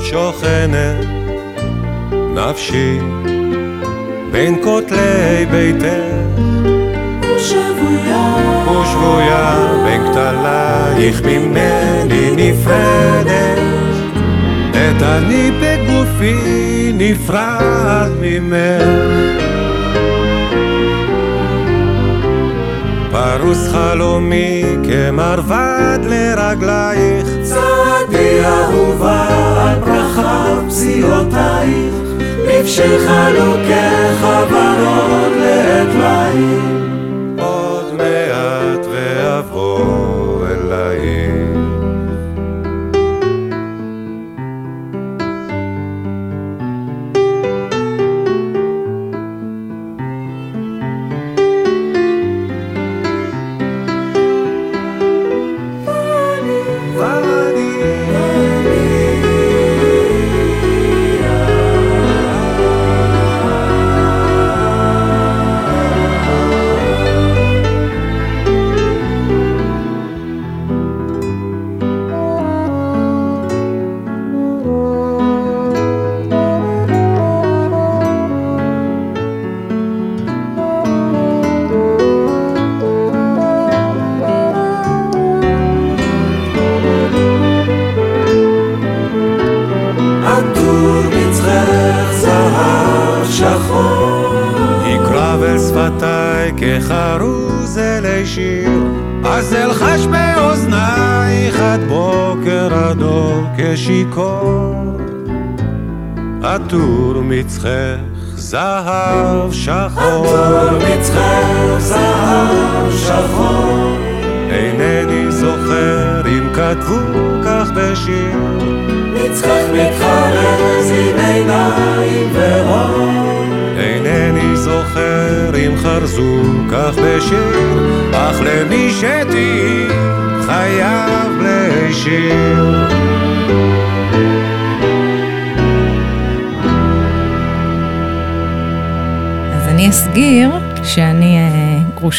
שוכנת 0.00 1.06
נפשי 2.34 2.98
בין 4.32 4.58
כותלי 4.62 5.46
ביתך, 5.50 5.86
ושבויה, 7.36 8.34
ושבויה 8.64 9.66
בין 9.84 10.02
כתלייך 10.12 11.22
ממני 11.22 12.30
נפרדת, 12.36 13.58
את 14.70 15.02
אני 15.02 15.50
בגופי 15.60 16.92
נפרד 16.94 18.10
ממך. 18.20 19.22
פרוס 23.10 23.68
חלומי 23.68 24.64
כמרבד 24.84 25.98
לרגלייך, 26.02 27.26
צעדי 27.42 28.44
אהובה 28.44 29.26
על 29.62 29.78
ברכה 29.78 30.60
פסיעותייך, 30.68 31.94
מבשל 32.62 32.98
חלוקי 32.98 34.14
חברות 34.20 35.32
לעת 35.36 35.88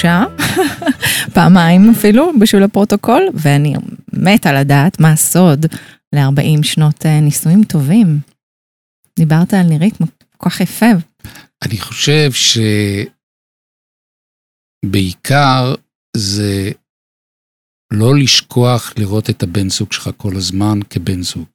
גרושה, 0.03 0.23
פעמיים 1.33 1.89
אפילו, 1.89 2.31
בשביל 2.39 2.63
הפרוטוקול, 2.63 3.23
ואני 3.33 3.73
מתה 4.13 4.53
לדעת 4.53 4.99
מה 4.99 5.11
הסוד 5.11 5.65
ל-40 6.13 6.63
שנות 6.63 7.05
אה, 7.05 7.19
נישואים 7.19 7.63
טובים. 7.63 8.19
דיברת 9.19 9.53
על 9.53 9.63
נירית 9.63 9.97
כל 10.37 10.49
כך 10.49 10.61
יפה. 10.61 10.85
אני 11.65 11.77
חושב 11.77 12.31
שבעיקר 14.83 15.75
זה 16.17 16.71
לא 17.93 18.15
לשכוח 18.15 18.93
לראות 18.97 19.29
את 19.29 19.43
הבן 19.43 19.69
זוג 19.69 19.93
שלך 19.93 20.09
כל 20.17 20.35
הזמן 20.35 20.79
כבן 20.89 21.21
זוג. 21.21 21.47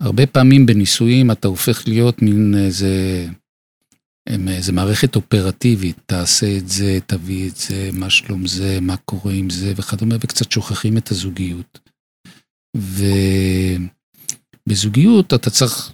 הרבה 0.00 0.26
פעמים 0.26 0.66
בנישואים 0.66 1.30
אתה 1.30 1.48
הופך 1.48 1.88
להיות 1.88 2.22
מין 2.22 2.54
איזה, 2.66 3.26
איזה 4.48 4.72
מערכת 4.72 5.16
אופרטיבית, 5.16 5.96
תעשה 6.06 6.56
את 6.56 6.68
זה, 6.68 6.98
תביא 7.06 7.50
את 7.50 7.56
זה, 7.56 7.90
מה 7.92 8.10
שלום 8.10 8.46
זה, 8.46 8.78
מה 8.80 8.96
קורה 8.96 9.32
עם 9.32 9.50
זה 9.50 9.72
וכדומה, 9.76 10.14
וקצת 10.20 10.52
שוכחים 10.52 10.98
את 10.98 11.10
הזוגיות. 11.10 11.78
ובזוגיות 14.66 15.34
אתה 15.34 15.50
צריך 15.50 15.92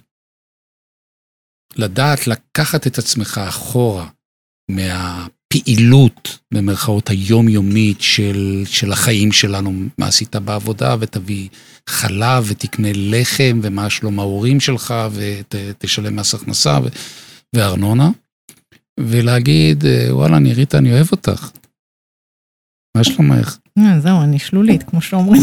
לדעת 1.75 2.27
לקחת 2.27 2.87
את 2.87 2.97
עצמך 2.97 3.41
אחורה 3.47 4.09
מהפעילות, 4.71 6.39
במרכאות 6.53 7.09
היומיומית 7.09 8.01
של, 8.01 8.63
של 8.65 8.91
החיים 8.91 9.31
שלנו, 9.31 9.73
מה 9.97 10.07
עשית 10.07 10.35
בעבודה, 10.35 10.95
ותביא 10.99 11.49
חלב 11.89 12.45
ותקנה 12.47 12.89
לחם, 12.93 13.59
ומה 13.63 13.89
שלום 13.89 14.19
ההורים 14.19 14.59
שלך, 14.59 14.93
ותשלם 15.13 16.15
מס 16.15 16.33
הכנסה 16.33 16.79
ו, 16.83 16.87
וארנונה, 17.55 18.09
ולהגיד, 18.99 19.83
וואלה, 20.09 20.39
נירית, 20.39 20.75
אני 20.75 20.93
אוהב 20.93 21.07
אותך. 21.11 21.51
מה 22.97 23.03
שלומך? 23.03 23.57
אה, 23.77 23.99
זהו, 23.99 24.21
אני 24.23 24.39
שלולית, 24.39 24.83
כמו 24.83 25.01
שאומרים. 25.01 25.41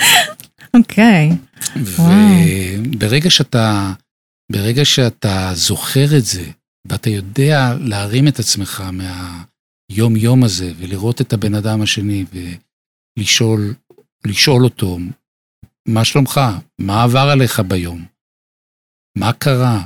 אוקיי. 0.76 1.30
וברגע 1.76 3.30
שאתה... 3.30 3.92
ברגע 4.52 4.84
שאתה 4.84 5.50
זוכר 5.54 6.16
את 6.18 6.24
זה, 6.24 6.44
ואתה 6.88 7.10
יודע 7.10 7.74
להרים 7.80 8.28
את 8.28 8.38
עצמך 8.38 8.82
מהיום-יום 8.92 10.44
הזה, 10.44 10.72
ולראות 10.76 11.20
את 11.20 11.32
הבן 11.32 11.54
אדם 11.54 11.82
השני, 11.82 12.24
ולשאול, 13.18 13.74
לשאול 14.26 14.64
אותו, 14.64 14.98
מה 15.88 16.04
שלומך? 16.04 16.40
מה 16.80 17.02
עבר 17.02 17.28
עליך 17.32 17.60
ביום? 17.60 18.04
מה 19.18 19.32
קרה? 19.32 19.84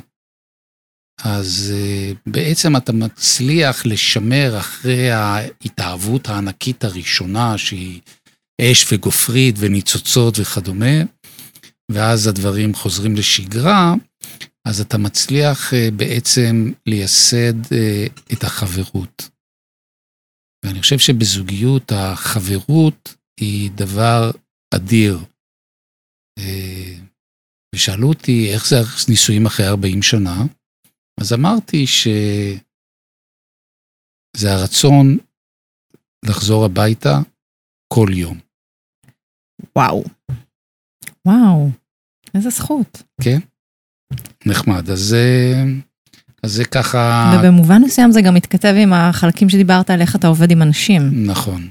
אז 1.22 1.72
uh, 1.74 2.16
בעצם 2.26 2.76
אתה 2.76 2.92
מצליח 2.92 3.86
לשמר 3.86 4.58
אחרי 4.58 5.10
ההתאהבות 5.10 6.28
הענקית 6.28 6.84
הראשונה, 6.84 7.58
שהיא 7.58 8.00
אש 8.60 8.92
וגופרית 8.92 9.54
וניצוצות 9.58 10.38
וכדומה, 10.38 10.96
ואז 11.90 12.26
הדברים 12.26 12.74
חוזרים 12.74 13.16
לשגרה, 13.16 13.94
אז 14.64 14.80
אתה 14.80 14.98
מצליח 14.98 15.72
uh, 15.72 15.76
בעצם 15.96 16.72
לייסד 16.86 17.64
uh, 17.64 18.32
את 18.32 18.44
החברות. 18.44 19.28
ואני 20.66 20.80
חושב 20.80 20.98
שבזוגיות 20.98 21.92
החברות 21.92 23.14
היא 23.40 23.70
דבר 23.70 24.30
אדיר. 24.74 25.18
ושאלו 27.74 28.08
אותי 28.08 28.52
איך 28.52 28.68
זה 28.68 28.76
נישואים 29.08 29.46
אחרי 29.46 29.66
40 29.66 30.02
שנה, 30.02 30.44
אז 31.20 31.32
אמרתי 31.32 31.86
שזה 31.86 32.60
הרצון 34.52 35.18
לחזור 36.24 36.64
הביתה 36.64 37.18
כל 37.92 38.08
יום. 38.12 38.38
וואו. 39.76 40.04
וואו, 41.26 41.70
איזה 42.34 42.50
זכות. 42.50 43.02
כן? 43.20 43.38
נחמד. 44.46 44.90
אז 44.90 44.98
זה, 44.98 45.54
אז 46.42 46.52
זה 46.52 46.64
ככה... 46.64 47.32
ובמובן 47.38 47.82
מסוים 47.84 48.12
זה 48.12 48.20
גם 48.22 48.34
מתכתב 48.34 48.74
עם 48.82 48.92
החלקים 48.92 49.48
שדיברת 49.48 49.90
על 49.90 50.00
איך 50.00 50.16
אתה 50.16 50.26
עובד 50.26 50.50
עם 50.50 50.62
אנשים. 50.62 51.26
נכון. 51.26 51.68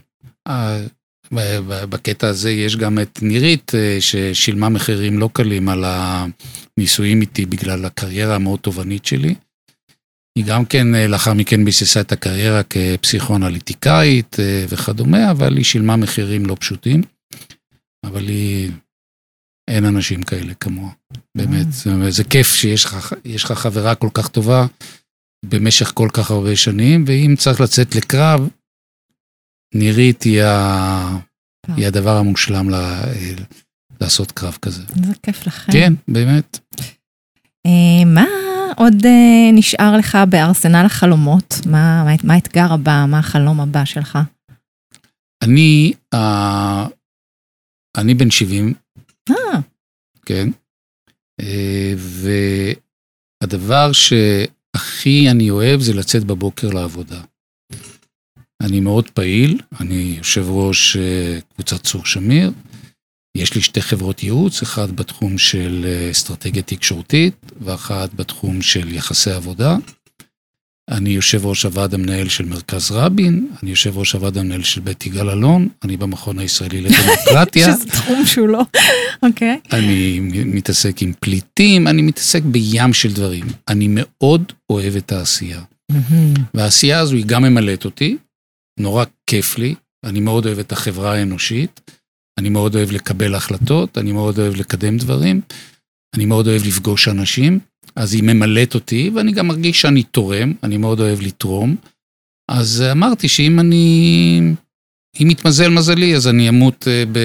אה, 1.39 1.85
בקטע 1.85 2.27
הזה 2.27 2.51
יש 2.51 2.75
גם 2.75 2.99
את 2.99 3.19
נירית, 3.21 3.71
אה, 3.75 3.97
ששילמה 3.99 4.69
מחירים 4.69 5.19
לא 5.19 5.29
קלים 5.33 5.69
על 5.69 5.83
הנישואים 5.87 7.21
איתי 7.21 7.45
בגלל 7.45 7.85
הקריירה 7.85 8.35
המאוד 8.35 8.59
תובענית 8.59 9.05
שלי. 9.05 9.35
היא 10.37 10.45
גם 10.45 10.65
כן 10.65 10.95
אה, 10.95 11.07
לאחר 11.07 11.33
מכן 11.33 11.65
ביססה 11.65 12.01
את 12.01 12.11
הקריירה 12.11 12.61
כפסיכואנליטיקאית 12.63 14.37
וכדומה, 14.69 15.31
אבל 15.31 15.57
היא 15.57 15.65
שילמה 15.65 15.95
מחירים 15.95 16.45
לא 16.45 16.55
פשוטים. 16.59 17.01
אבל 18.05 18.27
היא, 18.27 18.71
אין 19.69 19.85
אנשים 19.85 20.23
כאלה 20.23 20.53
כמוה, 20.53 20.91
באמת. 21.37 21.67
זה 22.09 22.23
כיף 22.23 22.53
שיש 22.55 23.43
לך 23.43 23.51
חברה 23.51 23.95
כל 23.95 24.09
כך 24.13 24.27
טובה 24.27 24.65
במשך 25.45 25.91
כל 25.93 26.09
כך 26.13 26.31
הרבה 26.31 26.55
שנים, 26.55 27.03
ואם 27.07 27.35
צריך 27.37 27.61
לצאת 27.61 27.95
לקרב, 27.95 28.49
נירית 29.73 30.23
היא, 30.23 30.43
ה... 30.43 31.17
היא 31.67 31.87
הדבר 31.87 32.17
המושלם 32.17 32.69
לה... 32.69 33.03
לעשות 34.01 34.31
קרב 34.31 34.57
כזה. 34.61 34.83
זה 34.87 35.13
כיף 35.23 35.47
לכם. 35.47 35.71
כן, 35.71 35.93
באמת. 36.07 36.59
אה, 37.65 38.05
מה 38.05 38.25
עוד 38.77 39.05
אה, 39.05 39.51
נשאר 39.53 39.97
לך 39.97 40.17
בארסנל 40.29 40.85
החלומות? 40.85 41.55
מה, 41.65 42.05
מה 42.23 42.33
האתגר 42.33 42.73
הבא? 42.73 43.05
מה 43.07 43.19
החלום 43.19 43.59
הבא 43.61 43.85
שלך? 43.85 44.19
אני, 45.43 45.93
אה, 46.13 46.87
אני 47.97 48.13
בן 48.13 48.31
70. 48.31 48.73
אה. 49.29 49.35
כן. 50.25 50.49
והדבר 53.41 53.91
שהכי 53.91 55.31
אני 55.31 55.49
אוהב 55.49 55.81
זה 55.81 55.93
לצאת 55.93 56.23
בבוקר 56.23 56.69
לעבודה. 56.69 57.21
אני 58.63 58.79
מאוד 58.79 59.09
פעיל, 59.09 59.59
אני 59.79 60.15
יושב 60.17 60.45
ראש 60.49 60.97
אה, 60.97 61.39
קבוצת 61.53 61.83
צור 61.83 62.05
שמיר. 62.05 62.51
יש 63.37 63.55
לי 63.55 63.61
שתי 63.61 63.81
חברות 63.81 64.23
ייעוץ, 64.23 64.61
אחת 64.61 64.89
בתחום 64.89 65.37
של 65.37 65.85
אה, 65.87 66.11
אסטרטגיה 66.11 66.61
תקשורתית 66.61 67.35
ואחת 67.61 68.13
בתחום 68.13 68.61
של 68.61 68.93
יחסי 68.93 69.31
עבודה. 69.31 69.77
אני 70.89 71.09
יושב 71.09 71.45
ראש 71.45 71.63
הוועד 71.63 71.93
המנהל 71.93 72.29
של 72.29 72.45
מרכז 72.45 72.91
רבין, 72.91 73.47
אני 73.63 73.69
יושב 73.69 73.97
ראש 73.97 74.13
הוועד 74.13 74.37
המנהל 74.37 74.63
של 74.63 74.81
בית 74.81 75.05
יגאל 75.05 75.29
אלון, 75.29 75.67
אני 75.83 75.97
במכון 75.97 76.39
הישראלי 76.39 76.81
לדמוקרטיה. 76.81 77.65
שזה 77.75 77.85
תחום 77.85 78.25
שהוא 78.25 78.47
לא, 78.47 78.61
אוקיי. 79.23 79.59
Okay. 79.65 79.75
אני 79.75 80.19
מתעסק 80.45 81.01
עם 81.01 81.13
פליטים, 81.19 81.87
אני 81.87 82.01
מתעסק 82.01 82.41
בים 82.43 82.93
של 82.93 83.13
דברים. 83.13 83.45
אני 83.67 83.87
מאוד 83.89 84.51
אוהב 84.69 84.95
את 84.95 85.11
העשייה. 85.11 85.61
Mm-hmm. 85.91 86.39
והעשייה 86.53 86.99
הזו 86.99 87.15
היא 87.15 87.25
גם 87.25 87.43
ממלאת 87.43 87.85
אותי, 87.85 88.17
נורא 88.79 89.05
כיף 89.27 89.57
לי, 89.57 89.75
אני 90.03 90.19
מאוד 90.19 90.45
אוהב 90.45 90.59
את 90.59 90.71
החברה 90.71 91.13
האנושית, 91.13 91.81
אני 92.39 92.49
מאוד 92.49 92.75
אוהב 92.75 92.91
לקבל 92.91 93.35
החלטות, 93.35 93.97
אני 93.97 94.11
מאוד 94.11 94.39
אוהב 94.39 94.55
לקדם 94.55 94.97
דברים, 94.97 95.41
אני 96.15 96.25
מאוד 96.25 96.47
אוהב 96.47 96.61
לפגוש 96.65 97.07
אנשים, 97.07 97.59
אז 97.95 98.13
היא 98.13 98.23
ממלאת 98.23 98.75
אותי, 98.75 99.11
ואני 99.15 99.31
גם 99.31 99.47
מרגיש 99.47 99.81
שאני 99.81 100.03
תורם, 100.03 100.53
אני 100.63 100.77
מאוד 100.77 100.99
אוהב 100.99 101.21
לתרום. 101.21 101.75
אז 102.51 102.83
אמרתי 102.91 103.27
שאם 103.27 103.59
אני, 103.59 104.39
אם 105.21 105.29
יתמזל 105.29 105.69
מזלי, 105.69 106.15
אז 106.15 106.27
אני 106.27 106.49
אמות 106.49 106.87
אה, 106.87 107.03
ב... 107.11 107.19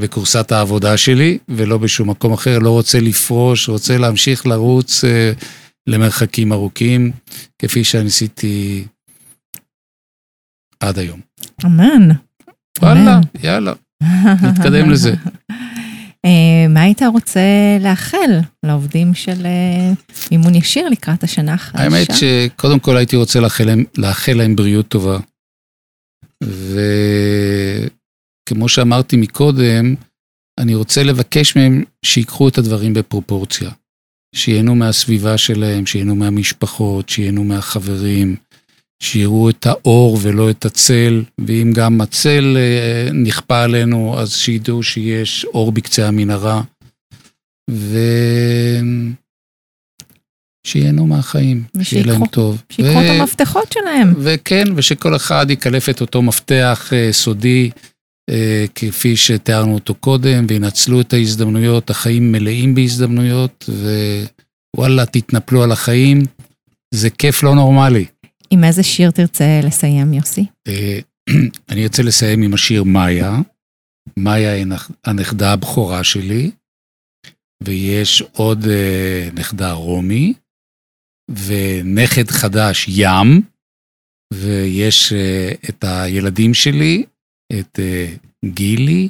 בכורסת 0.00 0.52
העבודה 0.52 0.96
שלי, 0.96 1.38
ולא 1.48 1.78
בשום 1.78 2.10
מקום 2.10 2.32
אחר, 2.32 2.58
לא 2.58 2.70
רוצה 2.70 3.00
לפרוש, 3.00 3.68
רוצה 3.68 3.98
להמשיך 3.98 4.46
לרוץ 4.46 5.04
אה, 5.04 5.32
למרחקים 5.86 6.52
ארוכים, 6.52 7.12
כפי 7.58 7.84
שעשיתי 7.84 8.84
עד 10.80 10.98
היום. 10.98 11.20
אמן. 11.64 12.08
וואלה, 12.82 13.20
יאללה, 13.42 13.72
נתקדם 14.42 14.90
לזה. 14.90 15.14
אה, 16.24 16.68
מה 16.68 16.82
היית 16.82 17.02
רוצה 17.02 17.40
לאחל 17.80 18.40
לעובדים 18.62 19.14
של 19.14 19.46
אה, 19.46 19.92
מימון 20.30 20.54
ישיר 20.54 20.88
לקראת 20.88 21.24
השנה 21.24 21.54
החדשה? 21.54 21.84
האמת 21.84 22.08
שקודם 22.14 22.78
כל 22.78 22.96
הייתי 22.96 23.16
רוצה 23.16 23.40
לאחל 23.40 23.64
להם, 23.64 23.84
לאחל 23.98 24.32
להם 24.32 24.56
בריאות 24.56 24.88
טובה. 24.88 25.18
וכמו 28.44 28.68
שאמרתי 28.68 29.16
מקודם, 29.16 29.94
אני 30.60 30.74
רוצה 30.74 31.02
לבקש 31.02 31.56
מהם 31.56 31.84
שיקחו 32.04 32.48
את 32.48 32.58
הדברים 32.58 32.94
בפרופורציה. 32.94 33.70
שייהנו 34.34 34.74
מהסביבה 34.74 35.38
שלהם, 35.38 35.86
שייהנו 35.86 36.16
מהמשפחות, 36.16 37.08
שייהנו 37.08 37.44
מהחברים, 37.44 38.36
שיראו 39.02 39.50
את 39.50 39.66
האור 39.66 40.18
ולא 40.22 40.50
את 40.50 40.64
הצל, 40.64 41.22
ואם 41.38 41.72
גם 41.74 42.00
הצל 42.00 42.56
אה, 42.56 43.08
נכפה 43.12 43.62
עלינו, 43.62 44.18
אז 44.18 44.32
שידעו 44.32 44.82
שיש 44.82 45.44
אור 45.44 45.72
בקצה 45.72 46.08
המנהרה. 46.08 46.62
ושיהנו 50.66 51.06
מהחיים, 51.06 51.64
שיהיה 51.82 52.06
להם 52.06 52.26
טוב. 52.26 52.62
שיקחו 52.68 52.98
ו... 52.98 53.04
את 53.04 53.20
המפתחות 53.20 53.72
שלהם. 53.72 54.14
וכן, 54.18 54.64
ושכל 54.76 55.16
אחד 55.16 55.46
יקלף 55.50 55.88
את 55.88 56.00
אותו 56.00 56.22
מפתח 56.22 56.90
uh, 56.90 57.12
סודי, 57.12 57.70
uh, 58.30 58.34
כפי 58.74 59.16
שתיארנו 59.16 59.74
אותו 59.74 59.94
קודם, 59.94 60.46
וינצלו 60.48 61.00
את 61.00 61.12
ההזדמנויות, 61.12 61.90
החיים 61.90 62.32
מלאים 62.32 62.74
בהזדמנויות, 62.74 63.70
ווואלה, 64.76 65.06
תתנפלו 65.06 65.62
על 65.62 65.72
החיים, 65.72 66.22
זה 66.94 67.10
כיף 67.10 67.42
לא 67.42 67.54
נורמלי. 67.54 68.04
עם 68.50 68.64
איזה 68.64 68.82
שיר 68.82 69.10
תרצה 69.10 69.60
לסיים, 69.64 70.14
יוסי? 70.14 70.46
אני 71.70 71.82
ארצה 71.82 72.02
לסיים 72.02 72.42
עם 72.42 72.54
השיר 72.54 72.84
מאיה. 72.84 73.36
מאיה 74.16 74.52
היא 74.52 74.66
הנכדה 75.04 75.52
הבכורה 75.52 76.04
שלי, 76.04 76.50
ויש 77.62 78.22
עוד 78.32 78.64
uh, 78.64 79.34
נכדה 79.34 79.72
רומי, 79.72 80.34
ונכד 81.30 82.30
חדש 82.30 82.86
ים, 82.88 83.42
ויש 84.34 85.12
uh, 85.12 85.68
את 85.68 85.84
הילדים 85.84 86.54
שלי, 86.54 87.04
את 87.60 87.80
גילי, 88.44 89.08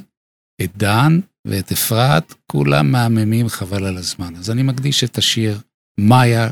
את 0.62 0.76
דן 0.76 1.20
ואת 1.46 1.72
אפרת, 1.72 2.34
כולם 2.52 2.92
מהממים 2.92 3.48
חבל 3.48 3.84
על 3.84 3.96
הזמן. 3.96 4.36
אז 4.36 4.50
אני 4.50 4.62
מקדיש 4.62 5.04
את 5.04 5.18
השיר 5.18 5.60
מאיה 6.00 6.50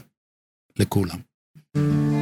לכולם. 0.79 1.19
thank 1.77 2.09
you 2.09 2.14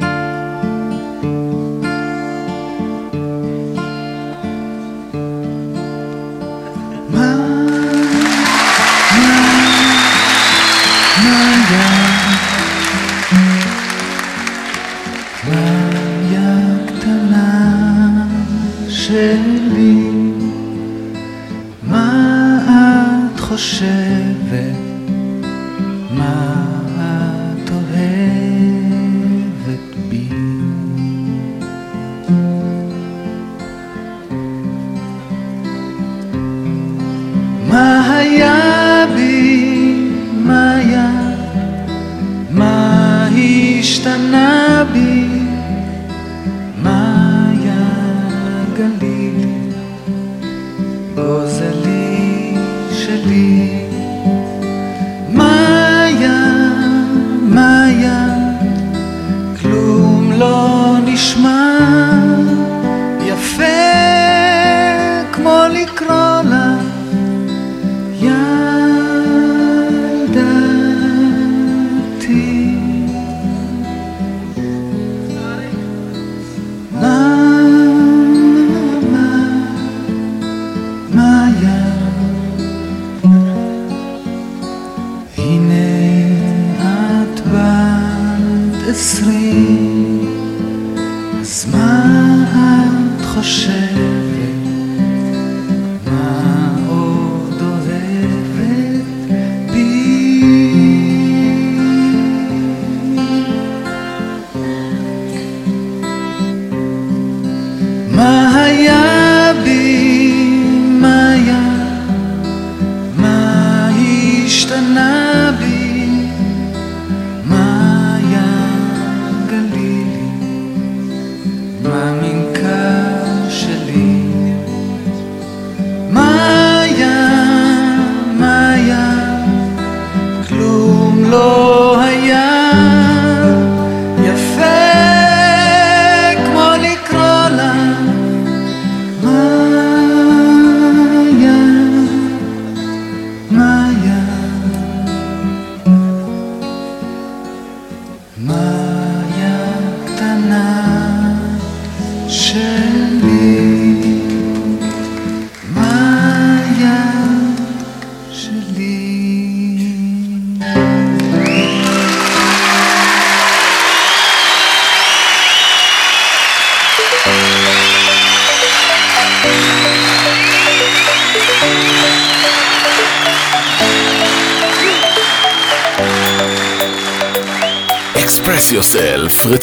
שלי, 11.15 12.02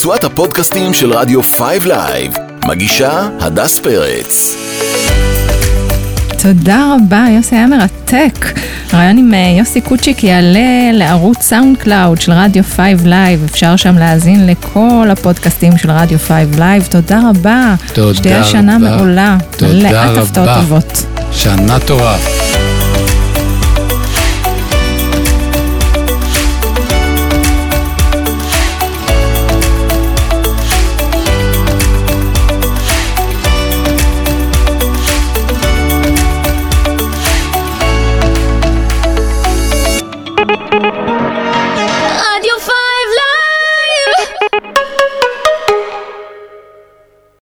רצועת 0.00 0.24
הפודקאסטים 0.24 0.94
של 0.94 1.12
רדיו 1.12 1.42
5 1.42 1.58
לייב. 1.84 2.32
מגישה 2.64 3.28
הדס 3.40 3.78
פרץ. 3.78 4.56
תודה 6.42 6.94
רבה, 6.94 7.26
יוסי 7.36 7.54
היה 7.54 7.66
מרתק. 7.66 8.46
הראיון 8.92 9.18
עם 9.18 9.34
אה, 9.34 9.54
יוסי 9.58 9.80
קוצ'יק 9.80 10.24
יעלה 10.24 10.92
לערוץ 10.92 11.42
SoundCloud 11.42 12.20
של 12.20 12.32
רדיו 12.32 12.64
5 12.64 12.78
לייב, 13.04 13.44
אפשר 13.44 13.76
שם 13.76 13.98
להאזין 13.98 14.46
לכל 14.46 15.08
הפודקאסטים 15.10 15.78
של 15.78 15.90
רדיו 15.90 16.18
5 16.18 16.46
לייב. 16.58 16.86
תודה 16.90 17.20
רבה. 17.30 17.74
תודה 17.92 18.14
שתהיה 18.14 18.44
שנה 18.44 18.76
רבה. 18.76 18.96
מעולה. 18.96 19.36
תודה 19.56 19.72
מלאת 19.74 20.18
הפתעות 20.18 20.48
רבה. 20.48 20.60
טובות. 20.60 21.06
שנה 21.32 21.78
טובה. 21.78 22.16